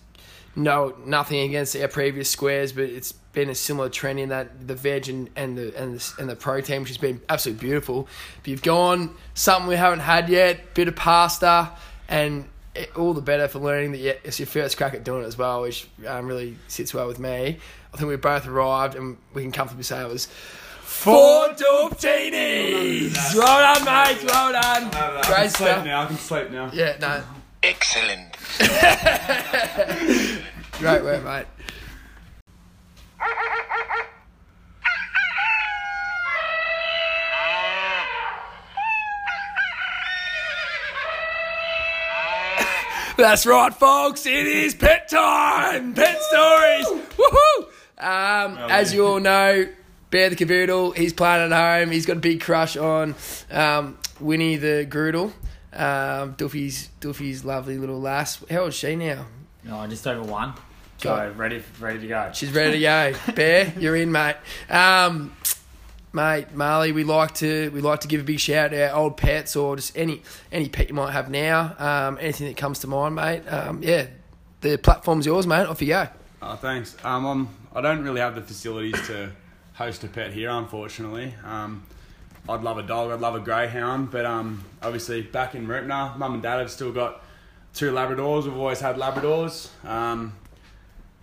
no 0.57 0.95
nothing 1.05 1.41
against 1.41 1.77
our 1.77 1.89
previous 1.89 2.29
squares, 2.29 2.73
but 2.73 2.85
it's 2.85 3.13
been 3.13 3.49
a 3.49 3.55
similar 3.55 3.89
trend 3.89 4.19
in 4.19 4.31
that 4.31 4.67
the 4.67 4.75
veg 4.75 5.09
and, 5.09 5.31
and 5.37 5.57
the 5.57 5.77
and 5.81 5.99
the, 5.99 6.15
and 6.19 6.29
the 6.29 6.37
protein, 6.37 6.81
which 6.81 6.89
has 6.89 6.99
been 6.99 7.21
absolutely 7.29 7.67
beautiful. 7.67 8.09
But 8.43 8.49
you've 8.49 8.63
gone 8.63 9.15
something 9.35 9.69
we 9.69 9.77
haven't 9.77 10.01
had 10.01 10.29
yet, 10.29 10.75
bit 10.75 10.89
of 10.89 10.97
pasta, 10.97 11.71
and 12.09 12.47
it, 12.75 12.97
all 12.97 13.15
the 13.15 13.23
better 13.23 13.47
for 13.47 13.61
learning 13.61 13.93
that 13.93 13.99
yeah, 13.99 14.15
it's 14.25 14.41
your 14.41 14.47
first 14.47 14.77
crack 14.77 14.95
at 14.95 15.05
doing 15.05 15.23
it 15.23 15.27
as 15.27 15.39
well, 15.39 15.63
which 15.63 15.89
um, 16.07 16.27
really 16.27 16.57
sits 16.67 16.93
well 16.93 17.07
with 17.07 17.21
me. 17.21 17.59
I 17.93 17.97
think 17.97 18.09
we 18.09 18.17
both 18.17 18.47
arrived, 18.47 18.97
and 18.97 19.17
we 19.35 19.43
can 19.43 19.53
comfortably 19.53 19.85
say 19.85 20.03
it 20.03 20.09
was. 20.09 20.29
Four 20.89 21.51
Duftinis! 21.51 23.15
Well 23.37 23.75
done, 23.75 23.85
mate. 23.85 24.25
Well 24.25 24.53
done. 24.53 24.91
I 24.93 25.23
Great 25.27 25.37
can 25.43 25.51
sleep 25.51 25.85
now. 25.85 26.03
I 26.03 26.07
can 26.07 26.17
sleep 26.17 26.51
now. 26.51 26.71
Yeah, 26.73 26.97
no. 26.99 27.23
Excellent. 27.63 28.33
Great 30.79 31.03
work, 31.05 31.23
mate. 31.25 31.47
That's 43.19 43.45
right, 43.47 43.75
folks. 43.75 44.27
It 44.27 44.47
is 44.47 44.75
pet 44.75 45.09
time. 45.09 45.93
Pet 45.95 46.21
stories. 46.23 46.87
Woohoo! 47.17 47.65
Um, 47.99 48.59
as 48.71 48.95
you 48.95 49.07
all 49.07 49.21
know, 49.21 49.67
Bear 50.11 50.31
the 50.31 50.37
Cavoodle. 50.37 50.97
He's 50.97 51.13
playing 51.13 51.53
at 51.53 51.81
home. 51.81 51.91
He's 51.91 52.07
got 52.07 52.17
a 52.17 52.21
big 52.21 52.41
crush 52.41 52.77
on 52.77 53.15
um, 53.51 53.99
Winnie 54.21 54.57
the 54.57 54.87
Groodle. 54.89 55.33
Um, 55.73 56.33
Duffy's 56.33 56.89
Duffy's 57.01 57.45
lovely 57.45 57.77
little 57.79 58.01
lass. 58.01 58.43
How 58.51 58.61
old 58.61 58.69
is 58.71 58.75
she 58.75 58.97
now? 58.97 59.27
No, 59.65 59.87
just 59.87 60.07
over 60.07 60.23
one. 60.23 60.55
So 60.99 61.15
Go. 61.15 61.33
ready, 61.37 61.63
ready 61.79 62.01
to 62.01 62.07
go. 62.09 62.31
She's 62.33 62.51
ready 62.53 62.73
to 62.73 62.81
go. 62.81 63.15
Bear, 63.35 63.73
you're 63.79 63.95
in, 63.97 64.11
mate. 64.11 64.37
Um, 64.69 65.37
mate, 66.13 66.53
Marley, 66.55 66.93
we 66.93 67.05
like 67.05 67.35
to 67.35 67.69
we 67.71 67.81
like 67.81 68.01
to 68.01 68.09
give 68.09 68.21
a 68.23 68.25
big 68.25 68.41
shout 68.41 68.67
out 68.67 68.71
to 68.71 68.91
our 68.91 68.97
old 68.97 69.17
pets 69.17 69.57
or 69.57 69.77
just 69.77 69.97
any 69.97 70.23
any 70.51 70.69
pet 70.69 70.89
you 70.89 70.95
might 70.95 71.13
have 71.13 71.31
now. 71.31 71.75
Um, 71.79 72.19
anything 72.21 72.49
that 72.49 72.57
comes 72.57 72.81
to 72.81 72.87
mind, 72.87 73.15
mate. 73.15 73.47
Um, 73.47 73.83
yeah, 73.83 74.07
the 74.63 74.79
platform's 74.79 75.27
yours, 75.27 75.47
mate. 75.47 75.67
Off 75.67 75.81
you 75.83 75.89
go. 75.89 76.09
Oh, 76.41 76.57
thanks. 76.57 76.97
Um, 77.05 77.27
I'm, 77.27 77.49
I 77.75 77.81
don't 77.81 78.03
really 78.03 78.21
have 78.21 78.35
the 78.35 78.43
facilities 78.43 78.95
to 79.09 79.31
host 79.79 80.03
a 80.03 80.09
pet 80.09 80.33
here, 80.33 80.51
unfortunately. 80.51 81.33
Um, 81.45 81.85
I'd 82.49 82.63
love 82.63 82.79
a 82.79 82.83
dog. 82.83 83.13
I'd 83.13 83.21
love 83.21 83.37
a 83.37 83.41
greyhound, 83.41 84.11
but 84.11 84.27
um, 84.27 84.65
obviously 84.83 85.23
back 85.23 85.55
in 85.55 85.69
Rupner, 85.69 86.17
mum 86.19 86.35
and 86.35 86.43
dad 86.43 86.59
have 86.59 86.71
still 86.71 86.93
got 86.93 87.23
two 87.75 87.93
Labradors. 87.93 88.45
We've 88.45 88.57
always 88.57 88.81
had 88.81 88.97
Labradors. 88.97 89.69
Um, 89.87 90.35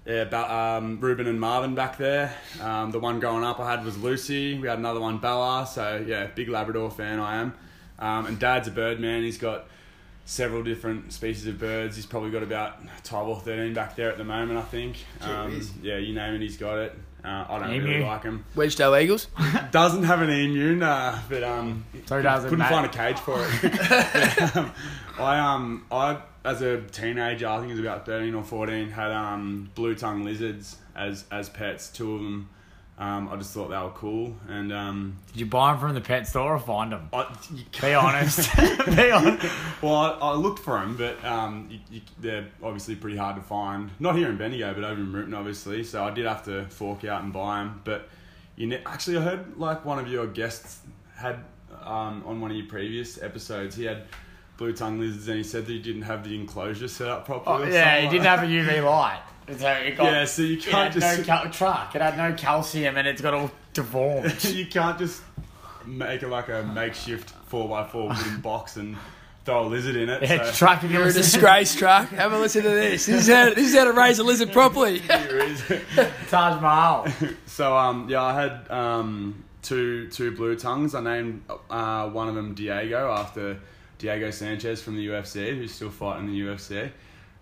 yeah, 0.06 0.22
about 0.22 0.52
um, 0.52 1.00
Ruben 1.02 1.28
and 1.28 1.40
Marvin 1.40 1.76
back 1.76 1.98
there. 1.98 2.34
Um, 2.62 2.92
the 2.92 3.00
one 3.00 3.20
growing 3.20 3.44
up 3.44 3.60
I 3.60 3.70
had 3.70 3.84
was 3.84 3.98
Lucy. 3.98 4.58
We 4.58 4.68
had 4.68 4.78
another 4.78 5.02
one, 5.02 5.18
Bella. 5.18 5.68
So 5.68 6.04
yeah, 6.08 6.28
big 6.28 6.48
Labrador 6.48 6.90
fan 6.92 7.20
I 7.20 7.38
am. 7.38 7.54
Um, 8.00 8.28
and 8.28 8.40
Dad's 8.40 8.68
a 8.68 8.72
bird 8.72 9.00
man. 9.00 9.24
He's 9.24 9.38
got 9.38 9.66
several 10.26 10.64
different 10.64 11.12
species 11.12 11.48
of 11.48 11.60
birds. 11.60 11.96
He's 11.96 12.06
probably 12.06 12.30
got 12.30 12.44
about 12.44 12.78
twelve 13.04 13.28
or 13.28 13.40
thirteen 13.40 13.74
back 13.74 13.96
there 13.96 14.12
at 14.12 14.18
the 14.18 14.24
moment. 14.24 14.60
I 14.60 14.64
think. 14.64 14.98
Um, 15.22 15.60
yeah, 15.82 15.98
you 15.98 16.14
name 16.14 16.36
it, 16.36 16.42
he's 16.42 16.58
got 16.58 16.78
it. 16.78 16.96
Uh, 17.26 17.46
I 17.50 17.60
don't 17.60 17.74
Emu. 17.74 17.88
really 17.88 18.04
like 18.06 18.24
him. 18.24 18.46
Wedge-tailed 18.56 18.98
Eagles. 19.02 19.28
Doesn't 19.72 20.04
have 20.04 20.22
an 20.22 20.30
emu, 20.30 20.76
nah, 20.76 21.18
but 21.28 21.44
um, 21.44 21.84
So 22.06 22.22
does 22.22 22.46
it, 22.46 22.50
couldn't 22.50 22.60
mate. 22.60 22.70
find 22.70 22.86
a 22.86 22.90
cage 22.90 23.18
for 23.20 23.38
it. 23.40 23.62
But, 23.62 24.56
um, 24.58 24.72
I 25.20 25.40
um 25.40 25.86
I 25.92 26.18
as 26.44 26.62
a 26.62 26.82
teenager, 26.82 27.48
I 27.48 27.58
think 27.58 27.70
it 27.70 27.74
was 27.74 27.80
about 27.80 28.06
thirteen 28.06 28.36
or 28.36 28.44
fourteen, 28.44 28.90
had 28.90 29.12
um 29.12 29.72
blue 29.76 29.96
tongue 29.96 30.24
lizards 30.24 30.78
as 30.96 31.26
as 31.32 31.50
pets. 31.50 31.90
Two 31.90 32.16
of 32.16 32.22
them. 32.22 32.50
Um, 32.98 33.28
I 33.30 33.36
just 33.36 33.54
thought 33.54 33.68
they 33.70 33.78
were 33.78 33.90
cool, 33.90 34.34
and 34.48 34.72
um, 34.72 35.18
Did 35.34 35.42
you 35.42 35.46
buy 35.48 35.72
them 35.72 35.82
from 35.82 35.96
the 35.96 36.00
pet 36.02 36.28
store 36.28 36.56
or 36.56 36.60
find 36.60 36.94
them? 36.94 37.10
I, 37.12 37.28
Be 37.82 37.94
honest. 37.94 38.50
Be 38.96 39.12
honest. 39.12 39.46
well, 39.82 39.96
I, 39.96 40.10
I 40.12 40.34
looked 40.36 40.60
for 40.60 40.80
them, 40.80 40.96
but 40.96 41.22
um, 41.26 41.68
you, 41.70 41.80
you, 41.92 42.02
they're 42.22 42.48
obviously 42.64 42.96
pretty 42.96 43.18
hard 43.18 43.36
to 43.36 43.42
find. 43.42 43.90
Not 44.00 44.16
here 44.16 44.30
in 44.30 44.38
Bendigo, 44.38 44.74
but 44.74 44.86
over 44.86 45.02
in 45.02 45.12
Rupert, 45.12 45.34
obviously. 45.34 45.84
So 45.84 46.06
I 46.06 46.12
did 46.12 46.26
have 46.26 46.46
to 46.46 46.66
fork 46.68 47.04
out 47.04 47.22
and 47.22 47.34
buy 47.34 47.58
them. 47.60 47.82
But 47.84 48.08
you 48.56 48.68
ne- 48.68 48.82
actually, 48.86 49.18
I 49.18 49.22
heard 49.22 49.58
like 49.58 49.84
one 49.84 50.00
of 50.00 50.08
your 50.08 50.28
guests 50.28 50.80
had 51.18 51.40
um, 51.84 52.24
on 52.26 52.40
one 52.40 52.50
of 52.52 52.56
your 52.56 52.68
previous 52.68 53.22
episodes. 53.22 53.76
He 53.76 53.84
had 53.84 54.04
blue 54.56 54.72
tongue 54.72 55.02
lizards, 55.02 55.28
and 55.28 55.36
he 55.36 55.44
said 55.44 55.66
that 55.66 55.72
he 55.74 55.80
didn't 55.80 56.04
have 56.04 56.24
the 56.24 56.34
enclosure 56.34 56.88
set 56.88 57.10
up 57.10 57.26
properly. 57.26 57.66
Oh, 57.66 57.74
yeah, 57.74 58.00
he 58.00 58.08
didn't 58.08 58.24
have 58.26 58.44
a 58.44 58.46
UV 58.46 58.86
light. 58.86 59.22
So 59.48 59.68
it 59.70 59.96
got, 59.98 60.06
Yeah, 60.12 60.26
so 60.26 60.42
you 60.42 60.58
can't 60.58 60.94
had 60.94 60.94
just- 61.02 61.20
no 61.20 61.24
cal- 61.24 61.50
truck. 61.52 61.96
It 61.96 62.02
had 62.02 62.18
no 62.18 62.34
calcium 62.34 62.98
and 62.98 63.08
it's 63.08 63.22
got 63.22 63.34
all 63.34 63.52
deformed. 63.74 64.44
you 64.46 64.66
can't 64.66 64.98
just 64.98 65.22
make 65.86 66.24
it 66.24 66.30
like 66.30 66.50
a 66.50 66.64
makeshift 66.74 67.30
four 67.48 67.80
x 67.80 67.92
four 67.92 68.10
wooden 68.10 68.42
box 68.42 68.76
and 68.78 68.98
throw 69.46 69.66
a 69.66 69.68
lizard 69.68 69.96
in 69.96 70.10
it. 70.10 70.24
Yeah, 70.24 70.46
so. 70.46 70.52
truck 70.54 70.84
if 70.84 70.90
you 70.90 70.98
You're 70.98 71.04
a 71.04 71.06
listen. 71.06 71.22
disgrace, 71.22 71.76
truck. 71.76 72.10
Have 72.10 72.34
a 72.34 72.40
listen 72.40 72.64
to 72.64 72.70
this. 72.70 73.06
This 73.06 73.28
is 73.28 73.34
how, 73.34 73.46
this 73.54 73.70
is 73.70 73.76
how 73.76 73.84
to 73.84 73.94
raise 73.94 74.18
a 74.18 74.24
lizard 74.24 74.52
properly. 74.52 74.98
Here 75.00 75.38
is. 75.38 75.62
Taj 76.30 76.60
Mahal. 76.62 77.08
So 77.46 77.78
um 77.78 78.10
yeah, 78.10 78.24
I 78.24 78.34
had 78.42 78.72
um 78.72 79.44
two 79.62 80.08
two 80.10 80.32
blue 80.36 80.56
tongues. 80.56 80.96
I 80.96 81.02
named 81.02 81.44
uh, 81.70 82.10
one 82.10 82.28
of 82.30 82.34
them 82.36 82.56
Diego 82.56 83.12
after 83.12 83.60
Diego 84.00 84.32
Sanchez 84.32 84.82
from 84.82 84.96
the 84.96 85.08
UFC, 85.10 85.56
who's 85.56 85.72
still 85.74 85.92
fighting 85.92 86.26
the 86.28 86.40
UFC. 86.42 86.90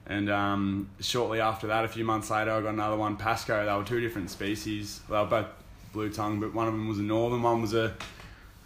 And 0.06 0.30
um, 0.30 0.90
shortly 1.00 1.40
after 1.40 1.68
that, 1.68 1.86
a 1.86 1.88
few 1.88 2.04
months 2.04 2.30
later, 2.30 2.52
I 2.52 2.62
got 2.62 2.74
another 2.74 2.98
one, 2.98 3.16
Pasco. 3.16 3.66
They 3.66 3.74
were 3.74 3.84
two 3.84 4.02
different 4.02 4.30
species. 4.30 5.00
They 5.10 5.16
were 5.16 5.26
both 5.26 5.48
blue 5.94 6.12
tongue, 6.12 6.40
but 6.40 6.54
one 6.54 6.68
of 6.68 6.74
them 6.74 6.88
was 6.88 7.00
a 7.00 7.04
northern, 7.04 7.42
one 7.42 7.62
was 7.62 7.74
a 7.74 7.94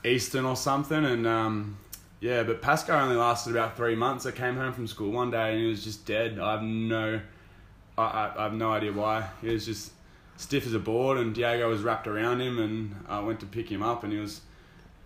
eastern 0.03 0.45
or 0.45 0.55
something. 0.55 1.05
And 1.05 1.27
um, 1.27 1.77
yeah, 2.19 2.43
but 2.43 2.61
Pasco 2.61 2.93
only 2.93 3.15
lasted 3.15 3.51
about 3.51 3.77
three 3.77 3.95
months. 3.95 4.25
I 4.25 4.31
came 4.31 4.55
home 4.55 4.73
from 4.73 4.87
school 4.87 5.11
one 5.11 5.29
day 5.29 5.51
and 5.51 5.61
he 5.61 5.67
was 5.67 5.83
just 5.83 6.05
dead. 6.05 6.39
I 6.39 6.53
have 6.53 6.63
no, 6.63 7.21
I, 7.97 8.03
I, 8.03 8.33
I 8.37 8.43
have 8.43 8.53
no 8.53 8.71
idea 8.71 8.91
why. 8.91 9.27
He 9.41 9.49
was 9.49 9.65
just 9.65 9.91
stiff 10.37 10.65
as 10.65 10.73
a 10.73 10.79
board, 10.79 11.17
and 11.17 11.33
Diego 11.33 11.69
was 11.69 11.81
wrapped 11.81 12.07
around 12.07 12.41
him, 12.41 12.59
and 12.59 12.95
I 13.09 13.19
went 13.19 13.39
to 13.41 13.45
pick 13.45 13.69
him 13.69 13.83
up, 13.83 14.03
and 14.03 14.13
he 14.13 14.19
was 14.19 14.41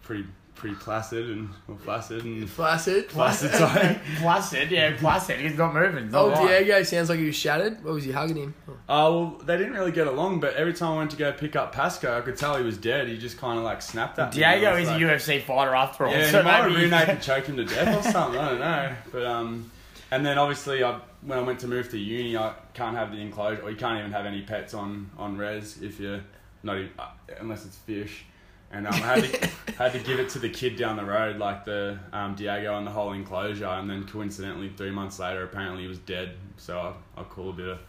pretty 0.04 0.26
pretty 0.56 0.76
placid 0.76 1.30
and 1.30 1.50
or 1.68 1.76
flaccid 1.78 2.24
and 2.24 2.48
Flaccid. 2.50 3.10
flaccid. 3.10 3.52
Sorry. 3.52 4.00
Placid, 4.20 4.70
yeah, 4.70 4.96
placid. 4.98 5.40
He's 5.40 5.58
not 5.58 5.74
moving. 5.74 6.06
It's 6.06 6.14
Oh, 6.14 6.30
not 6.30 6.38
right. 6.44 6.64
Diego 6.64 6.84
sounds 6.84 7.10
like 7.10 7.18
he 7.20 7.26
was 7.26 7.36
shattered. 7.36 7.84
What 7.84 7.96
was 7.96 8.04
he 8.04 8.12
hugging 8.12 8.36
him? 8.38 8.54
Oh 8.88 9.12
well, 9.22 9.42
they 9.46 9.58
didn't 9.58 9.74
really 9.74 9.92
get 9.92 10.06
along, 10.08 10.40
but 10.40 10.54
every 10.56 10.74
time 10.74 10.92
I 10.94 10.98
went 10.98 11.12
to 11.12 11.18
go 11.18 11.32
pick 11.32 11.56
up 11.56 11.72
Pasco, 11.74 12.16
I 12.18 12.22
could 12.22 12.38
tell 12.38 12.56
he 12.58 12.64
was 12.64 12.78
dead. 12.78 13.08
He 13.08 13.18
just 13.18 13.38
kind 13.40 13.58
of 13.58 13.64
like 13.64 13.82
snapped 13.82 14.20
at 14.20 14.30
me. 14.34 14.40
Diego 14.42 14.76
is 14.76 14.88
like- 14.88 15.02
a 15.02 15.06
UFC 15.06 15.42
fighter 15.42 15.74
after 15.74 16.06
all. 16.06 16.12
Yeah, 16.14 16.30
so 16.30 16.38
he 16.40 16.44
might 16.44 16.52
have 16.58 16.70
maybe- 16.72 16.84
renamed 16.84 17.10
and 17.10 17.22
choked 17.24 17.48
him 17.48 17.58
to 17.58 17.66
death 17.66 18.06
or 18.06 18.12
something. 18.12 18.40
I 18.40 18.50
don't 18.50 18.60
know, 18.60 18.96
but 19.12 19.26
um, 19.26 19.72
And 20.12 20.26
then 20.26 20.38
obviously, 20.38 20.84
I, 20.84 21.00
when 21.22 21.40
I 21.40 21.42
went 21.42 21.60
to 21.62 21.68
move 21.68 21.90
to 21.92 21.98
uni, 21.98 22.38
I 22.38 22.54
can't 22.74 22.96
have 22.98 23.12
the 23.12 23.18
enclosure, 23.20 23.62
or 23.64 23.72
you 23.72 23.78
can't 23.78 23.98
even 24.00 24.12
have 24.12 24.26
any 24.26 24.42
pets 24.42 24.74
on, 24.74 25.10
on 25.18 25.38
res 25.38 25.82
if 25.82 26.00
you're 26.00 26.22
not 26.64 26.78
even, 26.78 26.92
uh, 27.00 27.08
unless 27.40 27.66
it's 27.66 27.78
fish. 27.78 28.26
And 28.73 28.88
um, 28.88 28.93
I 28.93 28.97
had 28.97 29.23
to, 29.23 29.47
had 29.77 29.91
to 29.93 29.99
give 29.99 30.19
it 30.19 30.29
to 30.29 30.39
the 30.39 30.49
kid 30.49 30.77
down 30.77 30.95
the 30.95 31.03
road, 31.05 31.38
like 31.38 31.65
the 31.65 31.99
um, 32.13 32.36
Diego 32.36 32.77
and 32.77 32.88
the 32.88 32.91
whole 32.91 33.12
enclosure. 33.13 33.65
And 33.65 33.89
then 33.89 34.05
coincidentally, 34.05 34.69
three 34.69 34.91
months 34.91 35.19
later, 35.19 35.43
apparently 35.43 35.81
he 35.84 35.88
was 35.89 35.99
dead. 35.99 36.36
So 36.57 36.77
I, 37.17 37.19
I 37.19 37.23
call 37.23 37.49
a 37.49 37.53
bit 37.53 37.67
of 37.67 37.79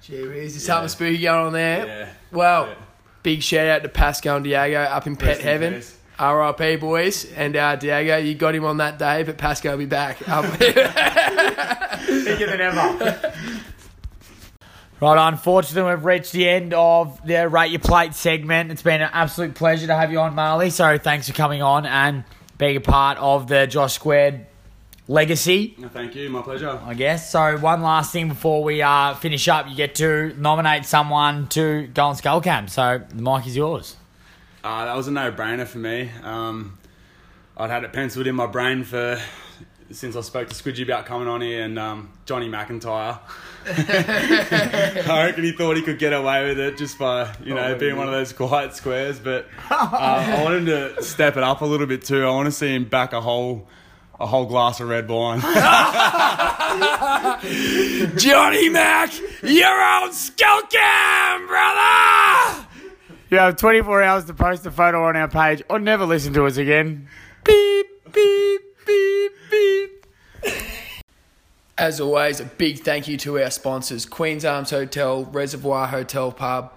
Gee 0.00 0.22
whiz, 0.22 0.52
there's 0.52 0.54
Yeah. 0.54 0.74
something 0.74 0.88
spooky 0.90 1.18
going 1.22 1.46
on 1.46 1.52
there. 1.52 1.86
yeah. 1.86 2.08
Well, 2.30 2.66
Yeah. 2.68 2.74
big 3.24 3.42
shout 3.42 3.66
out 3.66 3.82
to 3.82 3.88
Pascal 3.88 4.36
and 4.36 4.44
Diego 4.44 4.80
up 4.80 5.06
in 5.08 5.16
pet 5.16 5.38
in 5.38 5.42
heaven. 5.44 5.74
peace. 5.74 5.96
RIP 6.20 6.80
boys 6.80 7.32
and 7.36 7.56
uh, 7.56 7.76
Diego, 7.76 8.16
you 8.16 8.34
got 8.34 8.52
him 8.54 8.64
on 8.64 8.78
that 8.78 8.98
day, 8.98 9.22
but 9.22 9.38
Pascal 9.38 9.72
will 9.72 9.78
be 9.78 9.86
back. 9.86 10.18
Bigger 10.58 12.46
than 12.46 12.60
ever. 12.60 13.32
Right, 15.00 15.28
unfortunately, 15.28 15.92
we've 15.94 16.04
reached 16.04 16.32
the 16.32 16.48
end 16.48 16.74
of 16.74 17.24
the 17.24 17.48
Rate 17.48 17.70
Your 17.70 17.78
Plate 17.78 18.14
segment. 18.14 18.72
It's 18.72 18.82
been 18.82 19.00
an 19.00 19.10
absolute 19.12 19.54
pleasure 19.54 19.86
to 19.86 19.94
have 19.94 20.10
you 20.10 20.18
on, 20.18 20.34
Marley. 20.34 20.70
So 20.70 20.98
thanks 20.98 21.28
for 21.28 21.34
coming 21.34 21.62
on 21.62 21.86
and 21.86 22.24
being 22.58 22.76
a 22.76 22.80
part 22.80 23.16
of 23.18 23.46
the 23.46 23.68
Josh 23.68 23.94
Squared 23.94 24.46
legacy, 25.06 25.76
No, 25.78 25.88
Thank 25.88 26.16
you, 26.16 26.28
my 26.30 26.42
pleasure. 26.42 26.80
I 26.84 26.94
guess. 26.94 27.30
So 27.30 27.58
one 27.58 27.80
last 27.80 28.12
thing 28.12 28.28
before 28.28 28.64
we 28.64 28.82
uh, 28.82 29.14
finish 29.14 29.46
up, 29.46 29.68
you 29.68 29.76
get 29.76 29.94
to 29.96 30.34
nominate 30.36 30.84
someone 30.84 31.46
to 31.50 31.86
go 31.86 32.06
on 32.06 32.16
Skull 32.16 32.40
Camp. 32.40 32.68
So 32.68 33.00
the 33.08 33.22
mic 33.22 33.46
is 33.46 33.56
yours. 33.56 33.96
Uh, 34.64 34.84
that 34.84 34.96
was 34.96 35.06
a 35.06 35.12
no-brainer 35.12 35.66
for 35.66 35.78
me. 35.78 36.10
Um, 36.24 36.76
I'd 37.56 37.70
had 37.70 37.84
it 37.84 37.92
penciled 37.92 38.26
in 38.26 38.34
my 38.34 38.46
brain 38.46 38.82
for 38.82 39.20
since 39.92 40.16
I 40.16 40.22
spoke 40.22 40.48
to 40.48 40.54
Squidgy 40.54 40.82
about 40.82 41.06
coming 41.06 41.28
on 41.28 41.40
here, 41.40 41.62
and 41.62 41.78
um, 41.78 42.10
Johnny 42.26 42.48
McIntyre. 42.48 43.20
I 43.66 45.24
reckon 45.26 45.44
he 45.44 45.52
thought 45.52 45.76
he 45.76 45.82
could 45.82 45.98
get 45.98 46.12
away 46.12 46.48
with 46.48 46.58
it 46.58 46.78
just 46.78 46.98
by 46.98 47.34
you 47.44 47.54
know 47.54 47.74
being 47.76 47.96
one 47.96 48.06
of 48.06 48.12
those 48.12 48.32
quiet 48.32 48.74
squares, 48.74 49.18
but 49.18 49.46
uh, 49.70 49.88
I 49.92 50.42
want 50.42 50.54
him 50.56 50.66
to 50.66 51.02
step 51.02 51.36
it 51.36 51.42
up 51.42 51.60
a 51.60 51.66
little 51.66 51.86
bit 51.86 52.04
too. 52.04 52.24
I 52.24 52.30
want 52.30 52.46
to 52.46 52.52
see 52.52 52.74
him 52.74 52.84
back 52.84 53.12
a 53.12 53.20
whole 53.20 53.68
a 54.20 54.26
whole 54.26 54.46
glass 54.46 54.80
of 54.80 54.88
red 54.88 55.08
wine. 55.08 55.40
Johnny 58.16 58.68
Mac, 58.68 59.12
you're 59.42 59.80
on 59.80 60.12
Skull 60.12 60.62
Cam, 60.62 61.46
brother! 61.46 62.66
You 63.30 63.38
have 63.38 63.56
24 63.56 64.02
hours 64.02 64.24
to 64.24 64.34
post 64.34 64.66
a 64.66 64.70
photo 64.70 65.04
on 65.04 65.16
our 65.16 65.28
page 65.28 65.62
or 65.68 65.78
never 65.78 66.06
listen 66.06 66.32
to 66.32 66.46
us 66.46 66.56
again. 66.56 67.08
Beep, 67.44 67.86
beep, 68.12 68.60
beep, 68.86 69.32
beep. 69.50 70.06
As 71.78 72.00
always, 72.00 72.40
a 72.40 72.44
big 72.44 72.80
thank 72.80 73.06
you 73.06 73.16
to 73.18 73.40
our 73.40 73.52
sponsors 73.52 74.04
Queen's 74.04 74.44
Arms 74.44 74.70
Hotel, 74.70 75.24
Reservoir 75.26 75.86
Hotel 75.86 76.32
Pub, 76.32 76.72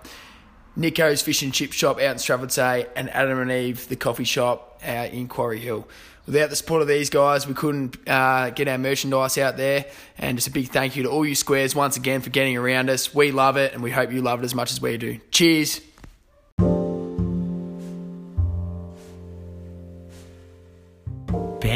Nico's 0.76 1.24
Fish 1.24 1.42
and 1.42 1.52
Chip 1.52 1.74
Shop 1.74 1.98
out 1.98 2.04
in 2.04 2.18
Strathfieldsaye, 2.18 2.88
and 2.96 3.10
Adam 3.10 3.40
and 3.40 3.52
Eve, 3.52 3.90
the 3.90 3.96
coffee 3.96 4.26
shop 4.26 4.80
out 4.86 5.10
in 5.10 5.28
Quarry 5.28 5.60
Hill. 5.60 5.88
Without 6.28 6.52
the 6.52 6.56
support 6.56 6.84
of 6.84 6.88
these 6.88 7.10
guys, 7.10 7.48
we 7.48 7.56
couldn't 7.56 7.98
uh, 8.08 8.52
get 8.52 8.68
our 8.68 8.78
merchandise 8.78 9.40
out 9.40 9.58
there. 9.58 9.88
And 10.20 10.38
just 10.38 10.48
a 10.48 10.52
big 10.52 10.70
thank 10.70 10.96
you 10.96 11.02
to 11.02 11.10
all 11.10 11.26
you 11.26 11.34
squares 11.34 11.76
once 11.76 11.98
again 11.98 12.22
for 12.22 12.30
getting 12.30 12.56
around 12.56 12.92
us. 12.92 13.12
We 13.12 13.32
love 13.32 13.58
it, 13.58 13.74
and 13.74 13.82
we 13.82 13.90
hope 13.90 14.12
you 14.12 14.22
love 14.22 14.44
it 14.44 14.46
as 14.46 14.54
much 14.54 14.72
as 14.72 14.80
we 14.80 14.98
do. 14.98 15.20
Cheers. 15.32 15.82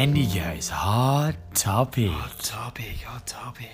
Bendigo's 0.06 0.68
hot 0.68 1.34
topic. 1.52 2.10
Hot 2.10 2.38
topic, 2.38 2.98
hot 3.02 3.26
topic. 3.26 3.72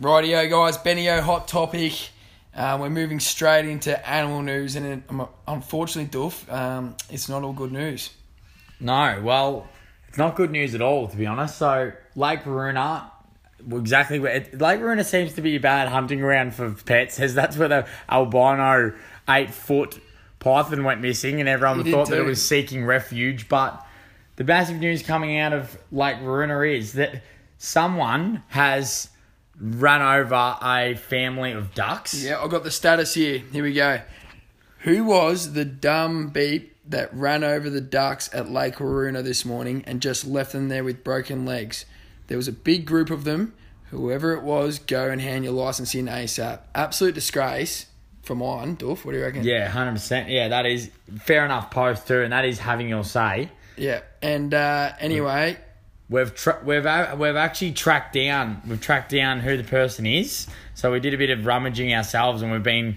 Rightio, 0.00 0.48
guys. 0.48 0.78
Benio, 0.78 1.20
hot 1.20 1.46
topic. 1.46 1.92
Uh, 2.54 2.78
we're 2.80 2.88
moving 2.88 3.20
straight 3.20 3.66
into 3.66 4.08
animal 4.08 4.40
news, 4.40 4.74
and 4.74 5.02
um, 5.10 5.28
unfortunately, 5.46 6.08
Duff, 6.10 6.50
um, 6.50 6.96
it's 7.10 7.28
not 7.28 7.42
all 7.42 7.52
good 7.52 7.72
news. 7.72 8.08
No, 8.80 9.20
well, 9.22 9.68
it's 10.08 10.16
not 10.16 10.34
good 10.34 10.50
news 10.50 10.74
at 10.74 10.80
all, 10.80 11.08
to 11.08 11.16
be 11.18 11.26
honest. 11.26 11.58
So, 11.58 11.92
Lake 12.14 12.44
Weeroona, 12.44 12.72
well, 12.80 13.12
exactly 13.70 14.18
where 14.18 14.32
it, 14.32 14.60
Lake 14.60 15.04
seems 15.04 15.34
to 15.34 15.42
be 15.42 15.56
a 15.56 15.60
bad 15.60 15.88
hunting 15.88 16.20
ground 16.20 16.54
for 16.54 16.70
pets, 16.72 17.20
as 17.20 17.34
that's 17.34 17.56
where 17.56 17.68
the 17.68 17.88
albino 18.08 18.94
eight 19.28 19.50
foot 19.50 20.00
python 20.38 20.84
went 20.84 21.00
missing, 21.00 21.40
and 21.40 21.48
everyone 21.48 21.82
did 21.82 21.92
thought 21.92 22.08
that 22.08 22.18
it 22.18 22.24
was 22.24 22.44
seeking 22.44 22.84
refuge. 22.84 23.48
But 23.48 23.84
the 24.36 24.44
massive 24.44 24.76
news 24.76 25.02
coming 25.02 25.38
out 25.38 25.52
of 25.52 25.78
Lake 25.90 26.16
Weeroona 26.16 26.76
is 26.78 26.92
that 26.94 27.22
someone 27.58 28.42
has 28.48 29.08
run 29.58 30.02
over 30.02 30.56
a 30.62 30.94
family 30.94 31.52
of 31.52 31.74
ducks. 31.74 32.22
Yeah, 32.22 32.40
I 32.42 32.48
got 32.48 32.64
the 32.64 32.70
status 32.70 33.14
here. 33.14 33.38
Here 33.52 33.62
we 33.62 33.72
go. 33.72 34.00
Who 34.80 35.04
was 35.04 35.54
the 35.54 35.64
dumb 35.64 36.28
beep 36.28 36.76
that 36.88 37.12
ran 37.14 37.42
over 37.42 37.68
the 37.70 37.80
ducks 37.80 38.30
at 38.32 38.50
Lake 38.50 38.76
Weeroona 38.76 39.24
this 39.24 39.44
morning 39.44 39.82
and 39.86 40.00
just 40.00 40.26
left 40.26 40.52
them 40.52 40.68
there 40.68 40.84
with 40.84 41.02
broken 41.02 41.44
legs? 41.44 41.86
There 42.28 42.36
was 42.36 42.48
a 42.48 42.52
big 42.52 42.86
group 42.86 43.10
of 43.10 43.24
them. 43.24 43.54
Whoever 43.90 44.32
it 44.32 44.42
was, 44.42 44.78
go 44.80 45.08
and 45.10 45.20
hand 45.20 45.44
your 45.44 45.52
license 45.54 45.94
in 45.94 46.06
ASAP. 46.06 46.58
Absolute 46.74 47.14
disgrace 47.14 47.86
for 48.22 48.34
mine, 48.34 48.74
Duff. 48.74 49.04
What 49.04 49.12
do 49.12 49.18
you 49.18 49.24
reckon? 49.24 49.44
Yeah, 49.44 49.68
hundred 49.68 49.92
percent. 49.92 50.28
Yeah, 50.28 50.48
that 50.48 50.66
is 50.66 50.90
fair 51.20 51.44
enough. 51.44 51.70
Post 51.70 52.08
too, 52.08 52.22
and 52.22 52.32
that 52.32 52.44
is 52.44 52.58
having 52.58 52.88
your 52.88 53.04
say. 53.04 53.50
Yeah. 53.76 54.00
And 54.22 54.52
uh, 54.52 54.92
anyway, 54.98 55.58
We've 56.08 56.32
tra- 56.34 56.60
we've 56.64 56.86
a- 56.86 57.16
we've 57.18 57.34
actually 57.36 57.72
tracked 57.72 58.12
down 58.14 58.62
we've 58.66 58.80
tracked 58.80 59.10
down 59.10 59.40
who 59.40 59.56
the 59.56 59.64
person 59.64 60.06
is. 60.06 60.46
So 60.74 60.92
we 60.92 61.00
did 61.00 61.14
a 61.14 61.18
bit 61.18 61.30
of 61.30 61.44
rummaging 61.46 61.92
ourselves, 61.94 62.42
and 62.42 62.50
we've 62.52 62.62
been 62.62 62.96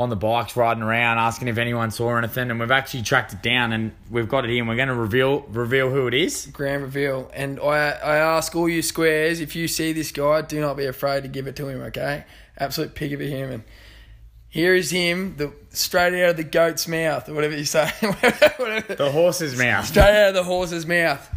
on 0.00 0.10
the 0.10 0.16
bikes 0.16 0.56
riding 0.56 0.82
around, 0.82 1.18
asking 1.18 1.48
if 1.48 1.58
anyone 1.58 1.90
saw 1.90 2.16
anything, 2.16 2.50
and 2.50 2.60
we've 2.60 2.70
actually 2.70 3.02
tracked 3.02 3.32
it 3.32 3.42
down, 3.42 3.72
and 3.72 3.92
we've 4.10 4.28
got 4.28 4.44
it 4.44 4.50
here. 4.50 4.60
and 4.60 4.68
We're 4.68 4.76
going 4.76 4.88
to 4.88 4.94
reveal 4.94 5.40
reveal 5.48 5.90
who 5.90 6.06
it 6.06 6.14
is. 6.14 6.46
grand 6.52 6.82
reveal. 6.82 7.30
And 7.34 7.58
I, 7.58 7.90
I 7.90 8.16
ask 8.18 8.54
all 8.54 8.68
you 8.68 8.80
squares, 8.82 9.40
if 9.40 9.56
you 9.56 9.66
see 9.66 9.92
this 9.92 10.12
guy, 10.12 10.42
do 10.42 10.60
not 10.60 10.76
be 10.76 10.86
afraid 10.86 11.24
to 11.24 11.28
give 11.28 11.46
it 11.48 11.56
to 11.56 11.68
him, 11.68 11.80
okay? 11.82 12.24
Absolute 12.58 12.94
pig 12.94 13.12
of 13.12 13.20
a 13.20 13.26
human. 13.26 13.64
Here 14.50 14.74
is 14.74 14.90
him, 14.90 15.36
the 15.36 15.52
straight 15.70 16.14
out 16.22 16.30
of 16.30 16.36
the 16.38 16.44
goat's 16.44 16.86
mouth, 16.88 17.28
or 17.28 17.34
whatever 17.34 17.56
you 17.56 17.64
say. 17.64 17.90
Whatever. 18.56 18.94
The 18.94 19.10
horse's 19.12 19.58
mouth. 19.58 19.84
Straight 19.86 20.04
out 20.22 20.28
of 20.28 20.34
the 20.34 20.44
horse's 20.44 20.86
mouth. 20.86 21.28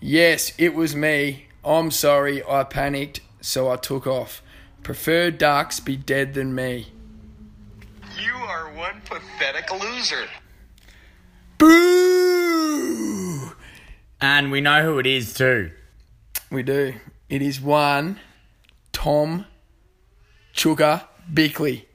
Yes, 0.00 0.52
it 0.56 0.72
was 0.74 0.94
me. 0.94 1.46
I'm 1.64 1.90
sorry, 1.90 2.44
I 2.46 2.62
panicked, 2.64 3.20
so 3.40 3.70
I 3.70 3.76
took 3.76 4.06
off. 4.06 4.40
Prefer 4.84 5.30
ducks 5.32 5.80
be 5.80 5.96
dead 5.96 6.34
than 6.34 6.54
me. 6.54 6.92
You 8.20 8.34
are 8.34 8.72
one 8.72 9.00
pathetic 9.04 9.72
loser. 9.72 10.26
Boo! 11.58 13.52
And 14.20 14.50
we 14.50 14.60
know 14.60 14.82
who 14.82 14.98
it 14.98 15.06
is 15.06 15.34
too. 15.34 15.70
We 16.50 16.62
do. 16.62 16.94
It 17.28 17.42
is 17.42 17.60
one 17.60 18.20
Tom 18.92 19.46
Chuka 20.54 21.04
Bickley. 21.32 21.86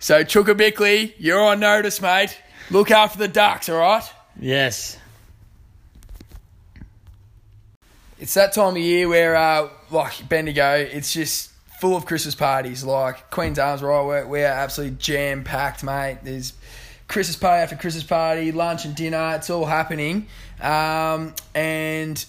So 0.00 0.22
Chuka 0.22 0.56
Bickley, 0.56 1.14
you're 1.18 1.40
on 1.40 1.60
notice, 1.60 2.00
mate. 2.00 2.38
Look 2.70 2.90
after 2.90 3.18
the 3.18 3.28
ducks, 3.28 3.68
all 3.68 3.78
right? 3.78 4.04
Yes. 4.38 4.98
It's 8.18 8.34
that 8.34 8.52
time 8.52 8.76
of 8.76 8.78
year 8.78 9.08
where, 9.08 9.36
uh, 9.36 9.68
like 9.90 10.28
Bendigo, 10.28 10.74
it's 10.74 11.12
just 11.12 11.50
full 11.80 11.96
of 11.96 12.06
Christmas 12.06 12.34
parties. 12.34 12.84
Like 12.84 13.30
Queen's 13.30 13.58
Arms, 13.58 13.82
where 13.82 13.92
I 13.92 14.04
work, 14.04 14.28
we're 14.28 14.46
absolutely 14.46 14.96
jam 14.98 15.44
packed, 15.44 15.84
mate. 15.84 16.18
There's 16.22 16.52
Christmas 17.08 17.36
party 17.36 17.62
after 17.62 17.76
Christmas 17.76 18.04
party, 18.04 18.52
lunch 18.52 18.84
and 18.84 18.94
dinner. 18.94 19.34
It's 19.36 19.50
all 19.50 19.64
happening. 19.64 20.26
Um, 20.60 21.34
and 21.54 22.24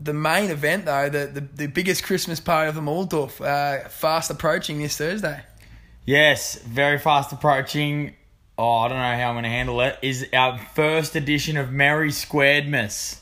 the 0.00 0.14
main 0.14 0.50
event, 0.50 0.86
though, 0.86 1.08
the, 1.08 1.26
the, 1.26 1.40
the 1.40 1.66
biggest 1.66 2.04
Christmas 2.04 2.40
party 2.40 2.68
of 2.68 2.74
them 2.74 2.88
all, 2.88 3.04
Duff, 3.04 3.40
uh, 3.40 3.88
fast 3.88 4.30
approaching 4.30 4.78
this 4.78 4.96
Thursday. 4.96 5.42
Yes, 6.04 6.60
very 6.62 6.98
fast 6.98 7.32
approaching. 7.32 8.14
Oh, 8.56 8.74
I 8.74 8.88
don't 8.88 8.98
know 8.98 9.16
how 9.16 9.28
I'm 9.28 9.34
going 9.34 9.44
to 9.44 9.50
handle 9.50 9.80
it. 9.80 9.98
Is 10.02 10.28
our 10.32 10.58
first 10.58 11.16
edition 11.16 11.56
of 11.56 11.72
Merry 11.72 12.10
Squaredmas. 12.10 13.18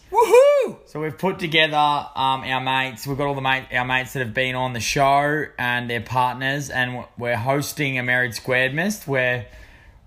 Woohoo! 0.62 0.76
So 0.86 1.00
we've 1.00 1.16
put 1.16 1.38
together 1.38 1.76
um, 1.76 2.42
our 2.42 2.60
mates. 2.60 3.06
We've 3.06 3.16
got 3.16 3.26
all 3.26 3.34
the 3.34 3.40
mate, 3.40 3.66
our 3.72 3.84
mates 3.84 4.12
that 4.12 4.20
have 4.20 4.34
been 4.34 4.54
on 4.54 4.72
the 4.72 4.80
show 4.80 5.46
and 5.58 5.88
their 5.88 6.00
partners, 6.00 6.70
and 6.70 7.04
we're 7.18 7.36
hosting 7.36 7.98
a 7.98 8.02
Married 8.02 8.32
Squaredmas 8.32 9.06
where 9.06 9.46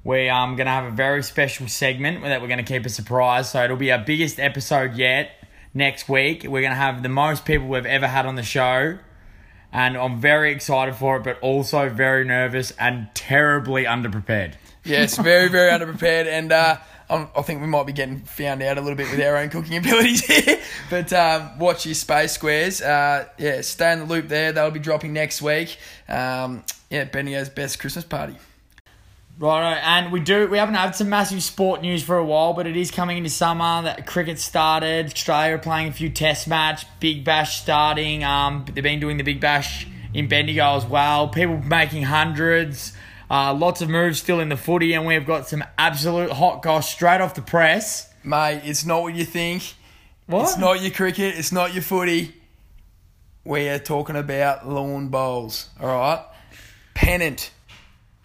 we 0.04 0.30
are 0.30 0.44
um, 0.44 0.56
going 0.56 0.66
to 0.66 0.72
have 0.72 0.86
a 0.86 0.92
very 0.92 1.24
special 1.24 1.68
segment 1.68 2.22
that 2.24 2.42
we're 2.42 2.48
going 2.48 2.64
to 2.64 2.64
keep 2.64 2.86
a 2.86 2.90
surprise. 2.90 3.52
So 3.52 3.64
it'll 3.64 3.78
be 3.78 3.92
our 3.92 4.04
biggest 4.04 4.40
episode 4.40 4.96
yet 4.96 5.32
next 5.74 6.08
week. 6.08 6.44
We're 6.44 6.62
going 6.62 6.72
to 6.72 6.76
have 6.76 7.02
the 7.04 7.10
most 7.10 7.46
people 7.46 7.68
we've 7.68 7.86
ever 7.86 8.08
had 8.08 8.26
on 8.26 8.36
the 8.36 8.44
show. 8.44 8.98
And 9.74 9.98
I'm 9.98 10.22
very 10.22 10.54
excited 10.54 10.96
for 10.96 11.18
it, 11.18 11.24
but 11.24 11.40
also 11.42 11.90
very 11.90 12.24
nervous 12.24 12.72
and 12.80 13.10
terribly 13.14 13.84
underprepared. 13.84 14.54
Yes, 14.86 15.18
very, 15.18 15.50
very 15.50 15.72
underprepared, 15.72 16.28
and 16.28 16.52
uh, 16.52 16.78
I 17.10 17.42
think 17.44 17.62
we 17.62 17.68
might 17.68 17.86
be 17.86 17.94
getting 17.94 18.22
found 18.22 18.64
out 18.64 18.78
a 18.78 18.82
little 18.82 18.98
bit 18.98 19.12
with 19.12 19.22
our 19.22 19.38
own 19.38 19.50
cooking 19.50 19.78
abilities 19.78 20.26
here. 20.26 20.60
But 20.90 21.14
um, 21.14 21.60
watch 21.60 21.86
your 21.86 21.96
space 21.96 22.32
squares. 22.32 22.82
Uh, 22.82 23.28
yeah, 23.38 23.62
stay 23.62 23.94
in 23.94 24.00
the 24.00 24.06
loop 24.06 24.28
there. 24.28 24.52
They'll 24.52 24.72
be 24.72 24.80
dropping 24.80 25.14
next 25.14 25.42
week. 25.42 25.78
Um, 26.10 26.64
yeah, 26.90 27.06
Benio's 27.06 27.50
best 27.50 27.80
Christmas 27.80 28.06
party. 28.06 28.36
Righto, 29.38 29.82
and 29.82 30.14
we 30.14 30.22
do 30.22 30.48
we 30.48 30.58
haven't 30.58 30.76
had 30.76 30.96
some 30.96 31.10
massive 31.10 31.44
sport 31.44 31.82
news 31.82 32.02
for 32.02 32.18
a 32.18 32.24
while, 32.24 32.54
but 32.54 32.68
it 32.68 32.78
is 32.78 32.90
coming 32.90 33.18
into 33.18 33.30
summer. 33.30 33.82
That 33.84 34.08
cricket 34.08 34.40
started. 34.40 35.08
Australia 35.08 35.58
playing 35.58 35.90
a 35.90 35.92
few 35.92 36.10
Test 36.10 36.48
match. 36.48 36.86
Big 37.02 37.26
Bash 37.26 37.62
starting. 37.62 38.24
Um, 38.24 38.64
they've 38.74 38.82
been 38.82 39.02
doing 39.02 39.18
the 39.18 39.24
Big 39.24 39.42
Bash 39.42 39.88
in 40.14 40.30
Bendigo 40.30 40.78
as 40.78 40.86
well. 40.86 41.28
People 41.28 41.58
making 41.58 42.04
hundreds. 42.04 42.95
Uh, 43.30 43.54
lots 43.54 43.82
of 43.82 43.90
moves 43.90 44.20
still 44.20 44.40
in 44.40 44.50
the 44.50 44.58
footy, 44.58 44.94
and 44.94 45.06
we've 45.06 45.26
got 45.26 45.48
some 45.48 45.64
absolute 45.78 46.32
hot 46.32 46.62
goss 46.62 46.92
straight 46.92 47.22
off 47.22 47.34
the 47.34 47.42
press. 47.42 48.14
Mate, 48.24 48.62
it's 48.64 48.86
not 48.86 49.02
what 49.02 49.16
you 49.16 49.26
think. 49.26 49.76
What? 50.28 50.44
It's 50.44 50.58
not 50.58 50.82
your 50.82 50.92
cricket. 50.92 51.36
It's 51.38 51.52
not 51.52 51.74
your 51.74 51.84
footy. 51.84 52.34
We 53.44 53.70
are 53.70 53.80
talking 53.80 54.16
about 54.16 54.68
lawn 54.68 55.10
bowls, 55.10 55.70
all 55.80 55.88
right? 55.88 56.26
Pennant. 56.96 57.52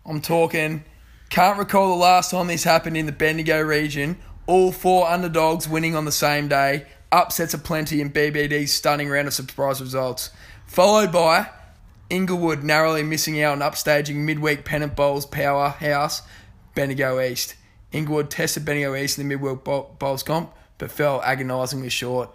I'm 0.07 0.21
talking. 0.21 0.85
Can't 1.29 1.59
recall 1.59 1.91
the 1.91 2.03
last 2.03 2.31
time 2.31 2.47
this 2.47 2.65
happened 2.65 2.97
in 2.97 3.07
the 3.07 3.13
Bendigo 3.13 3.61
region. 3.61 4.17
All 4.47 4.73
four 4.73 5.09
underdogs 5.09 5.69
winning 5.69 5.95
on 5.95 6.05
the 6.05 6.13
same 6.13 6.49
day. 6.49 6.87
Upsets 7.13 7.55
aplenty 7.55 8.01
in 8.01 8.11
BBD's 8.11 8.73
stunning 8.73 9.09
round 9.09 9.29
of 9.29 9.35
surprise 9.35 9.81
results. 9.81 10.31
Followed 10.67 11.13
by 11.13 11.51
Inglewood 12.11 12.63
narrowly 12.65 13.03
missing 13.03 13.41
out 13.43 13.61
on 13.61 13.71
upstaging 13.71 14.17
midweek 14.17 14.65
pennant 14.65 14.97
bowls 14.97 15.25
powerhouse 15.27 16.23
Bendigo 16.75 17.21
East. 17.21 17.55
Inglewood 17.93 18.31
tested 18.31 18.65
Bendigo 18.65 18.95
East 18.95 19.19
in 19.19 19.29
the 19.29 19.35
midweek 19.37 19.65
bowls 19.65 20.23
comp, 20.23 20.53
but 20.79 20.91
fell 20.91 21.21
agonisingly 21.23 21.89
short. 21.89 22.31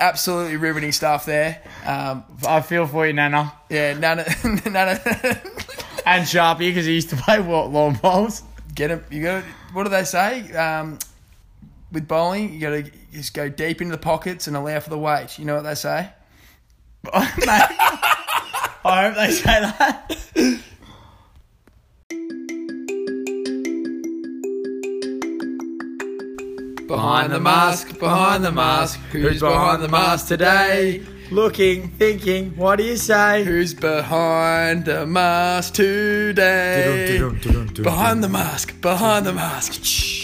Absolutely 0.00 0.56
riveting 0.56 0.92
stuff 0.92 1.26
there. 1.26 1.62
Um, 1.86 2.24
I 2.46 2.60
feel 2.60 2.86
for 2.86 3.06
you, 3.06 3.12
Nana 3.12 3.52
yeah, 3.68 3.94
Nana, 3.94 4.24
Nana, 4.44 5.00
and 6.04 6.26
Sharpie 6.26 6.58
because 6.58 6.86
he 6.86 6.94
used 6.94 7.10
to 7.10 7.16
play 7.16 7.40
what 7.40 7.70
lawn 7.70 7.94
bowls. 7.94 8.42
get 8.74 8.90
him. 8.90 9.04
You 9.10 9.22
got. 9.22 9.44
What 9.72 9.84
do 9.84 9.90
they 9.90 10.04
say? 10.04 10.52
Um, 10.52 10.98
with 11.92 12.08
bowling, 12.08 12.52
you 12.54 12.60
got 12.60 12.70
to 12.70 12.90
just 13.12 13.34
go 13.34 13.48
deep 13.48 13.80
into 13.80 13.92
the 13.92 14.02
pockets 14.02 14.46
and 14.46 14.56
allow 14.56 14.80
for 14.80 14.90
the 14.90 14.98
weight. 14.98 15.38
You 15.38 15.44
know 15.44 15.54
what 15.56 15.62
they 15.62 15.74
say? 15.74 16.10
I 18.84 19.08
hope 19.08 19.14
they 19.14 19.30
say 19.30 19.60
that. 19.60 20.16
Behind 26.88 27.32
the 27.32 27.40
mask, 27.40 27.98
behind 27.98 28.44
the 28.44 28.52
mask, 28.52 28.98
who's 29.12 29.40
behind 29.40 29.82
the 29.82 29.88
mask 29.88 30.26
today? 30.28 31.02
Looking, 31.30 31.88
thinking, 31.90 32.56
what 32.56 32.76
do 32.76 32.84
you 32.84 32.96
say? 32.96 33.44
Who's 33.44 33.72
behind 33.72 34.84
the 34.84 35.06
mask 35.06 35.74
today? 35.74 37.18
Behind 37.82 38.22
the 38.22 38.28
mask, 38.28 38.78
behind 38.80 39.24
the 39.24 39.32
mask. 39.32 40.21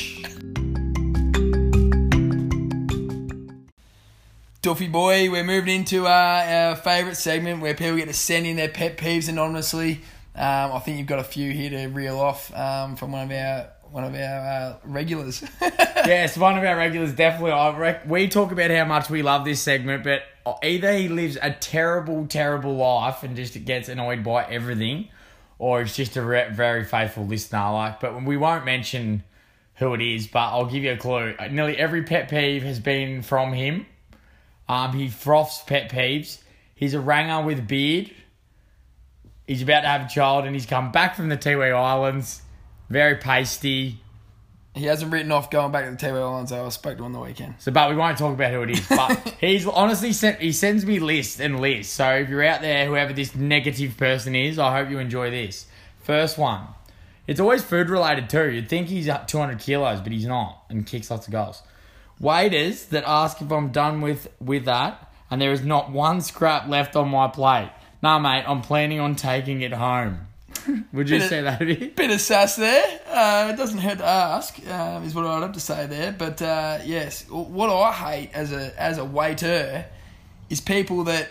Duffy 4.68 4.86
boy, 4.86 5.30
we're 5.30 5.44
moving 5.44 5.74
into 5.74 6.06
our, 6.06 6.42
our 6.42 6.76
favourite 6.76 7.16
segment 7.16 7.62
where 7.62 7.72
people 7.72 7.96
get 7.96 8.04
to 8.04 8.12
send 8.12 8.46
in 8.46 8.56
their 8.56 8.68
pet 8.68 8.98
peeves 8.98 9.26
anonymously. 9.26 10.02
Um, 10.34 10.72
I 10.72 10.78
think 10.80 10.98
you've 10.98 11.06
got 11.06 11.20
a 11.20 11.24
few 11.24 11.50
here 11.52 11.70
to 11.70 11.86
reel 11.86 12.20
off 12.20 12.54
um, 12.54 12.94
from 12.94 13.12
one 13.12 13.22
of 13.22 13.30
our 13.30 13.70
one 13.90 14.04
of 14.04 14.14
our 14.14 14.20
uh, 14.20 14.76
regulars. 14.84 15.42
yes, 15.62 16.36
one 16.36 16.58
of 16.58 16.64
our 16.64 16.76
regulars 16.76 17.14
definitely. 17.14 17.52
I 17.52 17.78
rec- 17.78 18.06
we 18.06 18.28
talk 18.28 18.52
about 18.52 18.70
how 18.70 18.84
much 18.84 19.08
we 19.08 19.22
love 19.22 19.46
this 19.46 19.62
segment, 19.62 20.04
but 20.04 20.24
either 20.62 20.92
he 20.92 21.08
lives 21.08 21.38
a 21.40 21.50
terrible, 21.50 22.26
terrible 22.26 22.76
life 22.76 23.22
and 23.22 23.36
just 23.36 23.64
gets 23.64 23.88
annoyed 23.88 24.22
by 24.22 24.44
everything, 24.44 25.08
or 25.58 25.80
he's 25.80 25.96
just 25.96 26.14
a 26.18 26.22
re- 26.22 26.50
very 26.52 26.84
faithful 26.84 27.24
listener. 27.24 27.72
Like, 27.72 28.00
but 28.00 28.22
we 28.22 28.36
won't 28.36 28.66
mention 28.66 29.24
who 29.76 29.94
it 29.94 30.02
is, 30.02 30.26
but 30.26 30.40
I'll 30.50 30.66
give 30.66 30.84
you 30.84 30.92
a 30.92 30.98
clue. 30.98 31.34
Nearly 31.50 31.78
every 31.78 32.02
pet 32.02 32.28
peeve 32.28 32.64
has 32.64 32.78
been 32.78 33.22
from 33.22 33.54
him. 33.54 33.86
Um, 34.68 34.92
he 34.92 35.08
froths 35.08 35.62
pet 35.62 35.90
peeves. 35.90 36.38
He's 36.74 36.94
a 36.94 37.00
ranger 37.00 37.44
with 37.44 37.58
a 37.58 37.62
beard. 37.62 38.10
He's 39.46 39.62
about 39.62 39.80
to 39.80 39.88
have 39.88 40.02
a 40.06 40.08
child, 40.08 40.44
and 40.44 40.54
he's 40.54 40.66
come 40.66 40.92
back 40.92 41.16
from 41.16 41.28
the 41.30 41.36
Tiwi 41.36 41.72
Islands. 41.74 42.42
Very 42.90 43.16
pasty. 43.16 43.98
he 44.74 44.84
hasn't 44.84 45.10
written 45.10 45.32
off 45.32 45.50
going 45.50 45.72
back 45.72 45.86
to 45.86 45.90
the 45.90 45.96
Tiwi 45.96 46.20
Islands. 46.20 46.50
though. 46.50 46.66
I 46.66 46.68
spoke 46.68 46.98
to 46.98 47.02
him 47.02 47.06
on 47.06 47.12
the 47.12 47.20
weekend. 47.20 47.54
So, 47.58 47.72
but 47.72 47.88
we 47.88 47.96
won't 47.96 48.18
talk 48.18 48.34
about 48.34 48.52
who 48.52 48.62
it 48.62 48.70
is. 48.70 48.86
But 48.86 49.36
he's 49.40 49.66
honestly 49.66 50.12
sent. 50.12 50.40
He 50.40 50.52
sends 50.52 50.84
me 50.84 50.98
lists 50.98 51.40
and 51.40 51.60
lists. 51.60 51.92
So 51.94 52.10
if 52.16 52.28
you're 52.28 52.44
out 52.44 52.60
there, 52.60 52.86
whoever 52.86 53.14
this 53.14 53.34
negative 53.34 53.96
person 53.96 54.34
is, 54.36 54.58
I 54.58 54.76
hope 54.76 54.90
you 54.90 54.98
enjoy 54.98 55.30
this. 55.30 55.66
First 56.02 56.36
one. 56.36 56.66
It's 57.26 57.40
always 57.40 57.62
food 57.62 57.90
related 57.90 58.30
too. 58.30 58.50
You'd 58.50 58.68
think 58.68 58.88
he's 58.88 59.08
up 59.08 59.26
200 59.28 59.58
kilos, 59.58 60.00
but 60.00 60.12
he's 60.12 60.26
not, 60.26 60.64
and 60.70 60.86
kicks 60.86 61.10
lots 61.10 61.26
of 61.26 61.32
goals. 61.32 61.62
Waiters 62.20 62.86
that 62.86 63.04
ask 63.06 63.40
if 63.40 63.50
I'm 63.52 63.68
done 63.70 64.00
with 64.00 64.28
with 64.40 64.64
that, 64.64 65.12
and 65.30 65.40
there 65.40 65.52
is 65.52 65.62
not 65.64 65.90
one 65.92 66.20
scrap 66.20 66.68
left 66.68 66.96
on 66.96 67.08
my 67.08 67.28
plate. 67.28 67.70
Nah, 68.02 68.18
mate, 68.18 68.44
I'm 68.46 68.60
planning 68.62 69.00
on 69.00 69.14
taking 69.16 69.62
it 69.62 69.72
home. 69.72 70.20
Would 70.92 71.08
you 71.08 71.18
Bit 71.18 71.22
of- 71.24 71.28
say 71.28 71.40
that? 71.42 71.94
Bit 71.96 72.10
of 72.10 72.20
sass 72.20 72.56
there. 72.56 73.00
Uh, 73.08 73.50
it 73.52 73.56
doesn't 73.56 73.78
hurt 73.78 73.98
to 73.98 74.04
ask, 74.04 74.58
um, 74.68 75.04
is 75.04 75.14
what 75.14 75.26
I'd 75.26 75.42
have 75.42 75.52
to 75.52 75.60
say 75.60 75.86
there. 75.86 76.12
But 76.12 76.42
uh, 76.42 76.78
yes, 76.84 77.28
what 77.28 77.70
I 77.70 77.92
hate 77.92 78.30
as 78.34 78.52
a 78.52 78.72
as 78.80 78.98
a 78.98 79.04
waiter 79.04 79.86
is 80.50 80.60
people 80.60 81.04
that 81.04 81.28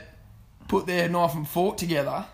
put 0.67 0.85
their 0.85 1.09
knife 1.09 1.33
and 1.35 1.47
fork 1.47 1.77
together 1.77 2.25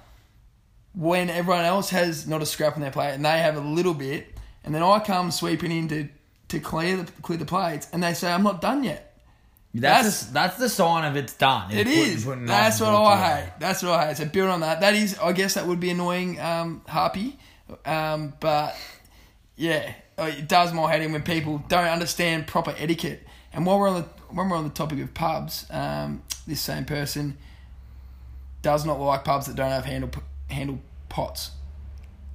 when 0.95 1.29
everyone 1.29 1.65
else 1.65 1.89
has 1.89 2.27
not 2.27 2.41
a 2.41 2.45
scrap 2.45 2.75
on 2.75 2.81
their 2.81 2.91
plate 2.91 3.13
and 3.13 3.25
they 3.25 3.39
have 3.39 3.55
a 3.57 3.61
little 3.61 3.93
bit, 3.95 4.37
and 4.63 4.75
then 4.75 4.83
I 4.83 4.99
come 4.99 5.31
sweeping 5.31 5.71
in 5.71 5.87
to, 5.89 6.07
to 6.53 6.59
clear 6.59 6.97
the 6.97 7.11
clear 7.21 7.37
the 7.37 7.45
plates, 7.45 7.87
and 7.93 8.01
they 8.03 8.13
say 8.13 8.31
I'm 8.31 8.43
not 8.43 8.61
done 8.61 8.83
yet. 8.83 9.09
That's 9.75 9.81
That's- 9.81 10.25
the, 10.25 10.33
that's 10.33 10.57
the 10.57 10.69
sign 10.69 11.03
of 11.05 11.15
it's 11.17 11.33
done. 11.33 11.71
It 11.71 11.85
Putting- 11.87 11.99
is. 11.99 12.25
putting 12.25 12.45
That's 12.45 12.79
what 12.79 12.93
I 12.95 13.17
hate. 13.41 13.53
That's 13.59 13.81
what 13.81 13.91
I 13.93 14.07
hate. 14.07 14.17
So 14.17 14.25
build 14.25 14.49
on 14.49 14.59
that. 14.59 14.81
That 14.81 14.93
is, 14.93 15.17
I 15.17 15.31
guess, 15.31 15.55
that 15.55 15.65
would 15.65 15.79
be 15.79 15.89
annoying, 15.89 16.39
um, 16.39 16.81
Harpy. 16.87 17.37
Um, 17.83 18.33
but 18.39 18.75
yeah, 19.55 19.93
uh, 20.19 20.23
it 20.37 20.47
does 20.47 20.73
my 20.73 20.91
head 20.91 21.01
in 21.01 21.11
when 21.11 21.23
people 21.23 21.63
don't 21.69 21.85
understand 21.87 22.45
proper 22.45 22.75
etiquette. 22.77 23.25
And 23.51 23.65
while 23.65 23.79
we're 23.79 23.89
on 23.89 24.01
the 24.03 24.07
when 24.29 24.47
we're 24.49 24.57
on 24.57 24.63
the 24.63 24.69
topic 24.69 24.99
of 24.99 25.13
pubs, 25.15 25.65
um, 25.71 26.21
this 26.45 26.61
same 26.61 26.85
person 26.85 27.37
does 28.61 28.85
not 28.85 28.99
like 28.99 29.23
pubs 29.23 29.47
that 29.47 29.55
don't 29.55 29.71
have 29.71 29.85
handle 29.85 30.11
handle 30.51 30.79
pots. 31.09 31.49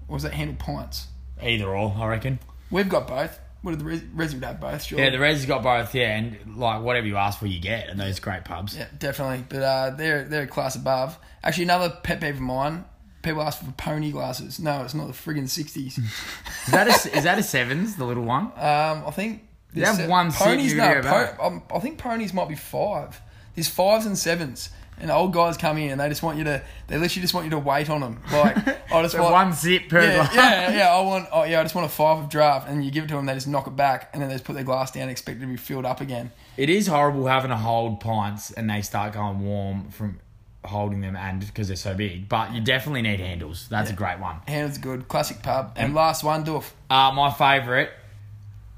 Or 0.08 0.14
was 0.14 0.22
that 0.24 0.32
handle 0.32 0.56
pints? 0.58 1.06
Either 1.40 1.68
or, 1.68 1.94
I 1.98 2.06
reckon. 2.06 2.40
We've 2.70 2.88
got 2.88 3.06
both. 3.06 3.38
What 3.62 3.72
did 3.72 3.80
the 3.80 3.84
res, 3.84 4.02
res 4.14 4.34
would 4.34 4.44
have 4.44 4.61
both? 4.61 4.84
Sure. 4.84 4.98
Yeah, 5.00 5.11
the 5.11 5.18
Reds 5.18 5.44
got 5.44 5.62
both. 5.64 5.94
Yeah, 5.94 6.16
and 6.16 6.56
like 6.56 6.80
whatever 6.82 7.06
you 7.06 7.16
ask 7.16 7.40
for, 7.40 7.46
you 7.46 7.61
get, 7.61 7.88
and 7.88 7.98
those 7.98 8.20
great 8.20 8.44
pubs. 8.44 8.76
Yeah, 8.76 8.86
definitely. 8.98 9.44
But 9.48 9.62
uh, 9.62 9.90
they're 9.90 10.24
they're 10.24 10.42
a 10.42 10.46
class 10.46 10.76
above. 10.76 11.18
Actually, 11.42 11.64
another 11.64 11.90
pet 12.02 12.20
peeve 12.20 12.34
of 12.36 12.40
mine. 12.40 12.84
People 13.22 13.42
ask 13.42 13.59
for 13.64 13.70
pony 13.72 14.12
glasses. 14.12 14.61
No, 14.61 14.82
it's 14.82 14.94
not 14.94 15.09
the 15.09 15.12
friggin' 15.12 15.48
sixties. 15.48 15.98
Is 15.98 16.72
that 16.72 16.86
a, 16.86 17.16
is 17.16 17.24
that 17.24 17.36
a 17.38 17.42
sevens, 17.42 17.96
the 17.96 18.04
little 18.04 18.22
one? 18.24 18.52
Um, 18.56 19.02
I 19.06 19.11
think 19.11 19.42
They 19.74 19.80
have 19.80 20.09
one 20.09 20.30
ponies. 20.30 20.74
No, 20.74 21.00
po- 21.02 21.34
um, 21.42 21.62
I 21.74 21.80
think 21.80 21.98
ponies 21.98 22.32
might 22.32 22.48
be 22.48 22.54
five. 22.54 23.20
There's 23.56 23.66
fives 23.68 24.06
and 24.06 24.16
sevens, 24.16 24.70
and 25.01 25.11
old 25.11 25.32
guys 25.32 25.57
come 25.57 25.78
in 25.78 25.90
and 25.90 26.01
they 26.01 26.09
just 26.09 26.22
want 26.22 26.38
you 26.38 26.44
to. 26.44 26.62
They 26.86 26.99
literally 26.99 27.22
just 27.22 27.34
want 27.34 27.44
you 27.46 27.51
to 27.51 27.59
wait 27.59 27.88
on 27.90 28.01
them. 28.01 28.20
Like 28.32 28.57
I 28.92 29.03
just 29.03 29.12
So 29.14 29.22
want 29.22 29.32
one 29.32 29.53
sip 29.53 29.88
per 29.88 30.01
Yeah, 30.03 30.14
glass. 30.16 30.34
yeah, 30.34 30.76
yeah. 30.76 30.88
I 30.94 31.01
want. 31.03 31.28
Oh, 31.32 31.44
yeah. 31.44 31.61
I 31.61 31.62
just 31.62 31.74
want 31.74 31.86
a 31.86 31.90
five 31.90 32.18
of 32.24 32.28
draft, 32.30 32.68
and 32.68 32.84
you 32.84 32.90
give 32.90 33.05
it 33.05 33.09
to 33.09 33.14
them. 33.14 33.26
They 33.26 33.34
just 33.34 33.49
knock 33.49 33.66
it 33.66 33.76
back, 33.76 34.11
and 34.12 34.22
then 34.22 34.28
they 34.28 34.34
just 34.34 34.44
put 34.44 34.55
their 34.55 34.64
glass 34.64 34.90
down, 34.90 35.03
and 35.03 35.11
expect 35.11 35.38
it 35.38 35.40
to 35.42 35.46
be 35.46 35.57
filled 35.57 35.84
up 35.86 36.01
again. 36.01 36.30
It 36.57 36.68
is 36.70 36.86
horrible 36.86 37.26
having 37.26 37.51
to 37.51 37.57
hold 37.57 38.01
pints 38.01 38.51
and 38.51 38.68
they 38.68 38.82
start 38.82 39.12
going 39.12 39.40
warm 39.44 39.90
from 39.90 40.18
holding 40.64 41.01
them, 41.01 41.14
and 41.16 41.40
because 41.40 41.68
they're 41.68 41.76
so 41.76 41.94
big. 41.94 42.28
But 42.28 42.53
you 42.53 42.61
definitely 42.61 43.03
need 43.03 43.20
handles. 43.20 43.68
That's 43.70 43.90
a 43.90 43.94
great 43.94 44.18
one. 44.18 44.36
Handles 44.49 44.76
good, 44.78 45.07
classic 45.09 45.42
pub. 45.42 45.72
And 45.76 45.94
last 45.94 46.24
one, 46.24 46.44
Doof. 46.44 46.64
Uh, 46.90 47.12
my 47.14 47.30
favourite, 47.30 47.90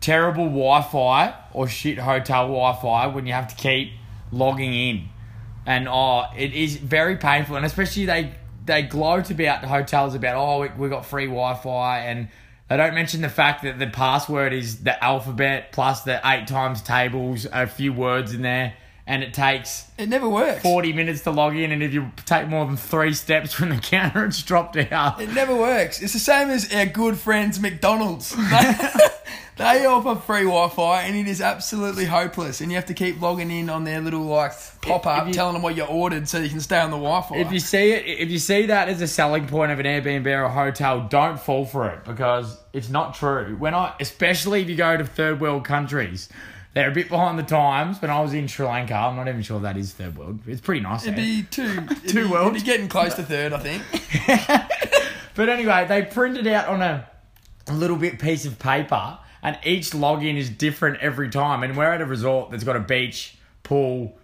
terrible 0.01 0.45
Wi-Fi 0.45 1.35
or 1.53 1.68
shit 1.68 1.99
hotel 1.99 2.47
Wi-Fi 2.47 3.07
when 3.09 3.27
you 3.27 3.33
have 3.33 3.49
to 3.49 3.55
keep 3.57 3.93
logging 4.31 4.73
in, 4.75 5.09
and 5.71 5.87
oh, 5.89 6.25
it 6.37 6.53
is 6.53 6.77
very 6.77 7.16
painful, 7.16 7.55
and 7.55 7.64
especially 7.64 8.05
they 8.05 8.33
they 8.66 8.83
gloat 8.83 9.31
about 9.31 9.62
the 9.62 9.68
hotels 9.68 10.16
about 10.16 10.35
oh 10.37 10.61
we, 10.62 10.68
we 10.77 10.89
got 10.89 11.07
free 11.07 11.27
Wi-Fi 11.27 12.01
and. 12.01 12.29
They 12.68 12.77
don't 12.77 12.95
mention 12.95 13.21
the 13.21 13.29
fact 13.29 13.64
that 13.64 13.81
the 13.81 13.89
password 13.89 14.53
is 14.53 14.85
the 14.85 15.03
alphabet 15.03 15.73
plus 15.73 16.03
the 16.03 16.21
eight 16.25 16.47
times 16.47 16.81
tables, 16.83 17.45
a 17.53 17.66
few 17.66 17.93
words 17.93 18.33
in 18.33 18.43
there, 18.43 18.75
and 19.11 19.23
it 19.25 19.35
takes 19.35 19.85
It 19.99 20.09
never 20.09 20.29
works. 20.29 20.63
40 20.63 20.93
minutes 20.93 21.23
to 21.23 21.31
log 21.33 21.57
in, 21.57 21.73
and 21.73 21.83
if 21.83 21.93
you 21.93 22.11
take 22.27 22.49
more 22.49 22.65
than 22.65 22.77
three 22.77 23.13
steps 23.13 23.53
from 23.53 23.71
the 23.71 23.77
counter, 23.95 24.25
it's 24.25 24.43
dropped 24.43 24.77
out. 24.77 25.21
It 25.21 25.31
never 25.35 25.55
works. 25.55 26.01
It's 26.01 26.13
the 26.13 26.19
same 26.21 26.49
as 26.49 26.73
our 26.73 26.87
good 26.87 27.19
friends 27.19 27.59
McDonald's. 27.61 28.35
They, 29.61 29.77
they 29.81 29.85
offer 29.85 30.15
free 30.19 30.45
Wi-Fi, 30.45 31.03
and 31.03 31.15
it 31.15 31.29
is 31.29 31.43
absolutely 31.43 32.07
hopeless. 32.07 32.63
And 32.63 32.71
you 32.73 32.77
have 32.77 32.87
to 32.87 32.95
keep 32.95 33.21
logging 33.21 33.51
in 33.51 33.69
on 33.69 33.85
their 33.85 34.01
little 34.01 34.23
like 34.23 34.53
pop 34.81 35.07
up, 35.07 35.23
If 35.23 35.29
you- 35.29 35.35
telling 35.35 35.53
them 35.53 35.61
what 35.63 35.77
you 35.77 35.85
ordered, 35.85 36.27
so 36.31 36.39
you 36.39 36.49
can 36.49 36.61
stay 36.61 36.79
on 36.81 36.91
the 36.91 36.97
Wi-Fi. 36.97 37.37
If 37.37 37.53
you 37.53 37.61
see 37.61 37.93
it, 37.93 38.07
if 38.07 38.31
you 38.31 38.39
see 38.39 38.67
that 38.67 38.89
as 38.89 39.03
a 39.03 39.07
selling 39.07 39.47
point 39.49 39.71
of 39.71 39.79
an 39.79 39.85
Airbnb 39.85 40.27
or 40.27 40.45
a 40.45 40.51
hotel, 40.51 41.07
don't 41.11 41.39
fall 41.39 41.67
for 41.67 41.91
it 41.91 42.05
because 42.05 42.57
it's 42.73 42.89
not 42.89 43.15
true. 43.15 43.55
When 43.59 43.75
I, 43.75 43.93
especially 44.01 44.63
if 44.63 44.71
you 44.71 44.77
go 44.77 44.97
to 44.97 45.05
third 45.05 45.41
world 45.43 45.65
countries, 45.67 46.31
they're 46.75 46.91
a 46.91 46.95
bit 46.95 47.09
behind 47.09 47.39
the 47.39 47.43
times. 47.43 48.01
When 48.01 48.11
I 48.11 48.21
was 48.21 48.33
in 48.33 48.47
Sri 48.47 48.66
Lanka, 48.66 48.95
I'm 48.95 49.16
not 49.16 49.29
even 49.29 49.43
sure 49.43 49.61
that 49.61 49.77
is 49.77 49.93
third 49.93 50.16
world. 50.16 50.41
It's 50.47 50.61
pretty 50.61 50.81
nice 50.81 51.03
It'd 51.05 51.16
there. 51.16 51.25
be 51.25 51.43
two, 51.51 51.81
Two 52.09 52.25
be, 52.27 52.31
worlds. 52.31 52.57
It'd 52.57 52.64
be 52.64 52.73
getting 52.73 52.89
close 52.89 53.14
to 53.14 53.23
third, 53.23 53.53
I 53.53 53.59
think. 53.59 53.83
But 55.35 55.49
anyway, 55.49 55.87
they 55.89 56.03
printed 56.03 56.47
out 56.49 56.68
on 56.68 56.83
a, 56.83 57.09
a 57.68 57.73
little 57.73 57.97
bit 57.97 58.18
piece 58.18 58.45
of 58.45 58.59
paper, 58.59 59.18
and 59.43 59.59
each 59.64 59.91
login 59.93 60.37
is 60.37 60.51
different 60.51 60.99
every 61.01 61.31
time. 61.31 61.62
And 61.62 61.77
we're 61.77 61.91
at 61.91 62.01
a 62.01 62.05
resort 62.05 62.51
that's 62.51 62.64
got 62.64 62.77
a 62.77 62.81
beach, 62.81 63.37
pool, 63.62 64.18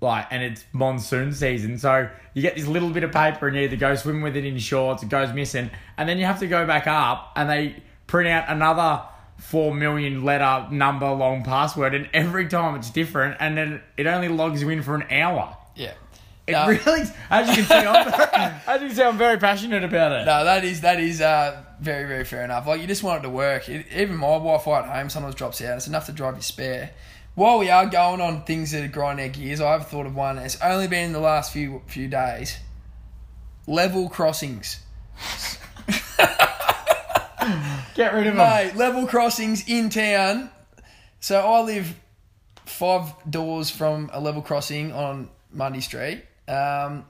like, 0.00 0.26
and 0.30 0.42
it's 0.42 0.64
monsoon 0.72 1.32
season. 1.32 1.78
So 1.78 2.10
you 2.34 2.42
get 2.42 2.56
this 2.56 2.66
little 2.66 2.90
bit 2.90 3.04
of 3.04 3.12
paper, 3.12 3.46
and 3.46 3.56
you 3.56 3.62
either 3.62 3.76
go 3.76 3.94
swim 3.94 4.20
with 4.22 4.36
it 4.36 4.44
in 4.44 4.58
shorts, 4.58 5.02
it 5.02 5.08
goes 5.08 5.32
missing, 5.32 5.70
and 5.96 6.08
then 6.08 6.18
you 6.18 6.26
have 6.26 6.40
to 6.40 6.46
go 6.46 6.66
back 6.66 6.86
up, 6.86 7.32
and 7.36 7.48
they 7.48 7.76
print 8.06 8.28
out 8.28 8.44
another. 8.48 9.02
Four 9.40 9.74
million 9.74 10.24
letter 10.24 10.68
number 10.70 11.10
long 11.10 11.42
password, 11.42 11.94
and 11.94 12.08
every 12.12 12.46
time 12.48 12.76
it's 12.76 12.90
different, 12.90 13.36
and 13.40 13.56
then 13.56 13.80
it 13.96 14.06
only 14.06 14.28
logs 14.28 14.60
you 14.62 14.68
in 14.68 14.82
for 14.82 14.94
an 14.94 15.04
hour. 15.10 15.56
Yeah. 15.74 15.92
It 16.46 16.52
No. 16.52 16.66
really, 16.68 17.02
as 17.30 17.48
you 17.48 17.54
can 17.54 17.64
see, 17.64 17.74
I'm, 17.74 18.06
as 18.66 18.80
you 18.82 18.88
can 18.88 18.96
see, 18.96 19.02
I'm 19.02 19.18
very 19.18 19.38
passionate 19.38 19.82
about 19.84 20.12
it. 20.12 20.24
No, 20.26 20.44
that 20.44 20.64
is 20.64 20.80
that 20.82 21.00
is 21.00 21.20
uh, 21.20 21.62
very 21.80 22.06
very 22.06 22.24
fair 22.24 22.44
enough. 22.44 22.66
Like 22.66 22.80
you 22.80 22.86
just 22.86 23.02
want 23.02 23.20
it 23.20 23.22
to 23.22 23.30
work. 23.30 23.68
It, 23.68 23.86
even 23.94 24.16
my 24.16 24.26
Wi-Fi 24.28 24.78
at 24.80 24.84
home 24.86 25.08
sometimes 25.10 25.34
drops 25.34 25.60
out. 25.62 25.76
It's 25.76 25.86
enough 25.86 26.06
to 26.06 26.12
drive 26.12 26.36
you 26.36 26.42
spare. 26.42 26.90
While 27.34 27.58
we 27.60 27.70
are 27.70 27.86
going 27.86 28.20
on 28.20 28.42
things 28.42 28.72
that 28.72 28.82
are 28.84 28.88
grinding 28.88 29.26
our 29.26 29.32
gears, 29.32 29.60
I've 29.60 29.86
thought 29.86 30.06
of 30.06 30.14
one. 30.14 30.38
It's 30.38 30.60
only 30.60 30.88
been 30.88 31.06
in 31.06 31.12
the 31.12 31.20
last 31.20 31.52
few 31.52 31.82
few 31.86 32.08
days. 32.08 32.58
Level 33.66 34.08
crossings, 34.08 34.80
Get 38.00 38.14
rid 38.14 38.28
of 38.28 38.34
them. 38.34 38.48
mate. 38.48 38.76
Level 38.76 39.06
crossings 39.06 39.68
in 39.68 39.90
town. 39.90 40.48
So 41.20 41.38
I 41.38 41.60
live 41.60 41.94
five 42.64 43.12
doors 43.30 43.68
from 43.68 44.08
a 44.14 44.18
level 44.18 44.40
crossing 44.40 44.90
on 44.90 45.28
Mundy 45.52 45.82
Street, 45.82 46.24
um, 46.48 47.04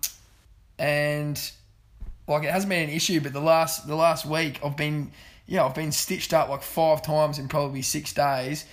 and 0.80 1.40
like 2.26 2.42
it 2.42 2.50
hasn't 2.50 2.70
been 2.70 2.88
an 2.88 2.90
issue, 2.90 3.20
but 3.20 3.32
the 3.32 3.40
last 3.40 3.86
the 3.86 3.94
last 3.94 4.26
week 4.26 4.58
I've 4.64 4.76
been 4.76 5.12
yeah 5.46 5.64
I've 5.64 5.76
been 5.76 5.92
stitched 5.92 6.34
up 6.34 6.48
like 6.48 6.62
five 6.62 7.02
times 7.02 7.38
in 7.38 7.46
probably 7.46 7.82
six 7.82 8.12
days. 8.12 8.64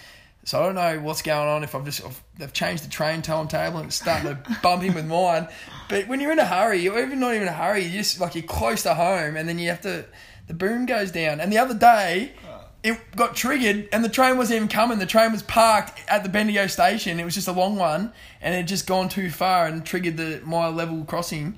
So 0.43 0.59
I 0.59 0.65
don't 0.65 0.73
know 0.73 0.99
what's 1.01 1.21
going 1.21 1.47
on 1.47 1.63
if 1.63 1.75
I've 1.75 1.85
just 1.85 1.99
if 2.03 2.23
they've 2.39 2.51
changed 2.51 2.83
the 2.83 2.89
train 2.89 3.21
timetable 3.21 3.77
and 3.77 3.89
it's 3.89 3.97
starting 3.97 4.35
to 4.35 4.57
bump 4.63 4.81
in 4.81 4.95
with 4.95 5.05
mine. 5.05 5.49
But 5.87 6.07
when 6.07 6.19
you're 6.19 6.31
in 6.31 6.39
a 6.39 6.45
hurry, 6.45 6.89
or 6.89 6.97
even 6.97 7.19
not 7.19 7.35
even 7.35 7.43
in 7.43 7.47
a 7.49 7.53
hurry, 7.53 7.83
you 7.83 7.91
just 7.91 8.19
like 8.19 8.33
you're 8.33 8.43
close 8.43 8.81
to 8.83 8.95
home, 8.95 9.37
and 9.37 9.47
then 9.47 9.59
you 9.59 9.69
have 9.69 9.81
to 9.81 10.05
the 10.47 10.53
boom 10.53 10.85
goes 10.85 11.11
down. 11.11 11.39
And 11.39 11.51
the 11.51 11.57
other 11.57 11.73
day. 11.73 12.33
Ah. 12.45 12.53
It 12.83 12.97
got 13.17 13.35
triggered 13.35 13.89
and 13.91 14.05
the 14.05 14.07
train 14.07 14.37
wasn't 14.37 14.57
even 14.57 14.67
coming. 14.69 14.99
The 14.99 15.07
train 15.07 15.31
was 15.31 15.41
parked 15.41 15.99
at 16.07 16.23
the 16.23 16.29
Bendigo 16.29 16.67
station. 16.67 17.19
It 17.19 17.25
was 17.25 17.33
just 17.33 17.47
a 17.47 17.51
long 17.51 17.75
one 17.75 18.13
and 18.39 18.53
it 18.53 18.57
had 18.57 18.67
just 18.67 18.87
gone 18.87 19.09
too 19.09 19.29
far 19.29 19.65
and 19.65 19.83
triggered 19.83 20.15
the 20.15 20.41
my 20.45 20.67
level 20.67 21.03
crossing. 21.03 21.57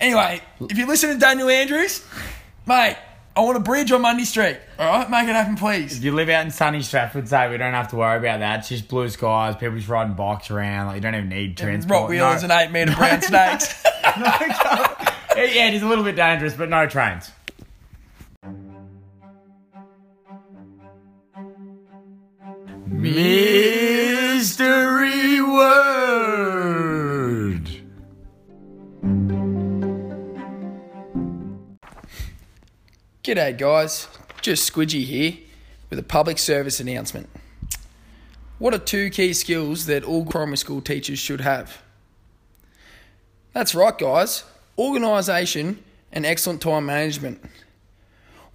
Anyway, 0.00 0.40
if 0.60 0.76
you 0.76 0.86
listen 0.86 1.12
to 1.12 1.18
Daniel 1.18 1.48
Andrews, 1.50 2.02
mate, 2.66 2.96
I 3.36 3.40
want 3.40 3.58
a 3.58 3.60
bridge 3.60 3.92
on 3.92 4.00
Mundy 4.00 4.24
Street. 4.24 4.56
All 4.78 4.98
right, 4.98 5.10
make 5.10 5.28
it 5.28 5.34
happen, 5.34 5.56
please. 5.56 5.98
If 5.98 6.04
you 6.04 6.12
live 6.12 6.30
out 6.30 6.46
in 6.46 6.50
sunny 6.50 6.78
Strathfieldsaye 6.78 7.50
we 7.50 7.58
don't 7.58 7.74
have 7.74 7.88
to 7.88 7.96
worry 7.96 8.18
about 8.18 8.40
that. 8.40 8.60
It's 8.60 8.70
just 8.70 8.88
blue 8.88 9.10
skies, 9.10 9.54
people 9.56 9.76
just 9.76 9.88
riding 9.88 10.14
bikes 10.14 10.50
around. 10.50 10.86
Like 10.86 10.96
you 10.96 11.00
don't 11.02 11.14
even 11.14 11.28
need 11.28 11.56
transport. 11.58 12.00
Rock 12.00 12.08
wheelers 12.08 12.42
and 12.42 12.50
eight 12.50 12.72
meter 12.72 12.94
brown 12.94 13.20
snakes. 13.22 13.84
yeah, 14.04 15.68
it 15.68 15.74
is 15.74 15.82
a 15.82 15.86
little 15.86 16.02
bit 16.02 16.16
dangerous, 16.16 16.54
but 16.54 16.70
no 16.70 16.86
trains. 16.86 17.30
Mystery 22.88 24.70
word. 25.42 25.96
G'day, 33.24 33.58
guys. 33.58 34.06
Just 34.40 34.72
Squidgy 34.72 35.04
here 35.04 35.34
with 35.90 35.98
a 35.98 36.04
public 36.04 36.38
service 36.38 36.78
announcement. 36.78 37.28
What 38.58 38.72
are 38.72 38.78
two 38.78 39.10
key 39.10 39.32
skills 39.32 39.86
that 39.86 40.04
all 40.04 40.24
primary 40.24 40.56
school 40.56 40.80
teachers 40.80 41.18
should 41.18 41.40
have? 41.40 41.82
That's 43.52 43.74
right, 43.74 43.98
guys. 43.98 44.44
Organisation 44.78 45.82
and 46.12 46.24
excellent 46.24 46.62
time 46.62 46.86
management. 46.86 47.42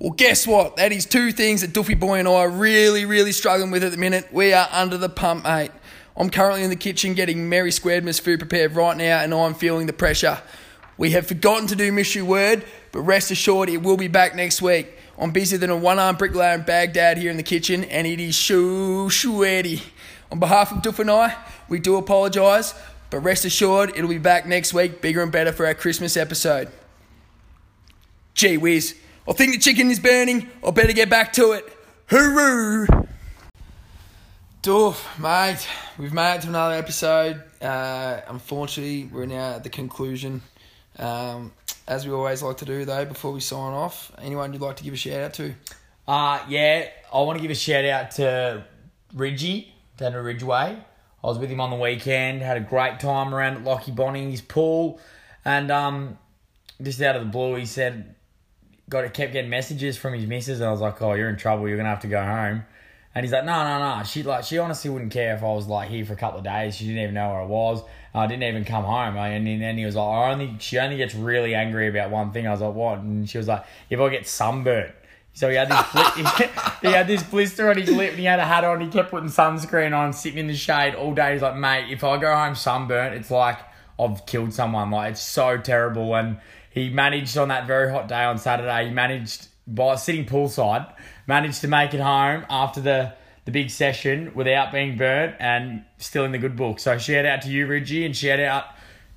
Well, 0.02 0.14
guess 0.14 0.48
what? 0.48 0.78
That 0.78 0.92
is 0.92 1.06
two 1.06 1.32
things 1.32 1.62
that 1.62 1.74
Duffy 1.74 1.94
Boy 1.94 2.18
and 2.18 2.28
I 2.28 2.32
are 2.32 2.50
really, 2.50 3.06
really 3.06 3.32
struggling 3.32 3.70
with 3.70 3.84
at 3.84 3.92
the 3.92 4.00
minute. 4.00 4.30
We 4.34 4.52
are 4.52 4.68
under 4.72 4.98
the 4.98 5.10
pump, 5.10 5.44
mate. 5.44 5.70
I'm 6.18 6.32
currently 6.32 6.64
in 6.64 6.72
the 6.72 6.76
kitchen 6.76 7.14
getting 7.14 7.48
Mary 7.48 7.70
Squaredmas 7.70 8.20
food 8.20 8.40
prepared 8.40 8.76
right 8.76 8.98
now, 8.98 9.20
and 9.20 9.32
I'm 9.32 9.54
feeling 9.54 9.86
the 9.86 9.94
pressure. 9.94 10.42
We 10.98 11.12
have 11.12 11.28
forgotten 11.28 11.68
to 11.68 11.76
do 11.76 11.92
mystery 11.92 12.24
word, 12.24 12.66
but 12.92 13.02
rest 13.02 13.30
assured 13.30 13.70
it 13.70 13.84
will 13.84 13.96
be 13.96 14.08
back 14.08 14.36
next 14.36 14.60
week. 14.60 14.92
I'm 15.20 15.30
busier 15.30 15.60
than 15.60 15.70
a 15.70 15.78
one-armed 15.78 16.18
bricklayer 16.18 16.56
in 16.56 16.64
Baghdad 16.64 17.20
here 17.20 17.30
in 17.30 17.38
the 17.38 17.44
kitchen, 17.44 17.84
and 17.84 18.08
it 18.08 18.20
is 18.20 18.34
shoo 18.34 19.08
shoo 19.12 19.46
Eddie. 19.46 19.84
On 20.32 20.40
behalf 20.40 20.72
of 20.72 20.82
Duff 20.82 20.98
and 20.98 21.12
I, 21.12 21.38
we 21.70 21.78
do 21.78 21.98
apologise, 21.98 22.74
but 23.12 23.20
rest 23.20 23.46
assured 23.46 23.92
it'll 23.96 24.10
be 24.10 24.18
back 24.18 24.48
next 24.48 24.74
week, 24.74 25.00
bigger 25.00 25.22
and 25.22 25.32
better 25.32 25.52
for 25.52 25.68
our 25.68 25.76
Christmas 25.76 26.18
episode. 26.18 26.70
Gee 28.34 28.58
whiz, 28.58 28.96
I 29.28 29.34
think 29.34 29.54
the 29.54 29.60
chicken 29.60 29.92
is 29.92 30.00
burning. 30.00 30.50
I 30.66 30.72
better 30.72 30.94
get 30.94 31.10
back 31.10 31.34
to 31.34 31.52
it. 31.52 31.66
Hooroo! 32.08 33.08
Duff, 34.64 35.20
mate, 35.20 35.68
we've 35.98 36.14
made 36.14 36.36
it 36.36 36.42
to 36.42 36.48
another 36.48 36.76
episode. 36.76 37.42
Uh, 37.62 38.22
unfortunately, 38.28 39.10
we're 39.12 39.28
now 39.28 39.56
at 39.56 39.64
the 39.64 39.70
conclusion. 39.70 40.42
Um, 40.98 41.52
as 41.88 42.06
we 42.06 42.14
always 42.14 42.42
like 42.42 42.58
to 42.58 42.66
do, 42.66 42.84
though, 42.84 43.06
before 43.06 43.32
we 43.32 43.42
sign 43.42 43.74
off, 43.74 44.12
anyone 44.20 44.54
you'd 44.54 44.62
like 44.62 44.78
to 44.78 44.84
give 44.84 44.94
a 44.94 44.98
shout 44.98 45.22
out 45.22 45.34
to? 45.36 45.54
Uh, 46.08 46.44
yeah, 46.50 46.88
I 47.14 47.22
want 47.22 47.38
to 47.38 47.42
give 47.42 47.52
a 47.52 47.56
shout 47.56 47.86
out 47.86 48.12
to 48.12 48.66
Ridgie 49.14 49.74
down 49.98 50.14
at 50.14 50.22
Ridgeway. 50.22 50.78
I 51.24 51.28
was 51.28 51.38
with 51.38 51.50
him 51.52 51.62
on 51.62 51.70
the 51.70 51.76
weekend, 51.76 52.42
had 52.42 52.58
a 52.58 52.62
great 52.62 53.00
time 53.00 53.36
around 53.36 53.58
at 53.58 53.64
Lockie 53.64 53.92
Bonning's 53.92 54.42
pool, 54.42 55.00
and 55.46 55.72
um, 55.72 56.18
just 56.82 57.00
out 57.02 57.16
of 57.16 57.24
the 57.24 57.30
blue, 57.30 57.56
he 57.56 57.66
said, 57.68 58.16
got 58.92 59.06
it 59.06 59.16
kept 59.16 59.34
getting 59.34 59.50
messages 59.50 59.98
from 59.98 60.14
his 60.14 60.28
missus, 60.28 60.60
and 60.60 60.68
I 60.70 60.72
was 60.72 60.82
like, 60.82 61.02
"Oh, 61.02 61.14
you're 61.14 61.30
in 61.30 61.38
trouble. 61.38 61.68
You're 61.68 61.78
gonna 61.78 61.90
have 61.90 62.02
to 62.02 62.08
go 62.08 62.22
home." 62.24 62.66
And 63.16 63.26
he's 63.26 63.32
like, 63.32 63.46
"No, 63.46 63.64
no, 63.64 63.98
no." 63.98 64.04
She 64.04 64.22
like 64.22 64.44
she 64.44 64.60
honestly 64.60 64.92
wouldn't 64.92 65.12
care 65.12 65.36
if 65.36 65.42
I 65.42 65.48
was 65.48 65.66
like 65.66 65.90
here 65.90 66.06
for 66.06 66.14
a 66.14 66.18
couple 66.18 66.40
of 66.40 66.46
days. 66.46 66.76
She 66.76 66.86
didn't 66.86 67.02
even 67.02 67.16
know 67.16 67.30
where 67.30 67.42
I 67.42 67.46
was. 67.46 67.82
I 68.14 68.28
didn't 68.28 68.44
even 68.44 68.66
come 68.66 68.84
home. 68.84 69.18
And 69.18 69.48
then 69.48 69.78
he 69.78 69.86
was 69.86 69.96
like, 69.96 70.08
"I 70.08 70.32
only." 70.32 70.56
She 70.60 70.78
only 70.78 70.98
gets 70.98 71.16
really 71.16 71.56
angry 71.56 71.88
about 71.88 72.12
one 72.12 72.32
thing. 72.32 72.46
I 72.46 72.52
was 72.52 72.62
like, 72.62 72.76
"What?" 72.76 73.00
And 73.00 73.28
she 73.28 73.40
was 73.40 73.48
like, 73.48 73.66
"If 73.90 74.00
I 74.00 74.10
get 74.10 74.28
sunburnt." 74.28 74.94
So 75.34 75.50
he 75.50 75.56
had 75.56 75.70
this 75.70 76.50
he 76.82 76.88
had 76.88 77.08
this 77.08 77.24
blister 77.24 77.70
on 77.70 77.78
his 77.78 77.90
lip 77.90 78.12
and 78.12 78.20
he 78.20 78.26
had 78.26 78.40
a 78.40 78.46
hat 78.46 78.64
on. 78.64 78.82
He 78.82 78.88
kept 78.88 79.12
putting 79.12 79.30
sunscreen 79.30 79.98
on, 79.98 80.14
sitting 80.14 80.40
in 80.40 80.48
the 80.48 80.56
shade 80.56 80.96
all 80.96 81.14
day. 81.14 81.34
He's 81.34 81.42
like, 81.42 81.56
mate, 81.56 81.90
if 81.90 82.04
I 82.04 82.18
go 82.18 82.36
home 82.36 82.56
sunburnt, 82.56 83.16
it's 83.16 83.32
like 83.32 83.58
I've 83.98 84.26
killed 84.26 84.54
someone. 84.54 84.92
Like 84.92 85.12
it's 85.12 85.22
so 85.22 85.58
terrible. 85.58 86.16
And 86.16 86.38
he 86.72 86.90
managed 86.90 87.38
on 87.38 87.50
that 87.50 87.68
very 87.68 87.92
hot 87.92 88.08
day 88.08 88.24
on 88.24 88.38
Saturday. 88.38 88.88
He 88.88 88.92
managed 88.92 89.48
by 89.68 89.96
sitting 89.96 90.26
poolside, 90.26 90.92
managed 91.28 91.62
to 91.62 91.68
make 91.68 91.94
it 91.94 92.00
home 92.00 92.46
after 92.50 92.82
the 92.82 93.14
the 93.46 93.52
big 93.52 93.72
session 93.72 94.32
without 94.36 94.72
being 94.72 94.98
burnt 94.98 95.36
and 95.40 95.84
still 95.98 96.24
in 96.26 96.32
the 96.32 96.38
good 96.38 96.56
book. 96.56 96.80
So 96.80 96.98
shout 97.00 97.26
out 97.26 97.42
to 97.42 97.50
you, 97.50 97.66
Ridgie, 97.66 98.06
and 98.06 98.16
shout 98.16 98.40
out 98.40 98.66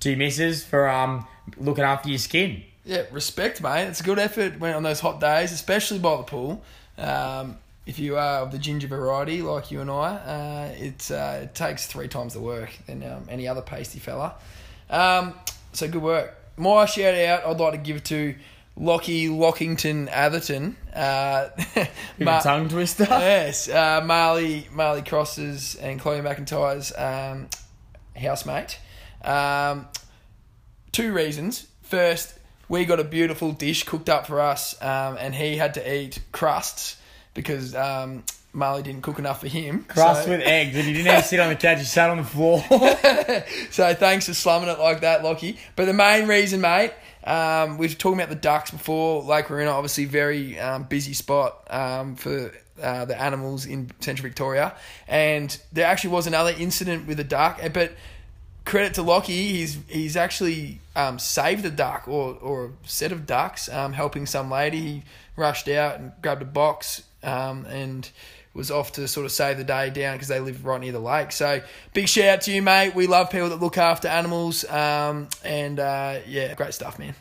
to 0.01 0.11
your 0.11 0.19
missus 0.19 0.65
for 0.65 0.89
um 0.89 1.27
looking 1.57 1.85
after 1.85 2.09
your 2.09 2.19
skin. 2.19 2.63
Yeah, 2.85 3.05
respect, 3.11 3.63
mate. 3.63 3.87
It's 3.87 4.01
a 4.01 4.05
good 4.05 4.19
effort 4.19 4.59
when 4.59 4.75
on 4.75 4.83
those 4.83 5.01
hot 5.01 5.21
days, 5.21 5.53
especially 5.53 5.99
by 5.99 6.17
the 6.17 6.23
pool. 6.23 6.63
Um, 6.99 7.59
if 7.87 7.99
you 7.99 8.17
are 8.17 8.41
of 8.41 8.51
the 8.51 8.59
ginger 8.59 8.89
variety 8.89 9.43
like 9.43 9.71
you 9.71 9.81
and 9.81 9.91
I, 9.91 10.15
uh, 10.17 10.75
it, 10.77 11.11
uh, 11.11 11.41
it 11.43 11.55
takes 11.55 11.87
three 11.87 12.09
times 12.09 12.33
the 12.33 12.41
work 12.41 12.71
than 12.87 13.03
um, 13.03 13.27
any 13.29 13.47
other 13.47 13.61
pasty 13.61 13.99
fella. 13.99 14.35
Um, 14.89 15.35
so 15.73 15.89
good 15.89 16.03
work. 16.03 16.44
My 16.57 16.87
shout 16.87 17.15
out, 17.15 17.47
I'd 17.47 17.59
like 17.59 17.73
to 17.73 17.79
give 17.79 18.05
to 18.05 18.35
Lockie 18.77 19.29
Lockington 19.29 20.09
Atherton. 20.11 20.77
Uh, 20.95 21.49
tongue 22.43 22.69
twister. 22.69 23.05
yes, 23.11 23.69
uh, 23.69 24.03
Marley 24.05 24.69
Marley 24.73 25.03
Crosses 25.03 25.75
and 25.77 26.01
Chloe 26.01 26.21
McIntyre's 26.21 26.93
um, 26.97 27.49
housemate. 28.17 28.79
Um, 29.23 29.89
two 30.93 31.13
reasons. 31.13 31.67
First, 31.83 32.39
we 32.69 32.85
got 32.85 33.01
a 33.01 33.05
beautiful 33.05 33.53
dish 33.53 33.85
cooked 33.85 34.09
up 34.09 34.27
for 34.27 34.41
us, 34.41 34.81
um, 34.83 35.17
and 35.19 35.35
he 35.35 35.57
had 35.57 35.75
to 35.75 35.95
eat 35.95 36.21
crusts 36.33 36.97
because 37.35 37.75
um, 37.75 38.25
Marley 38.55 38.83
didn't 38.83 39.03
cook 39.03 39.19
enough 39.19 39.41
for 39.41 39.49
him. 39.49 39.85
Crust 39.89 40.25
So- 40.25 40.31
with 40.31 40.41
eggs, 40.41 40.75
and 40.77 40.85
he 40.87 40.93
didn't 40.95 41.09
even 41.09 41.23
sit 41.23 41.41
on 41.41 41.49
the 41.51 41.57
couch. 41.57 41.79
He 41.79 41.85
sat 41.85 42.09
on 42.11 42.17
the 42.19 42.25
floor. 42.25 42.61
so 43.71 43.93
thanks 43.95 44.27
for 44.27 44.35
slumming 44.35 44.69
it 44.69 44.79
like 44.79 45.01
that, 45.01 45.23
Lockie. 45.23 45.59
But 45.77 45.87
the 45.87 45.93
main 45.93 46.27
reason, 46.29 46.61
mate, 46.61 46.93
um, 47.25 47.79
we 47.79 47.87
were 47.89 47.93
talking 47.95 48.19
about 48.19 48.29
the 48.31 48.35
ducks 48.37 48.71
before. 48.71 49.23
Lake 49.23 49.47
Weeroona, 49.47 49.73
obviously, 49.73 50.05
very 50.05 50.59
um, 50.59 50.85
busy 50.85 51.15
spot 51.15 51.67
um, 51.71 52.17
for 52.17 52.53
uh, 52.83 53.05
the 53.05 53.21
animals 53.21 53.67
in 53.67 53.91
Central 54.01 54.23
Victoria, 54.29 54.75
and 55.09 55.59
there 55.73 55.87
actually 55.87 56.11
was 56.11 56.27
another 56.27 56.55
incident 56.59 57.07
with 57.07 57.19
a 57.21 57.25
duck. 57.25 57.59
eh, 57.63 57.69
But 57.69 57.93
credit 58.65 58.95
to 58.95 59.03
Lockie, 59.03 59.53
he's 59.53 59.79
he's 59.89 60.17
actually 60.17 60.81
um, 60.97 61.19
saved 61.19 61.65
a 61.65 61.71
duck 61.71 62.07
or 62.09 62.35
or 62.41 62.67
a 62.67 62.71
set 62.89 63.11
of 63.13 63.27
ducks, 63.27 63.69
um, 63.69 63.93
helping 63.95 64.27
some 64.27 64.51
lady. 64.51 64.81
He 64.81 65.03
rushed 65.37 65.69
out 65.69 65.99
and 65.99 66.13
grabbed 66.23 66.43
a 66.43 66.47
box 66.47 67.03
um, 67.23 67.65
and 67.67 68.09
was 68.55 68.71
off 68.71 68.93
to 68.93 69.07
sort 69.09 69.27
of 69.27 69.33
save 69.33 69.59
the 69.59 69.65
day 69.65 69.91
down 69.91 70.15
because 70.15 70.29
they 70.29 70.41
live 70.41 70.65
right 70.65 70.81
near 70.81 70.93
the 70.93 71.01
lake. 71.01 71.33
So 71.33 71.61
big 71.93 72.09
shout 72.09 72.25
out 72.27 72.41
to 72.43 72.53
you, 72.53 72.63
mate. 72.63 72.95
We 72.95 73.07
love 73.07 73.31
people 73.31 73.51
that 73.51 73.61
look 73.61 73.77
after 73.77 74.09
animals, 74.09 74.65
um, 74.71 75.29
and 75.45 75.79
uh, 75.81 76.21
yeah, 76.27 76.55
great 76.55 76.73
stuff, 76.73 76.99
man. 76.99 77.15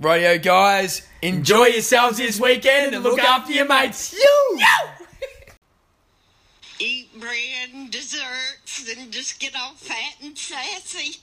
Radio 0.00 0.38
guys, 0.38 1.06
enjoy 1.22 1.66
yourselves 1.66 2.18
this 2.18 2.40
weekend 2.40 2.94
and 2.94 3.04
look 3.04 3.20
after 3.20 3.52
your 3.52 3.66
mates. 3.66 4.12
You. 4.12 4.60
eat 6.80 7.20
bread 7.20 7.70
and 7.72 7.90
desserts 7.90 8.92
and 8.96 9.12
just 9.12 9.38
get 9.38 9.54
all 9.56 9.74
fat 9.74 10.16
and 10.22 10.36
sassy. 10.36 11.20